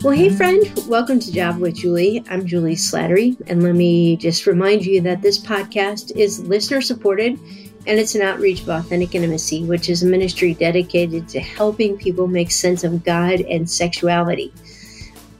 Well, 0.00 0.14
hey, 0.16 0.30
friend, 0.30 0.62
welcome 0.86 1.18
to 1.18 1.32
Java 1.32 1.58
with 1.58 1.74
Juli. 1.74 2.22
I'm 2.30 2.46
Juli 2.46 2.76
Slattery, 2.76 3.36
and 3.48 3.64
let 3.64 3.74
me 3.74 4.16
just 4.16 4.46
remind 4.46 4.86
you 4.86 5.00
that 5.00 5.22
this 5.22 5.38
podcast 5.38 6.16
is 6.16 6.38
listener 6.46 6.80
supported 6.80 7.32
and 7.32 7.98
it's 7.98 8.14
an 8.14 8.22
outreach 8.22 8.62
of 8.62 8.68
authentic 8.68 9.16
intimacy, 9.16 9.64
which 9.64 9.88
is 9.88 10.04
a 10.04 10.06
ministry 10.06 10.54
dedicated 10.54 11.28
to 11.30 11.40
helping 11.40 11.98
people 11.98 12.28
make 12.28 12.52
sense 12.52 12.84
of 12.84 13.02
God 13.02 13.40
and 13.40 13.68
sexuality. 13.68 14.52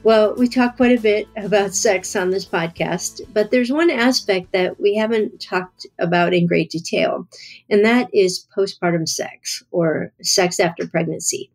Well, 0.03 0.35
we 0.35 0.49
talk 0.49 0.75
quite 0.75 0.97
a 0.97 1.01
bit 1.01 1.29
about 1.37 1.73
sex 1.73 2.13
on 2.17 2.29
this 2.29 2.45
podcast, 2.45 3.21
but 3.33 3.51
there's 3.51 3.71
one 3.71 3.89
aspect 3.89 4.51
that 4.51 4.77
we 4.77 4.93
haven't 4.93 5.39
talked 5.41 5.87
about 5.99 6.33
in 6.33 6.47
great 6.47 6.69
detail, 6.69 7.29
and 7.69 7.85
that 7.85 8.13
is 8.13 8.45
postpartum 8.55 9.07
sex 9.07 9.63
or 9.71 10.11
sex 10.21 10.59
after 10.59 10.85
pregnancy. 10.85 11.49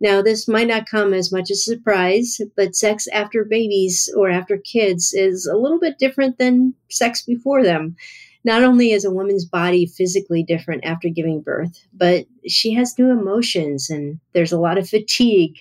Now, 0.00 0.22
this 0.22 0.48
might 0.48 0.68
not 0.68 0.88
come 0.88 1.14
as 1.14 1.32
much 1.32 1.50
as 1.50 1.58
a 1.58 1.74
surprise, 1.74 2.40
but 2.56 2.74
sex 2.76 3.06
after 3.08 3.44
babies 3.44 4.12
or 4.16 4.28
after 4.28 4.58
kids 4.58 5.14
is 5.14 5.46
a 5.46 5.56
little 5.56 5.78
bit 5.78 5.98
different 5.98 6.38
than 6.38 6.74
sex 6.90 7.22
before 7.22 7.62
them. 7.62 7.96
Not 8.44 8.62
only 8.62 8.92
is 8.92 9.04
a 9.04 9.10
woman's 9.10 9.46
body 9.46 9.86
physically 9.86 10.42
different 10.42 10.84
after 10.84 11.08
giving 11.08 11.40
birth, 11.40 11.78
but 11.94 12.26
she 12.46 12.74
has 12.74 12.98
new 12.98 13.10
emotions 13.10 13.88
and 13.88 14.20
there's 14.34 14.52
a 14.52 14.60
lot 14.60 14.76
of 14.76 14.88
fatigue. 14.88 15.56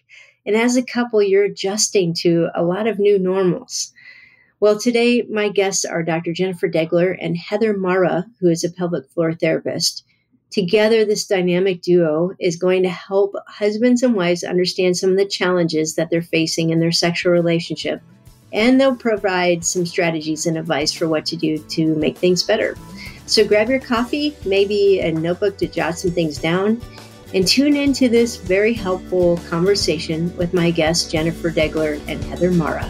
And 0.45 0.55
as 0.55 0.75
a 0.75 0.83
couple, 0.83 1.21
you're 1.21 1.45
adjusting 1.45 2.13
to 2.15 2.49
a 2.53 2.63
lot 2.63 2.87
of 2.87 2.99
new 2.99 3.17
normals. 3.17 3.93
Well, 4.59 4.77
today, 4.77 5.23
my 5.29 5.49
guests 5.49 5.85
are 5.85 6.03
Dr. 6.03 6.33
Jennifer 6.33 6.69
Degler 6.69 7.17
and 7.21 7.37
Heather 7.37 7.73
Marra, 7.73 8.25
who 8.39 8.49
is 8.49 8.63
a 8.63 8.71
pelvic 8.71 9.09
floor 9.09 9.33
therapist. 9.33 10.03
Together, 10.53 11.03
this 11.03 11.25
dynamic 11.25 11.81
duo 11.81 12.31
is 12.37 12.57
going 12.57 12.83
to 12.83 12.89
help 12.89 13.33
husbands 13.47 14.03
and 14.03 14.13
wives 14.13 14.43
understand 14.43 14.95
some 14.95 15.09
of 15.09 15.17
the 15.17 15.25
challenges 15.25 15.95
that 15.95 16.11
they're 16.11 16.21
facing 16.21 16.69
in 16.69 16.79
their 16.79 16.91
sexual 16.91 17.31
relationship. 17.31 17.99
And 18.51 18.79
they'll 18.79 18.95
provide 18.95 19.65
some 19.65 19.83
strategies 19.83 20.45
and 20.45 20.55
advice 20.55 20.93
for 20.93 21.07
what 21.07 21.25
to 21.25 21.35
do 21.35 21.57
to 21.57 21.95
make 21.95 22.19
things 22.19 22.43
better. 22.43 22.77
So 23.25 23.43
grab 23.47 23.67
your 23.67 23.79
coffee, 23.79 24.35
maybe 24.45 24.99
a 24.99 25.11
notebook 25.11 25.57
to 25.57 25.67
jot 25.67 25.97
some 25.97 26.11
things 26.11 26.37
down, 26.37 26.79
and 27.33 27.47
tune 27.47 27.75
into 27.75 28.07
this 28.07 28.35
very 28.35 28.73
helpful 28.73 29.37
conversation 29.49 30.37
with 30.37 30.53
my 30.53 30.69
guests, 30.69 31.11
Jennifer 31.11 31.49
Degler 31.49 31.99
and 32.07 32.23
Heather 32.25 32.51
Marra. 32.51 32.87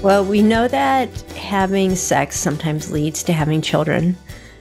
Well, 0.00 0.24
we 0.24 0.42
know 0.42 0.68
that 0.68 1.10
having 1.32 1.96
sex 1.96 2.38
sometimes 2.38 2.92
leads 2.92 3.24
to 3.24 3.32
having 3.32 3.62
children, 3.62 4.16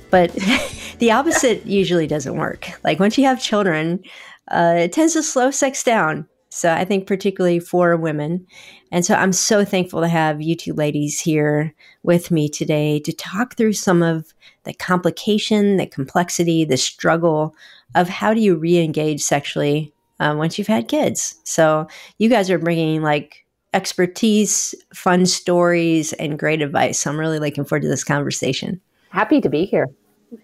but 0.09 0.35
the 0.99 1.11
opposite 1.11 1.65
usually 1.65 2.07
doesn't 2.07 2.37
work. 2.37 2.69
Like 2.83 2.99
once 2.99 3.17
you 3.17 3.25
have 3.25 3.41
children, 3.41 4.03
uh, 4.49 4.75
it 4.77 4.93
tends 4.93 5.13
to 5.13 5.23
slow 5.23 5.51
sex 5.51 5.83
down. 5.83 6.27
So 6.49 6.71
I 6.71 6.85
think 6.85 7.05
particularly 7.05 7.59
for 7.59 7.97
women. 7.97 8.47
And 8.91 9.05
so 9.05 9.15
I'm 9.15 9.33
so 9.33 9.65
thankful 9.65 9.99
to 10.01 10.07
have 10.07 10.41
you 10.41 10.55
two 10.55 10.73
ladies 10.73 11.19
here 11.19 11.73
with 12.03 12.31
me 12.31 12.47
today 12.47 12.99
to 13.01 13.11
talk 13.11 13.55
through 13.55 13.73
some 13.73 14.01
of 14.01 14.33
the 14.63 14.73
complication, 14.73 15.75
the 15.75 15.85
complexity, 15.85 16.63
the 16.63 16.77
struggle 16.77 17.55
of 17.93 18.07
how 18.07 18.33
do 18.33 18.39
you 18.39 18.55
re-engage 18.55 19.21
sexually 19.21 19.93
um, 20.19 20.37
once 20.37 20.57
you've 20.57 20.67
had 20.67 20.87
kids. 20.87 21.35
So 21.43 21.87
you 22.19 22.29
guys 22.29 22.49
are 22.49 22.57
bringing 22.57 23.01
like 23.01 23.45
expertise, 23.73 24.73
fun 24.93 25.25
stories, 25.25 26.13
and 26.13 26.39
great 26.39 26.61
advice. 26.61 26.99
So 26.99 27.09
I'm 27.09 27.19
really 27.19 27.39
looking 27.39 27.65
forward 27.65 27.81
to 27.81 27.89
this 27.89 28.05
conversation. 28.05 28.79
Happy 29.09 29.41
to 29.41 29.49
be 29.49 29.65
here 29.65 29.89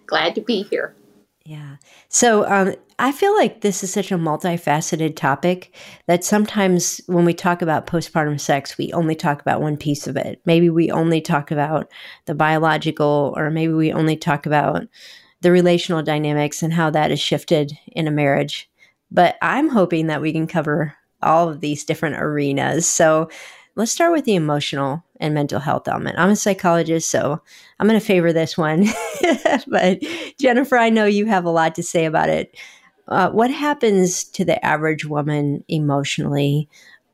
glad 0.06 0.36
to 0.36 0.42
be 0.42 0.64
here. 0.64 0.96
Yeah. 1.44 1.78
So 2.08 2.48
um, 2.48 2.76
I 3.00 3.12
feel 3.12 3.36
like 3.36 3.62
this 3.62 3.84
is 3.84 3.92
such 3.92 4.12
a 4.12 4.18
multifaceted 4.18 5.16
topic 5.16 5.76
that 6.06 6.23
sometimes 6.23 7.02
when 7.08 7.26
we 7.26 7.34
talk 7.34 7.64
about 7.64 7.88
postpartum 7.88 8.40
sex, 8.40 8.78
we 8.78 8.94
only 8.94 9.16
talk 9.16 9.42
about 9.42 9.62
one 9.62 9.76
piece 9.76 10.08
of 10.08 10.16
it. 10.16 10.40
Maybe 10.46 10.70
we 10.70 10.92
only 10.92 11.20
talk 11.20 11.50
about 11.50 11.92
the 12.26 12.36
biological, 12.36 13.34
or 13.36 13.50
maybe 13.50 13.73
we 13.73 13.92
only 13.92 14.16
talk 14.16 14.46
about 14.46 14.88
the 15.42 15.52
relational 15.52 16.04
dynamics 16.04 16.61
and 16.61 16.72
how 16.72 16.92
that 16.92 17.11
is 17.11 17.20
shifted 17.20 17.73
in 17.88 18.08
a 18.08 18.11
marriage. 18.11 18.70
But 19.10 19.36
I'm 19.42 19.67
hoping 19.67 20.08
that 20.08 20.22
we 20.22 20.32
can 20.32 20.45
cover 20.45 20.95
all 21.23 21.50
of 21.50 21.60
these 21.60 21.84
different 21.84 22.17
arenas. 22.17 22.88
So 22.88 23.30
let's 23.81 23.92
start 23.92 24.11
with 24.11 24.25
the 24.25 24.36
emotional 24.36 25.03
and 25.19 25.33
mental 25.33 25.59
health 25.59 25.87
element. 25.87 26.19
I'm 26.19 26.30
a 26.30 26.36
psychologist, 26.36 27.09
so 27.09 27.42
I'm 27.80 27.87
going 27.87 27.99
to 27.99 28.05
favor 28.05 28.31
this 28.31 28.55
one. 28.55 28.86
but 29.67 29.99
Jennifer, 30.39 30.77
I 30.77 30.92
know 30.92 31.05
you 31.05 31.25
have 31.25 31.45
a 31.45 31.49
lot 31.49 31.73
to 31.75 31.83
say 31.83 32.05
about 32.05 32.30
it. 32.30 32.55
Uh, 33.08 33.31
what 33.31 33.49
happens 33.49 34.23
to 34.23 34.45
the 34.45 34.64
average 34.64 35.05
woman 35.05 35.64
emotionally 35.67 36.69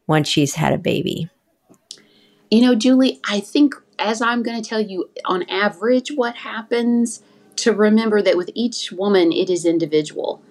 once 0.07 0.27
she's 0.27 0.55
had 0.55 0.73
a 0.73 0.77
baby? 0.77 1.29
You 2.51 2.63
know, 2.63 2.75
Juli, 2.75 3.21
I 3.29 3.39
think 3.39 3.73
as 3.97 4.21
I'm 4.21 4.43
going 4.43 4.61
to 4.61 4.69
tell 4.69 4.81
you 4.81 5.09
on 5.23 5.43
average 5.43 6.11
what 6.11 6.35
happens, 6.35 7.23
to 7.55 7.71
remember 7.71 8.21
that 8.21 8.35
with 8.35 8.51
each 8.55 8.91
woman, 8.91 9.31
it 9.31 9.49
is 9.49 9.65
individual 9.65 10.43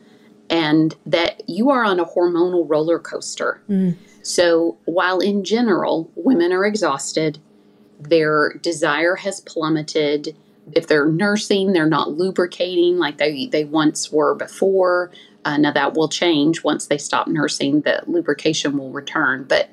and 0.48 0.94
that 1.04 1.42
you 1.46 1.68
are 1.70 1.84
on 1.84 2.00
a 2.00 2.06
hormonal 2.06 2.64
roller 2.66 2.98
coaster. 2.98 3.60
Mm. 3.68 3.96
So, 4.26 4.76
while 4.86 5.20
in 5.20 5.44
general, 5.44 6.10
women 6.16 6.52
are 6.52 6.66
exhausted, 6.66 7.38
their 8.00 8.54
desire 8.54 9.14
has 9.14 9.40
plummeted. 9.40 10.36
If 10.72 10.88
they're 10.88 11.06
nursing, 11.06 11.72
they're 11.72 11.86
not 11.86 12.10
lubricating 12.10 12.98
like 12.98 13.18
they, 13.18 13.46
they 13.46 13.64
once 13.64 14.10
were 14.10 14.34
before. 14.34 15.12
Uh, 15.44 15.58
now, 15.58 15.70
that 15.70 15.94
will 15.94 16.08
change 16.08 16.64
once 16.64 16.88
they 16.88 16.98
stop 16.98 17.28
nursing, 17.28 17.82
the 17.82 18.02
lubrication 18.08 18.76
will 18.76 18.90
return. 18.90 19.44
But 19.44 19.70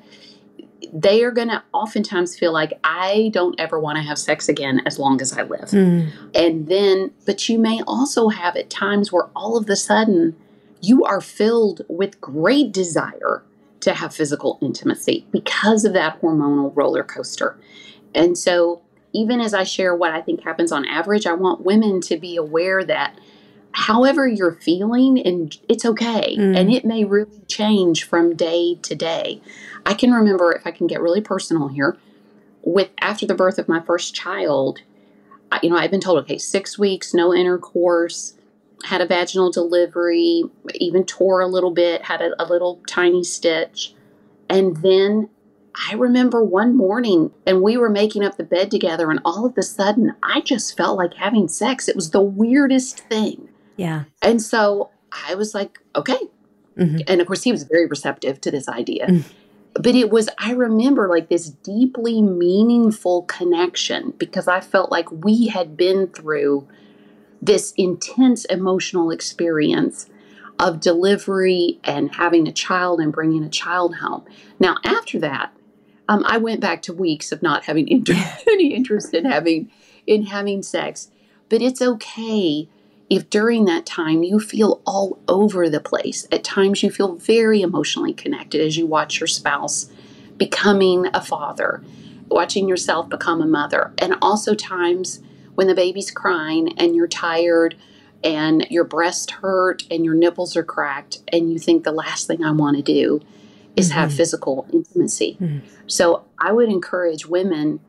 they 0.92 1.24
are 1.24 1.32
going 1.32 1.48
to 1.48 1.64
oftentimes 1.72 2.38
feel 2.38 2.52
like 2.52 2.78
I 2.84 3.32
don't 3.34 3.58
ever 3.58 3.80
want 3.80 3.96
to 3.96 4.02
have 4.02 4.18
sex 4.18 4.48
again 4.48 4.82
as 4.86 5.00
long 5.00 5.20
as 5.20 5.36
I 5.36 5.42
live. 5.42 5.70
Mm. 5.70 6.12
And 6.32 6.68
then, 6.68 7.10
but 7.26 7.48
you 7.48 7.58
may 7.58 7.82
also 7.88 8.28
have 8.28 8.54
at 8.54 8.70
times 8.70 9.10
where 9.10 9.30
all 9.34 9.56
of 9.56 9.68
a 9.68 9.74
sudden 9.74 10.36
you 10.80 11.02
are 11.02 11.20
filled 11.20 11.82
with 11.88 12.20
great 12.20 12.70
desire 12.70 13.42
to 13.84 13.92
have 13.92 14.14
physical 14.14 14.58
intimacy 14.62 15.26
because 15.30 15.84
of 15.84 15.92
that 15.92 16.20
hormonal 16.20 16.72
roller 16.74 17.04
coaster. 17.04 17.58
And 18.14 18.36
so, 18.36 18.80
even 19.12 19.40
as 19.40 19.54
I 19.54 19.62
share 19.62 19.94
what 19.94 20.12
I 20.12 20.20
think 20.20 20.42
happens 20.42 20.72
on 20.72 20.84
average, 20.86 21.26
I 21.26 21.34
want 21.34 21.64
women 21.64 22.00
to 22.02 22.16
be 22.16 22.36
aware 22.36 22.82
that 22.82 23.18
however 23.72 24.26
you're 24.26 24.54
feeling, 24.54 25.20
and 25.20 25.56
it's 25.68 25.84
okay, 25.84 26.36
mm. 26.36 26.58
and 26.58 26.72
it 26.72 26.84
may 26.84 27.04
really 27.04 27.42
change 27.46 28.04
from 28.04 28.34
day 28.34 28.76
to 28.82 28.94
day. 28.94 29.40
I 29.84 29.94
can 29.94 30.12
remember, 30.12 30.52
if 30.52 30.66
I 30.66 30.70
can 30.70 30.86
get 30.86 31.00
really 31.00 31.20
personal 31.20 31.68
here, 31.68 31.96
with 32.62 32.90
after 33.00 33.26
the 33.26 33.34
birth 33.34 33.58
of 33.58 33.68
my 33.68 33.80
first 33.80 34.14
child, 34.14 34.80
you 35.62 35.70
know, 35.70 35.76
I've 35.76 35.90
been 35.90 36.00
told, 36.00 36.18
okay, 36.20 36.38
six 36.38 36.78
weeks, 36.78 37.12
no 37.12 37.34
intercourse 37.34 38.34
had 38.84 39.00
a 39.00 39.06
vaginal 39.06 39.50
delivery, 39.50 40.44
even 40.74 41.04
tore 41.04 41.40
a 41.40 41.46
little 41.46 41.72
bit, 41.72 42.02
had 42.02 42.20
a, 42.20 42.42
a 42.42 42.44
little 42.44 42.82
tiny 42.86 43.24
stitch. 43.24 43.94
And 44.48 44.76
then 44.78 45.30
I 45.88 45.94
remember 45.94 46.44
one 46.44 46.76
morning 46.76 47.32
and 47.46 47.62
we 47.62 47.76
were 47.76 47.90
making 47.90 48.22
up 48.24 48.36
the 48.36 48.44
bed 48.44 48.70
together, 48.70 49.10
and 49.10 49.20
all 49.24 49.44
of 49.46 49.58
a 49.58 49.62
sudden 49.62 50.14
I 50.22 50.40
just 50.40 50.76
felt 50.76 50.98
like 50.98 51.14
having 51.14 51.48
sex. 51.48 51.88
It 51.88 51.96
was 51.96 52.10
the 52.10 52.20
weirdest 52.20 53.00
thing. 53.00 53.48
Yeah. 53.76 54.04
And 54.22 54.40
so 54.40 54.90
I 55.26 55.34
was 55.34 55.54
like, 55.54 55.78
okay. 55.96 56.20
Mm-hmm. 56.76 56.98
And 57.08 57.20
of 57.20 57.26
course, 57.26 57.42
he 57.42 57.52
was 57.52 57.64
very 57.64 57.86
receptive 57.86 58.40
to 58.42 58.50
this 58.50 58.68
idea. 58.68 59.06
Mm. 59.06 59.24
But 59.74 59.94
it 59.96 60.10
was, 60.10 60.28
I 60.38 60.52
remember 60.52 61.08
like 61.08 61.28
this 61.28 61.48
deeply 61.48 62.22
meaningful 62.22 63.22
connection 63.22 64.12
because 64.18 64.46
I 64.46 64.60
felt 64.60 64.92
like 64.92 65.10
we 65.10 65.48
had 65.48 65.76
been 65.76 66.06
through 66.08 66.68
this 67.44 67.72
intense 67.76 68.44
emotional 68.46 69.10
experience 69.10 70.08
of 70.58 70.80
delivery 70.80 71.78
and 71.84 72.14
having 72.14 72.46
a 72.46 72.52
child 72.52 73.00
and 73.00 73.12
bringing 73.12 73.44
a 73.44 73.48
child 73.48 73.96
home. 73.96 74.24
Now, 74.58 74.76
after 74.84 75.18
that, 75.20 75.52
um, 76.08 76.22
I 76.26 76.38
went 76.38 76.60
back 76.60 76.82
to 76.82 76.92
weeks 76.92 77.32
of 77.32 77.42
not 77.42 77.64
having 77.64 77.88
inter- 77.88 78.14
any 78.50 78.74
interest 78.74 79.14
in 79.14 79.24
having 79.24 79.70
in 80.06 80.26
having 80.26 80.62
sex. 80.62 81.10
But 81.48 81.62
it's 81.62 81.80
okay 81.80 82.68
if 83.10 83.28
during 83.30 83.64
that 83.66 83.86
time 83.86 84.22
you 84.22 84.40
feel 84.40 84.82
all 84.86 85.18
over 85.28 85.68
the 85.68 85.80
place. 85.80 86.26
At 86.32 86.44
times 86.44 86.82
you 86.82 86.90
feel 86.90 87.14
very 87.14 87.62
emotionally 87.62 88.12
connected 88.12 88.60
as 88.60 88.76
you 88.76 88.86
watch 88.86 89.20
your 89.20 89.26
spouse 89.26 89.90
becoming 90.36 91.06
a 91.14 91.22
father, 91.22 91.82
watching 92.28 92.68
yourself 92.68 93.08
become 93.08 93.40
a 93.40 93.46
mother, 93.46 93.92
and 93.98 94.16
also 94.20 94.54
times 94.54 95.20
when 95.54 95.66
the 95.66 95.74
baby's 95.74 96.10
crying 96.10 96.74
and 96.78 96.94
you're 96.94 97.08
tired 97.08 97.76
and 98.22 98.66
your 98.70 98.84
breast 98.84 99.30
hurt 99.30 99.84
and 99.90 100.04
your 100.04 100.14
nipples 100.14 100.56
are 100.56 100.64
cracked 100.64 101.18
and 101.32 101.52
you 101.52 101.58
think 101.58 101.84
the 101.84 101.92
last 101.92 102.26
thing 102.26 102.42
I 102.42 102.50
want 102.50 102.76
to 102.76 102.82
do 102.82 103.20
is 103.76 103.90
mm-hmm. 103.90 103.98
have 103.98 104.14
physical 104.14 104.66
intimacy. 104.72 105.36
Mm-hmm. 105.40 105.66
So 105.86 106.24
I 106.38 106.52
would 106.52 106.68
encourage 106.68 107.26
women 107.26 107.80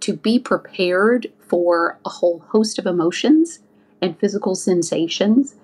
to 0.00 0.14
be 0.14 0.38
prepared 0.38 1.30
for 1.40 1.98
a 2.04 2.08
whole 2.08 2.40
host 2.48 2.78
of 2.78 2.86
emotions 2.86 3.60
and 4.00 4.18
physical 4.18 4.54
sensations 4.54 5.54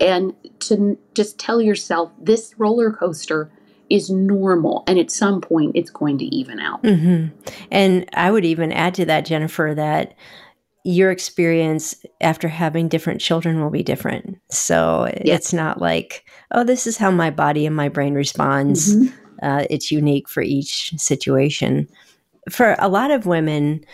and 0.00 0.34
to 0.60 0.98
just 1.14 1.38
tell 1.38 1.60
yourself 1.60 2.10
this 2.18 2.54
roller 2.58 2.90
coaster 2.90 3.50
is 3.88 4.10
normal. 4.10 4.82
And 4.86 4.98
at 4.98 5.10
some 5.10 5.40
point, 5.40 5.72
it's 5.76 5.90
going 5.90 6.18
to 6.18 6.24
even 6.24 6.58
out. 6.58 6.82
Mm-hmm. 6.82 7.36
And 7.70 8.08
I 8.14 8.30
would 8.30 8.44
even 8.44 8.72
add 8.72 8.94
to 8.94 9.04
that, 9.06 9.24
Jennifer, 9.24 9.74
that 9.76 10.14
your 10.86 11.10
experience 11.10 11.96
after 12.20 12.46
having 12.46 12.86
different 12.86 13.20
children 13.20 13.60
will 13.60 13.70
be 13.70 13.82
different. 13.82 14.40
So 14.50 15.10
yes. 15.24 15.38
it's 15.38 15.52
not 15.52 15.80
like, 15.80 16.24
oh, 16.52 16.62
this 16.62 16.86
is 16.86 16.96
how 16.96 17.10
my 17.10 17.28
body 17.28 17.66
and 17.66 17.74
my 17.74 17.88
brain 17.88 18.14
responds. 18.14 18.94
Mm-hmm. 18.94 19.16
Uh, 19.42 19.64
it's 19.68 19.90
unique 19.90 20.28
for 20.28 20.44
each 20.44 20.92
situation. 20.96 21.88
For 22.50 22.76
a 22.78 22.88
lot 22.88 23.10
of 23.10 23.26
women, 23.26 23.84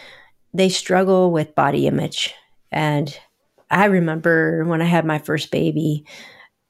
they 0.53 0.69
struggle 0.69 1.33
with 1.33 1.55
body 1.55 1.87
image. 1.87 2.35
And 2.71 3.19
I 3.71 3.87
remember 3.87 4.65
when 4.67 4.83
I 4.83 4.87
had 4.87 5.06
my 5.06 5.19
first 5.19 5.50
baby, 5.50 6.05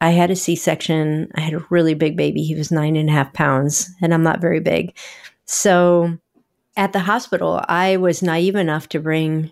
I 0.00 0.10
had 0.10 0.30
a 0.30 0.36
C 0.36 0.54
section. 0.54 1.32
I 1.34 1.40
had 1.40 1.54
a 1.54 1.66
really 1.68 1.94
big 1.94 2.16
baby. 2.16 2.44
He 2.44 2.54
was 2.54 2.70
nine 2.70 2.94
and 2.94 3.08
a 3.08 3.12
half 3.12 3.32
pounds, 3.32 3.90
and 4.00 4.14
I'm 4.14 4.22
not 4.22 4.40
very 4.40 4.60
big. 4.60 4.96
So 5.46 6.16
at 6.76 6.92
the 6.92 7.00
hospital, 7.00 7.60
I 7.68 7.96
was 7.96 8.22
naive 8.22 8.54
enough 8.54 8.88
to 8.90 9.00
bring 9.00 9.50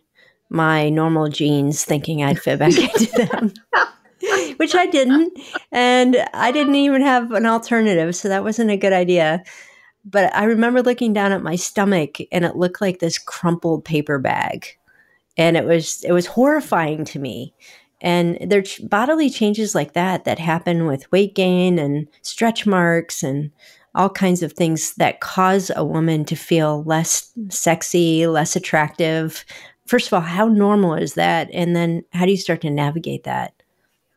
my 0.51 0.91
normal 0.91 1.29
jeans 1.29 1.85
thinking 1.85 2.23
I'd 2.23 2.39
fit 2.41 2.59
back 2.59 2.77
into 2.79 3.27
them. 3.27 3.53
Which 4.59 4.75
I 4.75 4.87
didn't. 4.87 5.39
And 5.73 6.17
I 6.35 6.53
didn't 6.53 6.75
even 6.75 7.01
have 7.01 7.33
an 7.33 7.47
alternative. 7.47 8.15
So 8.15 8.29
that 8.29 8.45
wasn't 8.45 8.71
a 8.71 8.77
good 8.77 8.93
idea. 8.93 9.43
But 10.05 10.35
I 10.35 10.45
remember 10.45 10.83
looking 10.83 11.13
down 11.13 11.33
at 11.33 11.43
my 11.43 11.57
stomach 11.57 12.19
and 12.31 12.45
it 12.45 12.57
looked 12.57 12.81
like 12.81 12.99
this 12.99 13.17
crumpled 13.17 13.85
paper 13.85 14.19
bag 14.19 14.77
and 15.37 15.57
it 15.57 15.65
was 15.65 16.03
it 16.05 16.13
was 16.13 16.27
horrifying 16.27 17.05
to 17.07 17.19
me 17.19 17.55
and 18.01 18.39
there 18.41 18.61
are 18.61 18.87
bodily 18.89 19.29
changes 19.29 19.75
like 19.75 19.93
that 19.93 20.25
that 20.25 20.39
happen 20.39 20.87
with 20.87 21.11
weight 21.13 21.35
gain 21.35 21.79
and 21.79 22.09
stretch 22.23 22.67
marks 22.67 23.23
and 23.23 23.51
all 23.95 24.09
kinds 24.09 24.43
of 24.43 24.53
things 24.53 24.95
that 24.95 25.21
cause 25.21 25.71
a 25.75 25.85
woman 25.85 26.25
to 26.25 26.37
feel 26.37 26.83
less 26.85 27.33
sexy 27.49 28.27
less 28.27 28.57
attractive 28.57 29.45
first 29.87 30.07
of 30.07 30.13
all 30.13 30.21
how 30.21 30.47
normal 30.47 30.95
is 30.95 31.15
that 31.15 31.49
and 31.53 31.75
then 31.75 32.05
how 32.13 32.25
do 32.25 32.31
you 32.31 32.37
start 32.37 32.61
to 32.61 32.71
navigate 32.71 33.25
that 33.25 33.55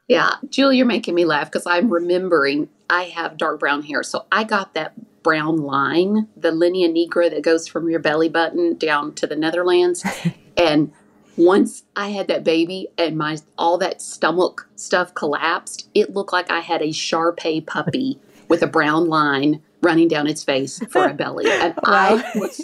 yeah 0.08 0.32
juli 0.50 0.78
you're 0.78 0.86
making 0.86 1.16
me 1.16 1.26
laugh 1.26 1.52
because 1.52 1.66
i'm 1.66 1.92
remembering 1.92 2.70
i 2.90 3.04
have 3.04 3.38
dark 3.38 3.60
brown 3.60 3.82
hair 3.84 4.04
so 4.04 4.26
i 4.32 4.44
got 4.44 4.74
that 4.74 4.94
brown 5.24 5.58
line 5.58 6.28
the 6.36 6.52
linea 6.52 6.90
nigra 6.90 7.30
that 7.30 7.42
goes 7.42 7.68
from 7.68 7.90
your 7.90 8.00
belly 8.00 8.30
button 8.30 8.78
down 8.78 9.14
to 9.14 9.26
the 9.26 9.36
netherlands 9.36 10.06
and 10.58 10.92
once 11.38 11.84
I 11.96 12.10
had 12.10 12.28
that 12.28 12.44
baby 12.44 12.88
and 12.98 13.18
my 13.18 13.38
all 13.58 13.78
that 13.80 14.02
stomach 14.02 14.68
stuff 14.76 15.14
collapsed, 15.14 15.90
it 15.94 16.14
looked 16.14 16.34
like 16.34 16.52
I 16.52 16.60
had 16.60 16.82
a 16.82 16.92
Shar 16.92 17.32
Pei 17.32 17.62
puppy 17.62 18.20
with 18.48 18.62
a 18.62 18.68
brown 18.68 19.08
line 19.08 19.62
running 19.82 20.08
down 20.08 20.28
its 20.28 20.44
face 20.44 20.80
for 20.90 21.06
a 21.06 21.14
belly. 21.14 21.50
And 21.50 21.74
wow. 21.88 22.22
I 22.24 22.32
was 22.36 22.62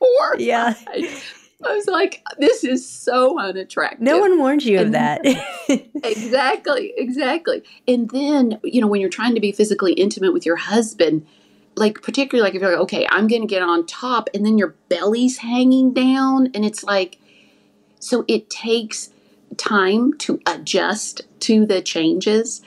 horrified. 0.00 0.40
Yeah. 0.40 0.74
I 1.64 1.74
was 1.74 1.86
like, 1.86 2.22
this 2.38 2.62
is 2.62 2.88
so 2.88 3.38
unattractive. 3.38 4.00
No 4.00 4.20
one 4.20 4.38
warned 4.38 4.64
you 4.64 4.78
and 4.78 4.86
of 4.86 4.92
that. 4.92 5.20
exactly, 6.04 6.92
exactly. 6.96 7.64
And 7.86 8.08
then, 8.10 8.60
you 8.62 8.80
know, 8.80 8.86
when 8.86 9.00
you're 9.00 9.10
trying 9.10 9.34
to 9.34 9.40
be 9.40 9.50
physically 9.50 9.92
intimate 9.94 10.32
with 10.32 10.46
your 10.46 10.56
husband, 10.56 11.26
like 11.74 12.00
particularly 12.02 12.46
like 12.46 12.54
if 12.54 12.62
you're 12.62 12.70
like, 12.70 12.80
okay, 12.82 13.08
I'm 13.10 13.26
gonna 13.26 13.46
get 13.46 13.62
on 13.62 13.86
top 13.86 14.30
and 14.34 14.46
then 14.46 14.56
your 14.56 14.76
belly's 14.88 15.38
hanging 15.38 15.92
down 15.92 16.50
and 16.54 16.64
it's 16.64 16.84
like 16.84 17.18
so 18.00 18.24
it 18.28 18.48
takes 18.48 19.10
time 19.56 20.16
to 20.18 20.40
adjust 20.46 21.22
to 21.40 21.66
the 21.66 21.82
changes. 21.82 22.62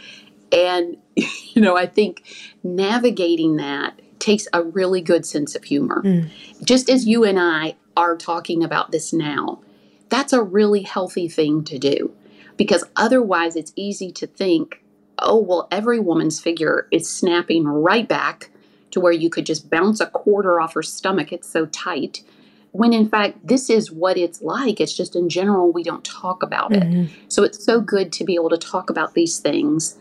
And, 0.51 0.97
you 1.15 1.61
know, 1.61 1.77
I 1.77 1.85
think 1.85 2.23
navigating 2.63 3.57
that 3.57 3.99
takes 4.21 4.47
a 4.53 4.63
really 4.63 5.01
good 5.01 5.25
sense 5.25 5.55
of 5.55 5.63
humor. 5.63 6.01
Mm. 6.03 6.29
Just 6.63 6.89
as 6.89 7.07
you 7.07 7.23
and 7.23 7.39
I 7.39 7.75
are 7.97 8.15
talking 8.15 8.63
about 8.63 8.91
this 8.91 9.11
now, 9.11 9.61
that's 10.09 10.31
a 10.31 10.43
really 10.43 10.83
healthy 10.83 11.27
thing 11.27 11.63
to 11.65 11.77
do 11.77 12.13
because 12.55 12.83
otherwise 12.95 13.55
it's 13.55 13.73
easy 13.75 14.11
to 14.13 14.27
think, 14.27 14.83
oh, 15.19 15.39
well, 15.39 15.67
every 15.71 15.99
woman's 15.99 16.39
figure 16.39 16.87
is 16.91 17.09
snapping 17.09 17.65
right 17.65 18.07
back 18.07 18.51
to 18.91 18.99
where 18.99 19.11
you 19.11 19.29
could 19.29 19.45
just 19.45 19.69
bounce 19.69 19.99
a 19.99 20.07
quarter 20.07 20.61
off 20.61 20.73
her 20.73 20.83
stomach. 20.83 21.31
It's 21.31 21.49
so 21.49 21.65
tight 21.65 22.23
when 22.71 22.93
in 22.93 23.07
fact 23.07 23.45
this 23.45 23.69
is 23.69 23.91
what 23.91 24.17
it's 24.17 24.41
like 24.41 24.79
it's 24.79 24.95
just 24.95 25.15
in 25.15 25.29
general 25.29 25.71
we 25.71 25.83
don't 25.83 26.05
talk 26.05 26.41
about 26.41 26.71
mm-hmm. 26.71 27.01
it 27.01 27.09
so 27.27 27.43
it's 27.43 27.63
so 27.63 27.81
good 27.81 28.11
to 28.11 28.23
be 28.23 28.35
able 28.35 28.49
to 28.49 28.57
talk 28.57 28.89
about 28.89 29.13
these 29.13 29.39
things 29.39 29.97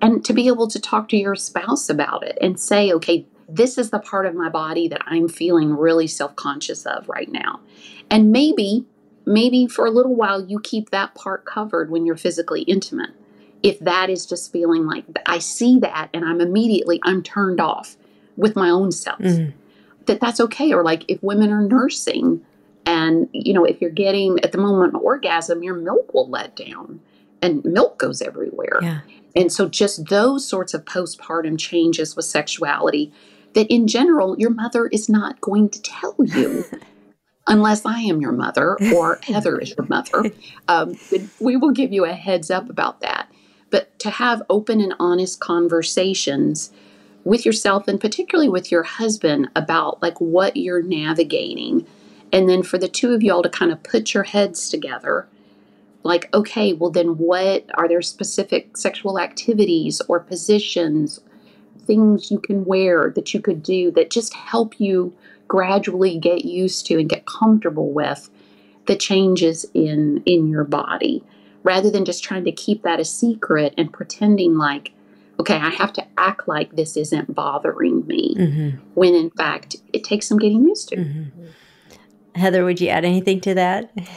and 0.00 0.24
to 0.24 0.32
be 0.32 0.48
able 0.48 0.66
to 0.66 0.80
talk 0.80 1.08
to 1.08 1.16
your 1.16 1.36
spouse 1.36 1.88
about 1.88 2.22
it 2.26 2.36
and 2.40 2.58
say 2.58 2.92
okay 2.92 3.26
this 3.48 3.78
is 3.78 3.90
the 3.90 3.98
part 3.98 4.26
of 4.26 4.34
my 4.34 4.48
body 4.48 4.88
that 4.88 5.02
i'm 5.06 5.28
feeling 5.28 5.76
really 5.76 6.06
self-conscious 6.06 6.86
of 6.86 7.08
right 7.08 7.30
now 7.30 7.60
and 8.10 8.30
maybe 8.32 8.84
maybe 9.26 9.66
for 9.66 9.86
a 9.86 9.90
little 9.90 10.14
while 10.14 10.44
you 10.44 10.60
keep 10.60 10.90
that 10.90 11.14
part 11.14 11.44
covered 11.44 11.90
when 11.90 12.04
you're 12.06 12.16
physically 12.16 12.62
intimate 12.62 13.10
if 13.62 13.78
that 13.80 14.10
is 14.10 14.26
just 14.26 14.52
feeling 14.52 14.86
like 14.86 15.04
i 15.26 15.38
see 15.38 15.78
that 15.78 16.08
and 16.12 16.24
i'm 16.24 16.40
immediately 16.40 17.00
i'm 17.02 17.22
turned 17.22 17.60
off 17.60 17.96
with 18.36 18.56
my 18.56 18.68
own 18.68 18.90
self 18.90 19.18
mm-hmm 19.20 19.58
that 20.06 20.20
that's 20.20 20.40
okay. 20.40 20.72
Or 20.72 20.82
like 20.82 21.04
if 21.08 21.22
women 21.22 21.50
are 21.50 21.62
nursing 21.62 22.44
and, 22.86 23.28
you 23.32 23.52
know, 23.52 23.64
if 23.64 23.80
you're 23.80 23.90
getting 23.90 24.38
at 24.44 24.52
the 24.52 24.58
moment 24.58 24.94
an 24.94 25.00
orgasm, 25.00 25.62
your 25.62 25.74
milk 25.74 26.12
will 26.14 26.28
let 26.28 26.56
down 26.56 27.00
and 27.42 27.64
milk 27.64 27.98
goes 27.98 28.22
everywhere. 28.22 28.78
Yeah. 28.82 29.00
And 29.36 29.52
so 29.52 29.68
just 29.68 30.06
those 30.06 30.46
sorts 30.46 30.74
of 30.74 30.84
postpartum 30.84 31.58
changes 31.58 32.14
with 32.14 32.24
sexuality 32.24 33.12
that 33.54 33.72
in 33.72 33.86
general 33.86 34.38
your 34.38 34.50
mother 34.50 34.86
is 34.86 35.08
not 35.08 35.40
going 35.40 35.68
to 35.70 35.82
tell 35.82 36.16
you. 36.18 36.64
unless 37.46 37.84
I 37.84 38.00
am 38.00 38.22
your 38.22 38.32
mother 38.32 38.78
or 38.94 39.18
Heather 39.22 39.58
is 39.58 39.74
your 39.76 39.86
mother, 39.86 40.32
um, 40.66 40.96
we 41.40 41.56
will 41.56 41.72
give 41.72 41.92
you 41.92 42.06
a 42.06 42.12
heads 42.12 42.50
up 42.50 42.70
about 42.70 43.00
that. 43.00 43.30
But 43.70 43.98
to 43.98 44.10
have 44.10 44.42
open 44.48 44.80
and 44.80 44.94
honest 44.98 45.40
conversations 45.40 46.72
with 47.24 47.44
yourself 47.44 47.88
and 47.88 48.00
particularly 48.00 48.48
with 48.48 48.70
your 48.70 48.82
husband 48.82 49.48
about 49.56 50.00
like 50.02 50.20
what 50.20 50.56
you're 50.56 50.82
navigating. 50.82 51.86
And 52.32 52.48
then 52.48 52.62
for 52.62 52.78
the 52.78 52.88
two 52.88 53.12
of 53.12 53.22
y'all 53.22 53.42
to 53.42 53.48
kind 53.48 53.72
of 53.72 53.82
put 53.82 54.14
your 54.14 54.24
heads 54.24 54.68
together 54.68 55.28
like, 56.02 56.32
okay, 56.34 56.74
well, 56.74 56.90
then 56.90 57.16
what 57.16 57.64
are 57.74 57.88
there 57.88 58.02
specific 58.02 58.76
sexual 58.76 59.18
activities 59.18 60.02
or 60.06 60.20
positions, 60.20 61.20
things 61.84 62.30
you 62.30 62.38
can 62.38 62.64
wear 62.64 63.12
that 63.14 63.34
you 63.34 63.40
could 63.40 63.62
do 63.62 63.90
that 63.92 64.10
just 64.10 64.34
help 64.34 64.80
you 64.80 65.14
gradually 65.48 66.18
get 66.18 66.44
used 66.44 66.86
to 66.86 66.98
and 66.98 67.08
get 67.08 67.26
comfortable 67.26 67.92
with 67.92 68.30
the 68.86 68.96
changes 68.96 69.64
in 69.74 70.22
in 70.26 70.48
your 70.48 70.64
body 70.64 71.22
rather 71.62 71.90
than 71.90 72.04
just 72.04 72.22
trying 72.22 72.44
to 72.44 72.52
keep 72.52 72.82
that 72.82 73.00
a 73.00 73.04
secret 73.04 73.74
and 73.76 73.92
pretending 73.92 74.56
like 74.56 74.92
okay, 75.40 75.56
I 75.56 75.70
have 75.70 75.92
to 75.94 76.06
act 76.16 76.46
like 76.46 76.76
this 76.76 76.96
isn't 76.96 77.34
bothering 77.34 78.06
me, 78.06 78.34
mm-hmm. 78.36 78.78
when 78.94 79.14
in 79.14 79.30
fact 79.30 79.76
it 79.92 80.04
takes 80.04 80.28
some 80.28 80.38
getting 80.38 80.62
used 80.62 80.88
to. 80.90 80.96
Mm-hmm. 80.96 81.46
Heather, 82.36 82.64
would 82.64 82.80
you 82.80 82.88
add 82.88 83.04
anything 83.04 83.40
to 83.42 83.54
that? 83.54 83.92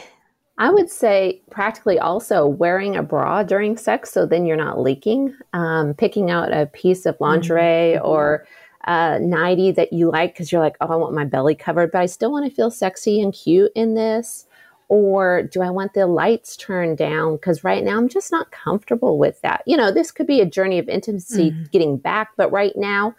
I 0.58 0.72
would 0.72 0.90
say 0.90 1.42
practically 1.52 2.00
also 2.00 2.48
wearing 2.48 2.96
a 2.96 3.04
bra 3.04 3.44
during 3.44 3.78
sex 3.78 4.12
so 4.12 4.26
then 4.26 4.46
you're 4.46 4.58
not 4.58 4.80
leaking. 4.80 5.36
Um, 5.54 5.94
picking 5.94 6.32
out 6.32 6.52
a 6.52 6.66
piece 6.68 7.06
of 7.06 7.16
lingerie 7.20 7.96
mm-hmm. 7.96 8.06
or 8.06 8.48
a 8.86 9.20
nightie 9.20 9.72
that 9.72 9.94
you 9.94 10.10
like 10.10 10.34
because 10.34 10.52
you're 10.52 10.62
like, 10.62 10.78
oh, 10.82 10.88
I 10.88 10.96
want 10.96 11.14
my 11.14 11.26
belly 11.26 11.56
covered, 11.56 11.92
but 11.92 12.02
I 12.02 12.06
still 12.06 12.32
want 12.32 12.50
to 12.50 12.56
feel 12.56 12.72
sexy 12.72 13.22
and 13.22 13.34
cute 13.34 13.72
in 13.76 13.94
this. 13.94 14.46
Or 14.90 15.44
do 15.44 15.62
I 15.62 15.70
want 15.70 15.94
the 15.94 16.08
lights 16.08 16.56
turned 16.56 16.98
down? 16.98 17.36
Because 17.36 17.66
right 17.66 17.84
now 17.84 17.98
I'm 17.98 18.08
just 18.08 18.32
not 18.32 18.52
comfortable 18.52 19.20
with 19.20 19.42
that. 19.42 19.62
You 19.68 19.76
know, 19.76 19.92
this 19.92 20.12
could 20.12 20.28
be 20.28 20.40
a 20.40 20.46
journey 20.46 20.80
of 20.80 20.88
intimacy 20.88 21.52
mm-hmm. 21.52 21.64
getting 21.74 21.98
back, 21.98 22.30
but 22.38 22.52
right 22.54 22.72
now, 22.78 23.14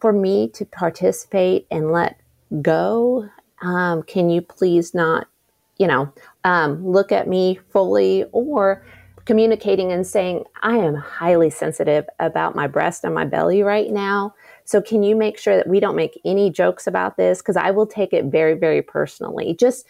for 0.00 0.12
me 0.12 0.48
to 0.48 0.64
participate 0.64 1.66
and 1.70 1.92
let 1.92 2.20
go, 2.60 3.28
um, 3.62 4.02
can 4.02 4.28
you 4.28 4.42
please 4.42 4.94
not, 4.94 5.28
you 5.78 5.86
know, 5.86 6.12
um, 6.44 6.86
look 6.86 7.12
at 7.12 7.28
me 7.28 7.60
fully 7.70 8.24
or 8.32 8.84
communicating 9.24 9.92
and 9.92 10.06
saying, 10.06 10.44
I 10.62 10.76
am 10.76 10.94
highly 10.94 11.50
sensitive 11.50 12.06
about 12.20 12.54
my 12.54 12.66
breast 12.66 13.04
and 13.04 13.14
my 13.14 13.24
belly 13.24 13.62
right 13.62 13.90
now. 13.90 14.34
So, 14.64 14.80
can 14.80 15.02
you 15.02 15.14
make 15.14 15.38
sure 15.38 15.56
that 15.56 15.68
we 15.68 15.80
don't 15.80 15.96
make 15.96 16.20
any 16.24 16.50
jokes 16.50 16.86
about 16.86 17.16
this? 17.16 17.42
Because 17.42 17.56
I 17.56 17.70
will 17.70 17.86
take 17.86 18.12
it 18.12 18.26
very, 18.26 18.54
very 18.54 18.82
personally. 18.82 19.54
Just 19.58 19.86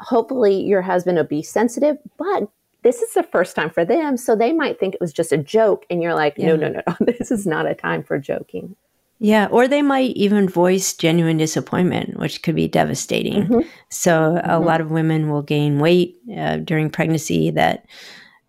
hopefully 0.00 0.60
your 0.62 0.82
husband 0.82 1.18
will 1.18 1.24
be 1.24 1.42
sensitive, 1.42 1.96
but 2.16 2.48
this 2.82 3.02
is 3.02 3.12
the 3.14 3.22
first 3.22 3.56
time 3.56 3.70
for 3.70 3.84
them. 3.84 4.16
So 4.16 4.36
they 4.36 4.52
might 4.52 4.78
think 4.78 4.94
it 4.94 5.00
was 5.00 5.12
just 5.12 5.32
a 5.32 5.38
joke. 5.38 5.84
And 5.90 6.02
you're 6.02 6.14
like, 6.14 6.34
yeah. 6.36 6.48
no, 6.48 6.56
no, 6.56 6.68
no, 6.68 6.82
no, 6.86 6.96
this 7.18 7.30
is 7.30 7.46
not 7.46 7.66
a 7.66 7.74
time 7.74 8.02
for 8.02 8.18
joking. 8.18 8.76
Yeah, 9.20 9.48
or 9.50 9.66
they 9.66 9.82
might 9.82 10.16
even 10.16 10.48
voice 10.48 10.94
genuine 10.94 11.38
disappointment, 11.38 12.18
which 12.18 12.42
could 12.42 12.54
be 12.54 12.68
devastating. 12.68 13.44
Mm-hmm. 13.44 13.68
So, 13.90 14.36
a 14.36 14.42
mm-hmm. 14.42 14.64
lot 14.64 14.80
of 14.80 14.92
women 14.92 15.28
will 15.28 15.42
gain 15.42 15.80
weight 15.80 16.16
uh, 16.36 16.58
during 16.58 16.88
pregnancy 16.88 17.50
that 17.50 17.84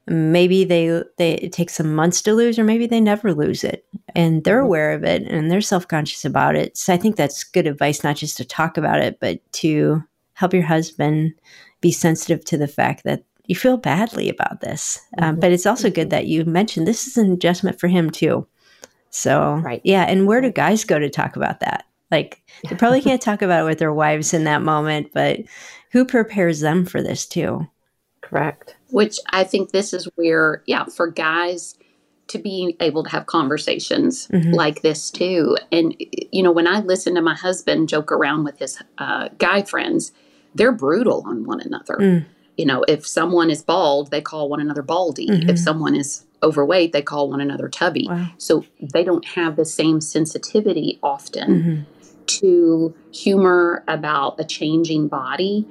maybe 0.09 0.63
they 0.63 1.03
they 1.17 1.33
it 1.35 1.53
takes 1.53 1.75
some 1.75 1.93
months 1.93 2.21
to 2.21 2.33
lose 2.33 2.57
or 2.57 2.63
maybe 2.63 2.87
they 2.87 2.99
never 2.99 3.33
lose 3.33 3.63
it 3.63 3.85
and 4.15 4.43
they're 4.43 4.57
mm-hmm. 4.57 4.65
aware 4.65 4.91
of 4.91 5.03
it 5.03 5.21
and 5.23 5.51
they're 5.51 5.61
self-conscious 5.61 6.25
about 6.25 6.55
it 6.55 6.75
so 6.75 6.91
i 6.91 6.97
think 6.97 7.15
that's 7.15 7.43
good 7.43 7.67
advice 7.67 8.03
not 8.03 8.15
just 8.15 8.35
to 8.35 8.43
talk 8.43 8.75
about 8.75 8.99
it 8.99 9.19
but 9.19 9.39
to 9.51 10.03
help 10.33 10.51
your 10.51 10.63
husband 10.63 11.31
be 11.79 11.91
sensitive 11.91 12.43
to 12.43 12.57
the 12.57 12.67
fact 12.67 13.03
that 13.03 13.23
you 13.45 13.55
feel 13.55 13.77
badly 13.77 14.29
about 14.29 14.61
this 14.61 14.99
um, 15.19 15.33
mm-hmm. 15.33 15.41
but 15.41 15.51
it's 15.51 15.67
also 15.67 15.91
good 15.91 16.03
mm-hmm. 16.03 16.09
that 16.09 16.25
you 16.25 16.43
mentioned 16.43 16.87
this 16.87 17.05
is 17.05 17.15
an 17.15 17.31
adjustment 17.31 17.79
for 17.79 17.87
him 17.87 18.09
too 18.09 18.47
so 19.09 19.55
right 19.63 19.81
yeah 19.83 20.03
and 20.03 20.27
where 20.27 20.41
do 20.41 20.51
guys 20.51 20.83
go 20.83 20.99
to 20.99 21.09
talk 21.09 21.35
about 21.35 21.59
that 21.59 21.85
like 22.11 22.41
they 22.69 22.75
probably 22.75 23.01
can't 23.09 23.21
talk 23.21 23.41
about 23.41 23.63
it 23.63 23.65
with 23.65 23.79
their 23.79 23.93
wives 23.93 24.33
in 24.33 24.43
that 24.43 24.61
moment 24.61 25.11
but 25.13 25.39
who 25.91 26.05
prepares 26.05 26.59
them 26.59 26.85
for 26.85 27.01
this 27.01 27.25
too 27.25 27.67
correct 28.21 28.75
which 28.91 29.17
I 29.29 29.43
think 29.43 29.71
this 29.71 29.93
is 29.93 30.07
where, 30.15 30.63
yeah, 30.65 30.85
for 30.85 31.07
guys 31.07 31.75
to 32.27 32.37
be 32.37 32.75
able 32.79 33.03
to 33.03 33.09
have 33.09 33.25
conversations 33.25 34.27
mm-hmm. 34.27 34.51
like 34.51 34.81
this 34.81 35.09
too. 35.09 35.57
And, 35.71 35.95
you 36.31 36.43
know, 36.43 36.51
when 36.51 36.67
I 36.67 36.79
listen 36.79 37.15
to 37.15 37.21
my 37.21 37.35
husband 37.35 37.89
joke 37.89 38.11
around 38.11 38.43
with 38.43 38.59
his 38.59 38.81
uh, 38.99 39.29
guy 39.37 39.63
friends, 39.63 40.11
they're 40.53 40.71
brutal 40.71 41.23
on 41.25 41.45
one 41.45 41.59
another. 41.61 41.95
Mm. 41.95 42.25
You 42.57 42.65
know, 42.65 42.83
if 42.87 43.07
someone 43.07 43.49
is 43.49 43.63
bald, 43.63 44.11
they 44.11 44.21
call 44.21 44.49
one 44.49 44.59
another 44.59 44.81
baldy. 44.81 45.27
Mm-hmm. 45.27 45.49
If 45.49 45.57
someone 45.57 45.95
is 45.95 46.25
overweight, 46.41 46.93
they 46.93 47.01
call 47.01 47.29
one 47.29 47.41
another 47.41 47.67
tubby. 47.67 48.07
Wow. 48.09 48.27
So 48.37 48.65
they 48.79 49.03
don't 49.03 49.25
have 49.25 49.55
the 49.55 49.65
same 49.65 50.01
sensitivity 50.01 50.99
often 51.03 51.49
mm-hmm. 51.49 52.13
to 52.25 52.95
humor 53.13 53.83
about 53.87 54.39
a 54.39 54.45
changing 54.45 55.07
body. 55.07 55.65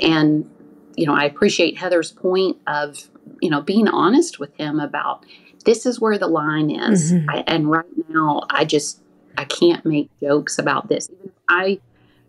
And 0.00 0.50
you 0.96 1.06
know, 1.06 1.14
I 1.14 1.24
appreciate 1.24 1.78
Heather's 1.78 2.12
point 2.12 2.56
of, 2.66 3.08
you 3.40 3.50
know, 3.50 3.60
being 3.60 3.88
honest 3.88 4.38
with 4.38 4.54
him 4.56 4.80
about 4.80 5.24
this 5.64 5.86
is 5.86 6.00
where 6.00 6.18
the 6.18 6.28
line 6.28 6.70
is. 6.70 7.12
Mm-hmm. 7.12 7.30
I, 7.30 7.44
and 7.46 7.70
right 7.70 8.08
now, 8.08 8.42
I 8.50 8.64
just, 8.64 9.00
I 9.36 9.44
can't 9.44 9.84
make 9.84 10.10
jokes 10.20 10.58
about 10.58 10.88
this. 10.88 11.10
Even 11.10 11.26
if 11.26 11.32
I 11.48 11.80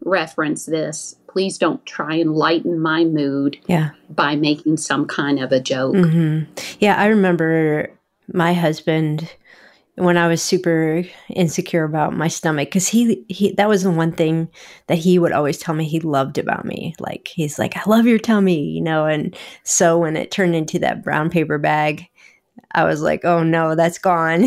reference 0.04 0.66
this, 0.66 1.16
please 1.36 1.58
don't 1.58 1.86
try 1.86 2.16
and 2.16 2.34
lighten 2.34 2.80
my 2.80 3.04
mood 3.04 3.60
yeah. 3.68 3.90
by 4.10 4.38
making 4.38 4.78
some 4.78 5.06
kind 5.06 5.38
of 5.38 5.52
a 5.52 5.60
joke. 5.60 5.94
Mm-hmm. 5.94 6.50
Yeah, 6.80 6.96
I 6.96 7.08
remember 7.08 7.92
my 8.32 8.54
husband 8.54 9.30
when 9.96 10.16
I 10.16 10.30
was 10.30 10.42
super 10.42 11.04
insecure 11.28 11.84
about 11.84 12.14
my 12.14 12.30
stomach 12.30 12.70
because 12.70 12.88
he 12.88 13.26
he 13.28 13.52
that 13.56 13.68
was 13.68 13.84
the 13.84 13.92
one 13.92 14.14
thing 14.14 14.48
that 14.88 14.98
he 14.98 15.20
would 15.20 15.34
always 15.34 15.58
tell 15.58 15.76
me 15.76 15.84
he 15.84 16.00
loved 16.00 16.38
about 16.38 16.64
me. 16.64 16.96
Like 17.02 17.28
he's 17.28 17.60
like, 17.60 17.76
I 17.76 17.82
love 17.86 18.06
your 18.06 18.18
tummy, 18.18 18.70
you 18.70 18.82
know. 18.82 19.06
And 19.06 19.36
so 19.64 19.98
when 19.98 20.16
it 20.16 20.32
turned 20.32 20.56
into 20.56 20.80
that 20.80 21.04
brown 21.04 21.30
paper 21.30 21.58
bag, 21.58 22.08
I 22.76 22.84
was 22.84 23.02
like, 23.02 23.26
oh 23.26 23.42
no, 23.42 23.74
that's 23.74 23.98
gone. 23.98 24.46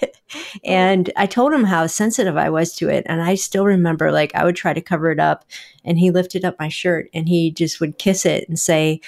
and 0.64 1.10
I 1.16 1.26
told 1.26 1.52
him 1.52 1.64
how 1.64 1.86
sensitive 1.86 2.36
I 2.36 2.50
was 2.50 2.74
to 2.76 2.88
it, 2.88 3.04
and 3.06 3.22
I 3.22 3.36
still 3.36 3.64
remember 3.64 4.10
like 4.10 4.34
I 4.34 4.44
would 4.44 4.56
try 4.56 4.72
to 4.72 4.80
cover 4.80 5.12
it 5.12 5.20
up, 5.20 5.44
and 5.84 5.98
he 5.98 6.10
lifted 6.10 6.44
up 6.44 6.58
my 6.58 6.68
shirt 6.68 7.08
and 7.14 7.28
he 7.28 7.50
just 7.50 7.80
would 7.80 7.98
kiss 7.98 8.26
it 8.26 8.48
and 8.48 8.58
say 8.58 9.00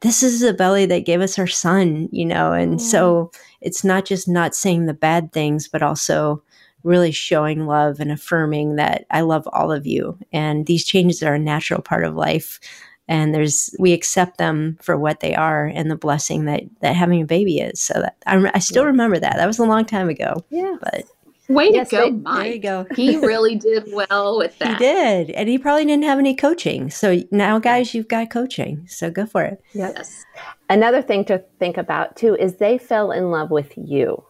this 0.00 0.22
is 0.22 0.40
the 0.40 0.52
belly 0.52 0.86
that 0.86 1.06
gave 1.06 1.20
us 1.20 1.38
our 1.38 1.46
son, 1.46 2.08
you 2.12 2.24
know? 2.24 2.52
And 2.52 2.78
mm. 2.78 2.80
so 2.80 3.30
it's 3.60 3.82
not 3.82 4.04
just 4.04 4.28
not 4.28 4.54
saying 4.54 4.86
the 4.86 4.94
bad 4.94 5.32
things, 5.32 5.66
but 5.68 5.82
also 5.82 6.42
really 6.84 7.10
showing 7.10 7.66
love 7.66 7.98
and 7.98 8.12
affirming 8.12 8.76
that 8.76 9.04
I 9.10 9.22
love 9.22 9.48
all 9.52 9.72
of 9.72 9.86
you. 9.86 10.16
And 10.32 10.66
these 10.66 10.84
changes 10.84 11.22
are 11.22 11.34
a 11.34 11.38
natural 11.38 11.82
part 11.82 12.04
of 12.04 12.14
life. 12.14 12.60
And 13.08 13.34
there's, 13.34 13.74
we 13.78 13.94
accept 13.94 14.36
them 14.36 14.76
for 14.82 14.98
what 14.98 15.20
they 15.20 15.34
are 15.34 15.64
and 15.64 15.90
the 15.90 15.96
blessing 15.96 16.44
that, 16.44 16.64
that 16.80 16.94
having 16.94 17.22
a 17.22 17.26
baby 17.26 17.58
is. 17.58 17.80
So 17.80 17.94
that 17.94 18.16
I, 18.26 18.50
I 18.54 18.58
still 18.58 18.84
remember 18.84 19.18
that. 19.18 19.36
That 19.36 19.46
was 19.46 19.58
a 19.58 19.64
long 19.64 19.86
time 19.86 20.10
ago. 20.10 20.44
Yeah. 20.50 20.76
But 20.80 21.04
Way 21.48 21.70
yes, 21.72 21.88
to 21.90 21.96
go, 21.96 22.10
Mike. 22.10 22.44
There 22.44 22.52
you 22.52 22.58
go. 22.60 22.86
he 22.94 23.16
really 23.26 23.56
did 23.56 23.90
well 23.92 24.36
with 24.36 24.58
that. 24.58 24.78
He 24.78 24.84
did. 24.84 25.30
And 25.30 25.48
he 25.48 25.56
probably 25.56 25.86
didn't 25.86 26.04
have 26.04 26.18
any 26.18 26.34
coaching. 26.34 26.90
So 26.90 27.22
now, 27.30 27.58
guys, 27.58 27.94
you've 27.94 28.08
got 28.08 28.30
coaching. 28.30 28.86
So 28.86 29.10
go 29.10 29.24
for 29.24 29.44
it. 29.44 29.62
Yes. 29.72 30.26
Another 30.68 31.00
thing 31.00 31.24
to 31.26 31.42
think 31.58 31.78
about, 31.78 32.16
too, 32.16 32.34
is 32.34 32.56
they 32.56 32.76
fell 32.76 33.12
in 33.12 33.30
love 33.30 33.50
with 33.50 33.72
you. 33.76 34.22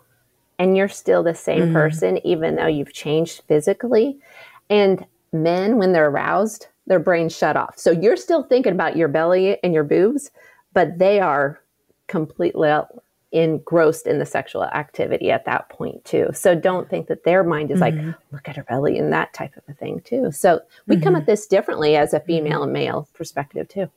And 0.60 0.76
you're 0.76 0.88
still 0.88 1.24
the 1.24 1.34
same 1.34 1.64
mm-hmm. 1.64 1.72
person, 1.72 2.24
even 2.24 2.54
though 2.54 2.66
you've 2.66 2.92
changed 2.92 3.42
physically. 3.48 4.18
And 4.70 5.04
men, 5.32 5.76
when 5.76 5.92
they're 5.92 6.08
aroused, 6.08 6.68
their 6.88 6.98
brains 6.98 7.36
shut 7.36 7.56
off. 7.56 7.78
So 7.78 7.90
you're 7.90 8.16
still 8.16 8.42
thinking 8.42 8.72
about 8.72 8.96
your 8.96 9.08
belly 9.08 9.58
and 9.62 9.72
your 9.72 9.84
boobs, 9.84 10.30
but 10.72 10.98
they 10.98 11.20
are 11.20 11.60
completely 12.08 12.72
engrossed 13.30 14.06
in 14.06 14.18
the 14.18 14.24
sexual 14.24 14.64
activity 14.64 15.30
at 15.30 15.44
that 15.44 15.68
point 15.68 16.02
too. 16.06 16.28
So 16.32 16.54
don't 16.54 16.88
think 16.88 17.08
that 17.08 17.24
their 17.24 17.44
mind 17.44 17.70
is 17.70 17.80
mm-hmm. 17.80 18.06
like, 18.06 18.16
look 18.32 18.48
at 18.48 18.56
her 18.56 18.62
belly 18.64 18.98
and 18.98 19.12
that 19.12 19.34
type 19.34 19.54
of 19.56 19.62
a 19.68 19.74
thing 19.74 20.00
too. 20.00 20.32
So 20.32 20.60
we 20.86 20.96
mm-hmm. 20.96 21.04
come 21.04 21.16
at 21.16 21.26
this 21.26 21.46
differently 21.46 21.94
as 21.94 22.14
a 22.14 22.20
female 22.20 22.62
and 22.62 22.72
male 22.72 23.06
perspective 23.12 23.68
too. 23.68 23.90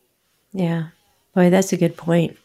Yeah. 0.51 0.88
Boy, 1.33 1.50
that's 1.50 1.71
a 1.71 1.77
good 1.77 1.95
point. 1.95 2.38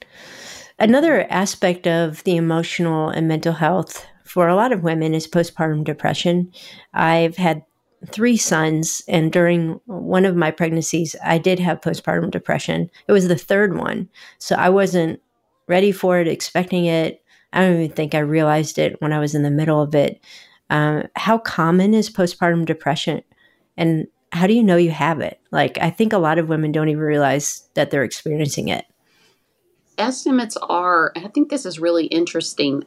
Another 0.79 1.27
aspect 1.29 1.89
of 1.89 2.23
the 2.23 2.37
emotional 2.37 3.09
and 3.09 3.27
mental 3.27 3.55
health 3.55 4.07
for 4.23 4.47
a 4.47 4.55
lot 4.55 4.71
of 4.71 4.85
women 4.85 5.13
is 5.15 5.27
postpartum 5.27 5.83
depression. 5.83 6.53
I've 6.95 7.37
had 7.37 7.65
three 8.07 8.37
sons, 8.37 9.03
and 9.09 9.33
during 9.33 9.81
one 9.87 10.25
of 10.25 10.37
my 10.37 10.51
pregnancies, 10.51 11.17
I 11.25 11.39
did 11.39 11.59
have 11.61 11.81
postpartum 11.81 12.31
depression. 12.31 12.91
It 13.09 13.13
was 13.13 13.29
the 13.29 13.37
third 13.37 13.77
one. 13.77 14.09
So 14.39 14.55
I 14.57 14.69
wasn't 14.69 15.21
ready 15.67 15.93
for 15.93 16.19
it, 16.21 16.29
expecting 16.29 16.85
it. 16.85 17.23
I 17.53 17.63
don't 17.63 17.81
even 17.81 17.97
think 17.97 18.15
I 18.15 18.19
realized 18.19 18.79
it 18.79 19.01
when 19.01 19.13
I 19.13 19.19
was 19.19 19.35
in 19.35 19.43
the 19.43 19.51
middle 19.51 19.81
of 19.81 19.95
it. 19.95 20.21
Um, 20.69 21.05
how 21.17 21.39
common 21.39 21.95
is 21.95 22.11
postpartum 22.11 22.65
depression? 22.67 23.23
And 23.77 24.07
how 24.33 24.47
do 24.47 24.53
you 24.53 24.63
know 24.63 24.77
you 24.77 24.91
have 24.91 25.21
it? 25.21 25.41
Like, 25.51 25.79
I 25.79 25.91
think 25.91 26.13
a 26.13 26.19
lot 26.19 26.39
of 26.39 26.49
women 26.49 26.73
don't 26.73 26.89
even 26.89 27.03
realize 27.03 27.69
that 27.75 27.91
they're 27.91 28.05
experiencing 28.05 28.69
it. 28.69 28.85
Estimates 29.97 30.57
are, 30.59 31.13
I 31.17 31.29
think 31.29 31.49
this 31.49 31.65
is 31.65 31.79
really 31.79 32.07
interesting. 32.07 32.85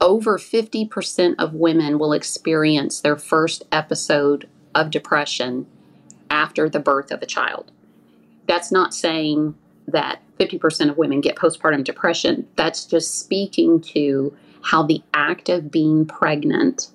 Over 0.00 0.38
50% 0.38 1.34
of 1.38 1.54
women 1.54 1.98
will 1.98 2.12
experience 2.12 3.00
their 3.00 3.16
first 3.16 3.64
episode 3.72 4.48
of 4.74 4.90
depression 4.90 5.66
after 6.30 6.68
the 6.68 6.78
birth 6.78 7.10
of 7.10 7.22
a 7.22 7.26
child. 7.26 7.72
That's 8.46 8.70
not 8.70 8.94
saying 8.94 9.54
that 9.88 10.22
50% 10.38 10.90
of 10.90 10.98
women 10.98 11.20
get 11.20 11.36
postpartum 11.36 11.84
depression. 11.84 12.46
That's 12.56 12.84
just 12.84 13.18
speaking 13.18 13.80
to 13.80 14.36
how 14.62 14.82
the 14.82 15.02
act 15.14 15.48
of 15.48 15.70
being 15.70 16.06
pregnant 16.06 16.90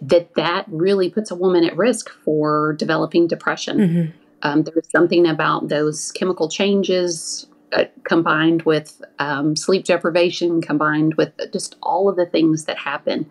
that 0.00 0.34
that 0.34 0.66
really 0.68 1.08
puts 1.10 1.30
a 1.30 1.34
woman 1.34 1.64
at 1.64 1.76
risk 1.76 2.10
for 2.10 2.74
developing 2.74 3.26
depression. 3.26 3.78
Mm-hmm. 3.78 4.18
Um, 4.42 4.62
there's 4.62 4.88
something 4.90 5.26
about 5.26 5.68
those 5.68 6.12
chemical 6.12 6.48
changes 6.48 7.46
uh, 7.72 7.84
combined 8.04 8.62
with 8.62 9.02
um, 9.18 9.56
sleep 9.56 9.84
deprivation, 9.84 10.60
combined 10.60 11.14
with 11.14 11.32
just 11.52 11.76
all 11.82 12.08
of 12.08 12.16
the 12.16 12.26
things 12.26 12.64
that 12.64 12.78
happen. 12.78 13.30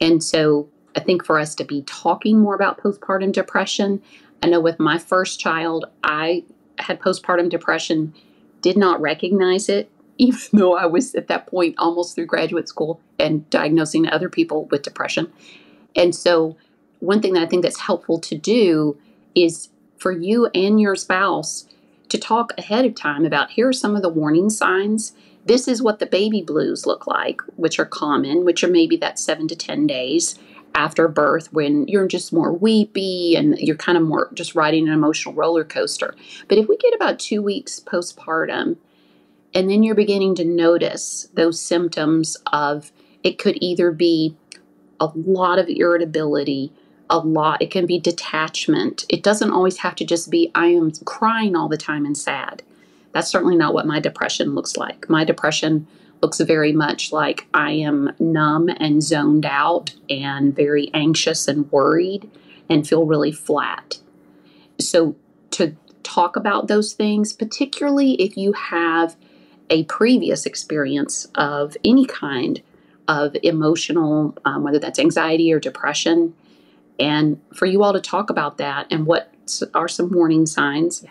And 0.00 0.22
so 0.22 0.68
I 0.96 1.00
think 1.00 1.24
for 1.24 1.38
us 1.38 1.54
to 1.56 1.64
be 1.64 1.82
talking 1.82 2.38
more 2.38 2.54
about 2.54 2.80
postpartum 2.80 3.32
depression, 3.32 4.02
I 4.42 4.48
know 4.48 4.60
with 4.60 4.78
my 4.78 4.98
first 4.98 5.40
child, 5.40 5.86
I 6.02 6.44
had 6.78 7.00
postpartum 7.00 7.48
depression 7.48 8.14
did 8.62 8.76
not 8.76 9.00
recognize 9.00 9.68
it, 9.68 9.90
even 10.18 10.40
though 10.52 10.76
I 10.76 10.86
was 10.86 11.14
at 11.14 11.28
that 11.28 11.46
point 11.46 11.74
almost 11.78 12.14
through 12.14 12.26
graduate 12.26 12.68
school 12.68 13.00
and 13.18 13.48
diagnosing 13.48 14.08
other 14.08 14.28
people 14.28 14.66
with 14.66 14.82
depression. 14.82 15.32
And 15.96 16.14
so, 16.14 16.56
one 17.00 17.22
thing 17.22 17.32
that 17.32 17.42
I 17.42 17.46
think 17.46 17.62
that's 17.62 17.80
helpful 17.80 18.18
to 18.20 18.36
do 18.36 18.98
is 19.34 19.70
for 19.96 20.12
you 20.12 20.46
and 20.54 20.78
your 20.78 20.94
spouse 20.94 21.66
to 22.10 22.18
talk 22.18 22.52
ahead 22.58 22.84
of 22.84 22.94
time 22.94 23.24
about 23.24 23.52
here 23.52 23.68
are 23.68 23.72
some 23.72 23.96
of 23.96 24.02
the 24.02 24.08
warning 24.08 24.50
signs. 24.50 25.12
This 25.46 25.66
is 25.66 25.82
what 25.82 25.98
the 25.98 26.06
baby 26.06 26.42
blues 26.42 26.86
look 26.86 27.06
like, 27.06 27.40
which 27.56 27.78
are 27.78 27.86
common, 27.86 28.44
which 28.44 28.62
are 28.62 28.68
maybe 28.68 28.96
that 28.98 29.18
seven 29.18 29.48
to 29.48 29.56
10 29.56 29.86
days 29.86 30.38
after 30.74 31.08
birth 31.08 31.52
when 31.52 31.88
you're 31.88 32.06
just 32.06 32.32
more 32.32 32.52
weepy 32.52 33.34
and 33.34 33.58
you're 33.58 33.76
kind 33.76 33.98
of 33.98 34.04
more 34.04 34.30
just 34.34 34.54
riding 34.54 34.86
an 34.86 34.94
emotional 34.94 35.34
roller 35.34 35.64
coaster. 35.64 36.14
But 36.48 36.58
if 36.58 36.68
we 36.68 36.76
get 36.76 36.94
about 36.94 37.18
two 37.18 37.42
weeks 37.42 37.80
postpartum, 37.80 38.76
and 39.52 39.68
then 39.68 39.82
you're 39.82 39.96
beginning 39.96 40.36
to 40.36 40.44
notice 40.44 41.28
those 41.34 41.60
symptoms 41.60 42.36
of 42.52 42.92
it 43.24 43.38
could 43.38 43.58
either 43.60 43.90
be 43.90 44.36
a 45.00 45.10
lot 45.14 45.58
of 45.58 45.68
irritability, 45.68 46.72
a 47.10 47.18
lot, 47.18 47.60
it 47.60 47.70
can 47.70 47.86
be 47.86 47.98
detachment. 47.98 49.04
It 49.08 49.22
doesn't 49.22 49.50
always 49.50 49.78
have 49.78 49.96
to 49.96 50.04
just 50.04 50.30
be, 50.30 50.50
I 50.54 50.66
am 50.66 50.92
crying 51.04 51.56
all 51.56 51.68
the 51.68 51.76
time 51.76 52.06
and 52.06 52.16
sad. 52.16 52.62
That's 53.12 53.28
certainly 53.28 53.56
not 53.56 53.74
what 53.74 53.86
my 53.86 53.98
depression 53.98 54.54
looks 54.54 54.76
like. 54.76 55.10
My 55.10 55.24
depression 55.24 55.88
looks 56.22 56.38
very 56.38 56.72
much 56.72 57.12
like 57.12 57.46
I 57.52 57.72
am 57.72 58.12
numb 58.20 58.68
and 58.68 59.02
zoned 59.02 59.44
out 59.44 59.94
and 60.08 60.54
very 60.54 60.90
anxious 60.94 61.48
and 61.48 61.70
worried 61.72 62.30
and 62.68 62.86
feel 62.86 63.04
really 63.04 63.32
flat. 63.32 63.98
So, 64.78 65.16
to 65.52 65.74
talk 66.04 66.36
about 66.36 66.68
those 66.68 66.92
things, 66.92 67.32
particularly 67.32 68.12
if 68.14 68.36
you 68.36 68.52
have 68.52 69.16
a 69.68 69.84
previous 69.84 70.46
experience 70.46 71.26
of 71.34 71.76
any 71.84 72.06
kind 72.06 72.62
of 73.08 73.36
emotional, 73.42 74.36
um, 74.44 74.62
whether 74.62 74.78
that's 74.78 74.98
anxiety 74.98 75.52
or 75.52 75.58
depression, 75.58 76.34
and 77.00 77.40
for 77.54 77.66
you 77.66 77.82
all 77.82 77.92
to 77.92 78.00
talk 78.00 78.30
about 78.30 78.58
that 78.58 78.86
and 78.90 79.06
what 79.06 79.32
are 79.74 79.88
some 79.88 80.12
warning 80.12 80.46
signs, 80.46 81.02
yeah. 81.02 81.10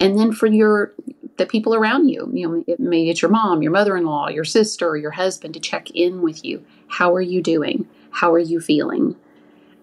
and 0.00 0.18
then 0.18 0.32
for 0.32 0.46
your 0.46 0.92
the 1.36 1.46
people 1.46 1.74
around 1.74 2.08
you, 2.08 2.30
you 2.32 2.48
know, 2.48 2.64
it, 2.66 2.80
maybe 2.80 3.10
it's 3.10 3.20
your 3.20 3.30
mom, 3.30 3.62
your 3.62 3.70
mother-in-law, 3.70 4.28
your 4.30 4.44
sister, 4.44 4.96
your 4.96 5.10
husband, 5.10 5.52
to 5.52 5.60
check 5.60 5.90
in 5.90 6.22
with 6.22 6.42
you. 6.44 6.64
How 6.88 7.14
are 7.14 7.20
you 7.20 7.42
doing? 7.42 7.86
How 8.10 8.32
are 8.32 8.38
you 8.38 8.58
feeling? 8.58 9.16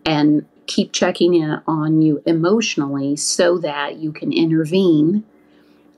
And 0.04 0.48
keep 0.66 0.92
checking 0.92 1.36
in 1.36 1.62
on 1.68 2.02
you 2.02 2.24
emotionally 2.26 3.16
so 3.16 3.60
that 3.60 3.98
you 3.98 4.12
can 4.12 4.34
intervene. 4.34 5.24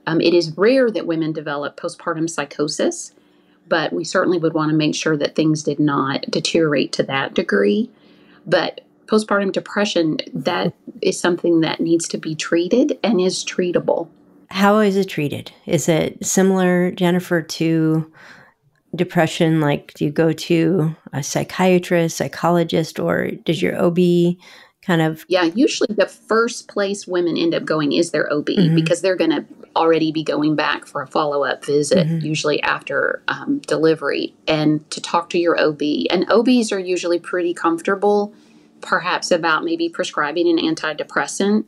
Um, 0.06 0.20
it 0.20 0.34
is 0.34 0.56
rare 0.58 0.90
that 0.90 1.06
women 1.06 1.32
develop 1.32 1.80
postpartum 1.80 2.28
psychosis 2.28 3.14
but 3.68 3.92
we 3.92 4.04
certainly 4.04 4.38
would 4.38 4.54
want 4.54 4.70
to 4.70 4.76
make 4.76 4.94
sure 4.94 5.16
that 5.16 5.34
things 5.34 5.62
did 5.62 5.80
not 5.80 6.22
deteriorate 6.30 6.92
to 6.92 7.02
that 7.04 7.34
degree. 7.34 7.90
But 8.46 8.82
postpartum 9.06 9.52
depression, 9.52 10.18
that 10.34 10.74
is 11.02 11.18
something 11.18 11.60
that 11.60 11.80
needs 11.80 12.08
to 12.08 12.18
be 12.18 12.34
treated 12.34 12.98
and 13.02 13.20
is 13.20 13.44
treatable. 13.44 14.08
How 14.50 14.78
is 14.78 14.96
it 14.96 15.08
treated? 15.08 15.52
Is 15.66 15.88
it 15.88 16.24
similar, 16.24 16.90
Jennifer, 16.92 17.42
to 17.42 18.12
depression? 18.94 19.60
Like, 19.60 19.92
do 19.94 20.04
you 20.04 20.10
go 20.10 20.32
to 20.32 20.94
a 21.12 21.22
psychiatrist, 21.22 22.16
psychologist, 22.16 22.98
or 22.98 23.30
does 23.30 23.60
your 23.60 23.80
OB 23.80 23.98
kind 24.86 25.02
of 25.02 25.26
yeah 25.28 25.42
usually 25.42 25.92
the 25.94 26.06
first 26.06 26.68
place 26.68 27.08
women 27.08 27.36
end 27.36 27.54
up 27.54 27.64
going 27.64 27.92
is 27.92 28.12
their 28.12 28.32
ob 28.32 28.46
mm-hmm. 28.46 28.74
because 28.76 29.00
they're 29.00 29.16
going 29.16 29.30
to 29.30 29.44
already 29.74 30.12
be 30.12 30.22
going 30.22 30.54
back 30.54 30.86
for 30.86 31.02
a 31.02 31.06
follow-up 31.06 31.64
visit 31.64 32.06
mm-hmm. 32.06 32.24
usually 32.24 32.62
after 32.62 33.20
um, 33.26 33.58
delivery 33.66 34.32
and 34.46 34.88
to 34.90 35.00
talk 35.00 35.28
to 35.28 35.38
your 35.38 35.60
ob 35.60 35.82
and 36.10 36.30
obs 36.30 36.70
are 36.70 36.78
usually 36.78 37.18
pretty 37.18 37.52
comfortable 37.52 38.32
perhaps 38.80 39.30
about 39.30 39.64
maybe 39.64 39.88
prescribing 39.88 40.48
an 40.48 40.58
antidepressant 40.58 41.64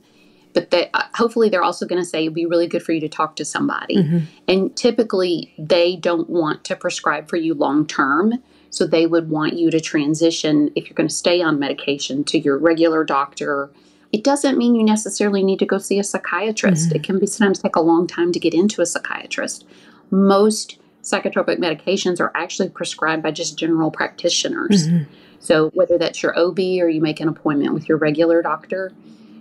but 0.54 0.70
that 0.70 0.90
uh, 0.94 1.02
hopefully 1.14 1.48
they're 1.48 1.62
also 1.62 1.86
going 1.86 2.00
to 2.00 2.08
say 2.08 2.22
it'd 2.22 2.34
be 2.34 2.46
really 2.46 2.66
good 2.66 2.82
for 2.82 2.92
you 2.92 3.00
to 3.00 3.08
talk 3.08 3.36
to 3.36 3.44
somebody 3.44 3.96
mm-hmm. 3.96 4.18
and 4.46 4.76
typically 4.76 5.52
they 5.58 5.96
don't 5.96 6.28
want 6.28 6.64
to 6.64 6.74
prescribe 6.74 7.28
for 7.28 7.36
you 7.36 7.54
long 7.54 7.86
term 7.86 8.32
so 8.70 8.86
they 8.86 9.06
would 9.06 9.30
want 9.30 9.54
you 9.54 9.70
to 9.70 9.80
transition, 9.80 10.70
if 10.74 10.86
you're 10.86 10.94
going 10.94 11.08
to 11.08 11.14
stay 11.14 11.40
on 11.40 11.58
medication, 11.58 12.24
to 12.24 12.38
your 12.38 12.58
regular 12.58 13.04
doctor. 13.04 13.70
It 14.12 14.24
doesn't 14.24 14.58
mean 14.58 14.74
you 14.74 14.84
necessarily 14.84 15.42
need 15.42 15.58
to 15.58 15.66
go 15.66 15.78
see 15.78 15.98
a 15.98 16.04
psychiatrist. 16.04 16.88
Mm-hmm. 16.88 16.96
It 16.96 17.02
can 17.02 17.18
be 17.18 17.26
sometimes 17.26 17.60
take 17.60 17.76
a 17.76 17.80
long 17.80 18.06
time 18.06 18.32
to 18.32 18.38
get 18.38 18.54
into 18.54 18.80
a 18.80 18.86
psychiatrist. 18.86 19.66
Most 20.10 20.78
psychotropic 21.02 21.58
medications 21.58 22.20
are 22.20 22.32
actually 22.34 22.68
prescribed 22.68 23.22
by 23.22 23.30
just 23.30 23.58
general 23.58 23.90
practitioners. 23.90 24.88
Mm-hmm. 24.88 25.12
So 25.40 25.70
whether 25.70 25.98
that's 25.98 26.22
your 26.22 26.38
OB 26.38 26.58
or 26.58 26.88
you 26.88 27.00
make 27.00 27.20
an 27.20 27.28
appointment 27.28 27.74
with 27.74 27.88
your 27.88 27.98
regular 27.98 28.42
doctor 28.42 28.92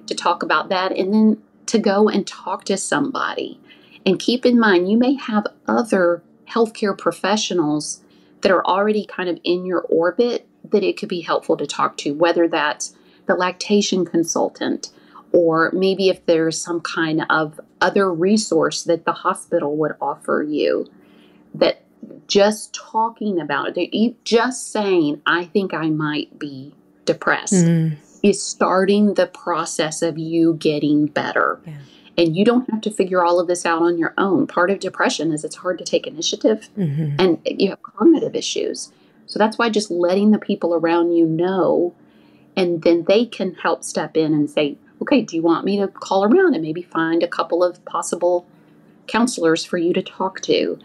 to 0.05 0.15
talk 0.15 0.43
about 0.43 0.69
that 0.69 0.91
and 0.91 1.13
then 1.13 1.43
to 1.67 1.79
go 1.79 2.07
and 2.07 2.25
talk 2.25 2.63
to 2.65 2.77
somebody. 2.77 3.59
And 4.05 4.19
keep 4.19 4.45
in 4.45 4.59
mind 4.59 4.89
you 4.89 4.97
may 4.97 5.15
have 5.15 5.47
other 5.67 6.23
healthcare 6.49 6.97
professionals 6.97 8.01
that 8.41 8.51
are 8.51 8.65
already 8.65 9.05
kind 9.05 9.29
of 9.29 9.39
in 9.43 9.65
your 9.65 9.81
orbit 9.81 10.47
that 10.69 10.83
it 10.83 10.97
could 10.97 11.09
be 11.09 11.21
helpful 11.21 11.57
to 11.57 11.65
talk 11.65 11.97
to, 11.97 12.11
whether 12.11 12.47
that's 12.47 12.95
the 13.25 13.35
lactation 13.35 14.05
consultant 14.05 14.91
or 15.31 15.71
maybe 15.73 16.09
if 16.09 16.25
there's 16.25 16.59
some 16.59 16.81
kind 16.81 17.25
of 17.29 17.59
other 17.81 18.13
resource 18.13 18.83
that 18.83 19.05
the 19.05 19.11
hospital 19.11 19.75
would 19.75 19.93
offer 20.01 20.45
you 20.47 20.89
that 21.53 21.83
just 22.27 22.73
talking 22.73 23.39
about 23.39 23.73
it, 23.75 24.23
just 24.23 24.71
saying, 24.71 25.21
I 25.25 25.45
think 25.45 25.73
I 25.73 25.89
might 25.89 26.37
be 26.39 26.73
depressed, 27.05 27.53
mm. 27.53 27.97
is 28.23 28.41
starting 28.41 29.13
the 29.13 29.27
process 29.27 30.01
of 30.01 30.17
you 30.17 30.55
getting 30.55 31.07
better. 31.07 31.59
Yeah. 31.65 31.77
And 32.19 32.35
you 32.35 32.43
don't 32.43 32.69
have 32.71 32.81
to 32.81 32.91
figure 32.91 33.23
all 33.23 33.39
of 33.39 33.47
this 33.47 33.65
out 33.65 33.83
on 33.83 33.99
your 33.99 34.13
own. 34.17 34.47
Part 34.47 34.71
of 34.71 34.79
depression 34.79 35.31
is 35.31 35.43
it's 35.43 35.55
hard 35.55 35.77
to 35.77 35.83
take 35.83 36.07
initiative 36.07 36.67
mm-hmm. 36.75 37.15
and 37.19 37.39
you 37.45 37.69
have 37.69 37.83
cognitive 37.83 38.35
issues. 38.35 38.91
So 39.27 39.37
that's 39.37 39.57
why 39.57 39.69
just 39.69 39.91
letting 39.91 40.31
the 40.31 40.39
people 40.39 40.73
around 40.73 41.11
you 41.11 41.27
know, 41.27 41.93
and 42.55 42.81
then 42.81 43.05
they 43.07 43.25
can 43.25 43.53
help 43.53 43.83
step 43.83 44.17
in 44.17 44.33
and 44.33 44.49
say, 44.49 44.77
okay, 45.01 45.21
do 45.21 45.35
you 45.35 45.43
want 45.43 45.63
me 45.63 45.77
to 45.79 45.87
call 45.87 46.23
around 46.23 46.55
and 46.55 46.63
maybe 46.63 46.81
find 46.81 47.21
a 47.21 47.27
couple 47.27 47.63
of 47.63 47.83
possible 47.85 48.47
counselors 49.05 49.63
for 49.63 49.77
you 49.77 49.93
to 49.93 50.01
talk 50.01 50.41
to? 50.41 50.79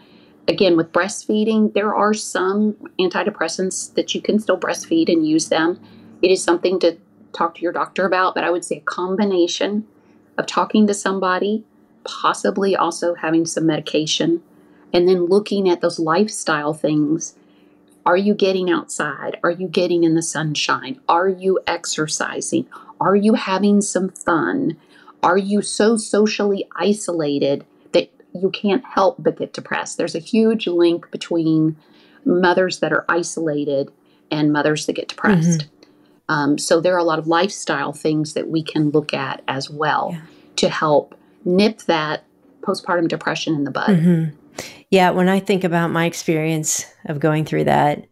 Again, 0.47 0.75
with 0.75 0.91
breastfeeding, 0.91 1.73
there 1.73 1.95
are 1.95 2.13
some 2.13 2.73
antidepressants 2.99 3.93
that 3.93 4.13
you 4.13 4.21
can 4.21 4.39
still 4.39 4.57
breastfeed 4.57 5.09
and 5.09 5.25
use 5.25 5.47
them. 5.47 5.79
It 6.21 6.31
is 6.31 6.43
something 6.43 6.79
to 6.79 6.97
talk 7.31 7.55
to 7.55 7.61
your 7.61 7.71
doctor 7.71 8.05
about, 8.05 8.35
but 8.35 8.43
I 8.43 8.51
would 8.51 8.65
say 8.65 8.77
a 8.77 8.81
combination 8.81 9.87
of 10.37 10.45
talking 10.45 10.85
to 10.87 10.93
somebody, 10.93 11.63
possibly 12.03 12.75
also 12.75 13.15
having 13.15 13.45
some 13.45 13.65
medication, 13.65 14.43
and 14.93 15.07
then 15.07 15.25
looking 15.25 15.69
at 15.69 15.81
those 15.81 15.99
lifestyle 15.99 16.73
things. 16.73 17.35
Are 18.05 18.17
you 18.17 18.33
getting 18.33 18.69
outside? 18.69 19.39
Are 19.43 19.51
you 19.51 19.67
getting 19.69 20.03
in 20.03 20.15
the 20.15 20.21
sunshine? 20.21 20.99
Are 21.07 21.29
you 21.29 21.59
exercising? 21.65 22.67
Are 22.99 23.15
you 23.15 23.35
having 23.35 23.81
some 23.81 24.09
fun? 24.09 24.77
Are 25.23 25.37
you 25.37 25.61
so 25.61 25.95
socially 25.95 26.67
isolated 26.75 27.65
you 28.33 28.49
can't 28.49 28.83
help 28.85 29.17
but 29.19 29.37
get 29.37 29.53
depressed? 29.53 29.97
There's 29.97 30.15
a 30.15 30.19
huge 30.19 30.67
link 30.67 31.09
between 31.11 31.75
mothers 32.25 32.79
that 32.79 32.93
are 32.93 33.05
isolated 33.09 33.91
and 34.31 34.51
mothers 34.51 34.85
that 34.85 34.93
get 34.93 35.09
depressed. 35.09 35.61
Mm-hmm. 35.61 36.33
Um, 36.33 36.57
so 36.57 36.79
there 36.79 36.95
are 36.95 36.99
a 36.99 37.03
lot 37.03 37.19
of 37.19 37.27
lifestyle 37.27 37.93
things 37.93 38.33
that 38.33 38.47
we 38.47 38.63
can 38.63 38.89
look 38.89 39.13
at 39.13 39.43
as 39.47 39.69
well 39.69 40.11
yeah. 40.13 40.21
to 40.55 40.69
help 40.69 41.15
nip 41.45 41.81
that 41.83 42.23
postpartum 42.61 43.07
depression 43.07 43.53
in 43.55 43.65
the 43.65 43.71
bud. 43.71 43.89
Mm-hmm. 43.89 44.35
Yeah, 44.89 45.09
when 45.09 45.27
I 45.27 45.39
think 45.39 45.63
about 45.63 45.91
my 45.91 46.05
experience 46.05 46.85
of 47.05 47.19
going 47.19 47.45
through 47.45 47.65
that, 47.65 48.05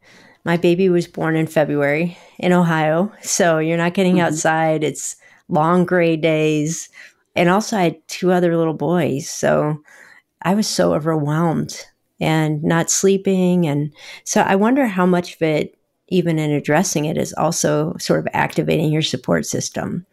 my 0.44 0.58
baby 0.58 0.90
was 0.90 1.08
born 1.08 1.36
in 1.36 1.48
February 1.48 2.18
in 2.40 2.52
Ohio. 2.52 3.12
So 3.22 3.60
you're 3.60 3.78
not 3.78 3.94
getting 3.94 4.16
mm-hmm. 4.16 4.26
outside. 4.26 4.84
It's 4.84 5.16
long 5.48 5.86
gray 5.86 6.18
days. 6.18 6.90
And 7.36 7.50
also, 7.50 7.78
I 7.78 7.84
had 7.84 8.08
two 8.08 8.32
other 8.32 8.58
little 8.58 8.74
boys. 8.74 9.30
So 9.30 9.82
I 10.44 10.54
was 10.54 10.68
so 10.68 10.94
overwhelmed 10.94 11.86
and 12.20 12.64
not 12.64 12.90
sleeping. 12.90 13.68
And 13.68 13.94
so 14.24 14.42
I 14.42 14.56
wonder 14.56 14.86
how 14.86 15.06
much 15.06 15.36
of 15.36 15.42
it 15.42 15.78
even 16.12 16.38
in 16.38 16.52
addressing 16.52 17.06
it 17.06 17.18
is 17.18 17.34
also 17.34 17.96
sort 17.98 18.20
of 18.20 18.28
activating 18.34 18.92
your 18.92 19.02
support 19.02 19.46
system. 19.46 20.06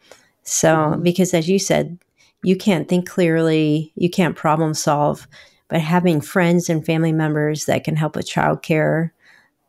So, 0.44 0.68
mm-hmm. 0.68 1.02
because 1.02 1.34
as 1.34 1.48
you 1.48 1.58
said, 1.58 1.98
you 2.42 2.56
can't 2.56 2.88
think 2.88 3.06
clearly, 3.08 3.92
you 3.96 4.08
can't 4.08 4.36
problem 4.36 4.74
solve, 4.74 5.26
but 5.66 5.80
having 5.80 6.20
friends 6.20 6.70
and 6.70 6.86
family 6.86 7.12
members 7.12 7.66
that 7.66 7.82
can 7.82 7.96
help 7.96 8.14
with 8.14 8.30
childcare, 8.30 9.10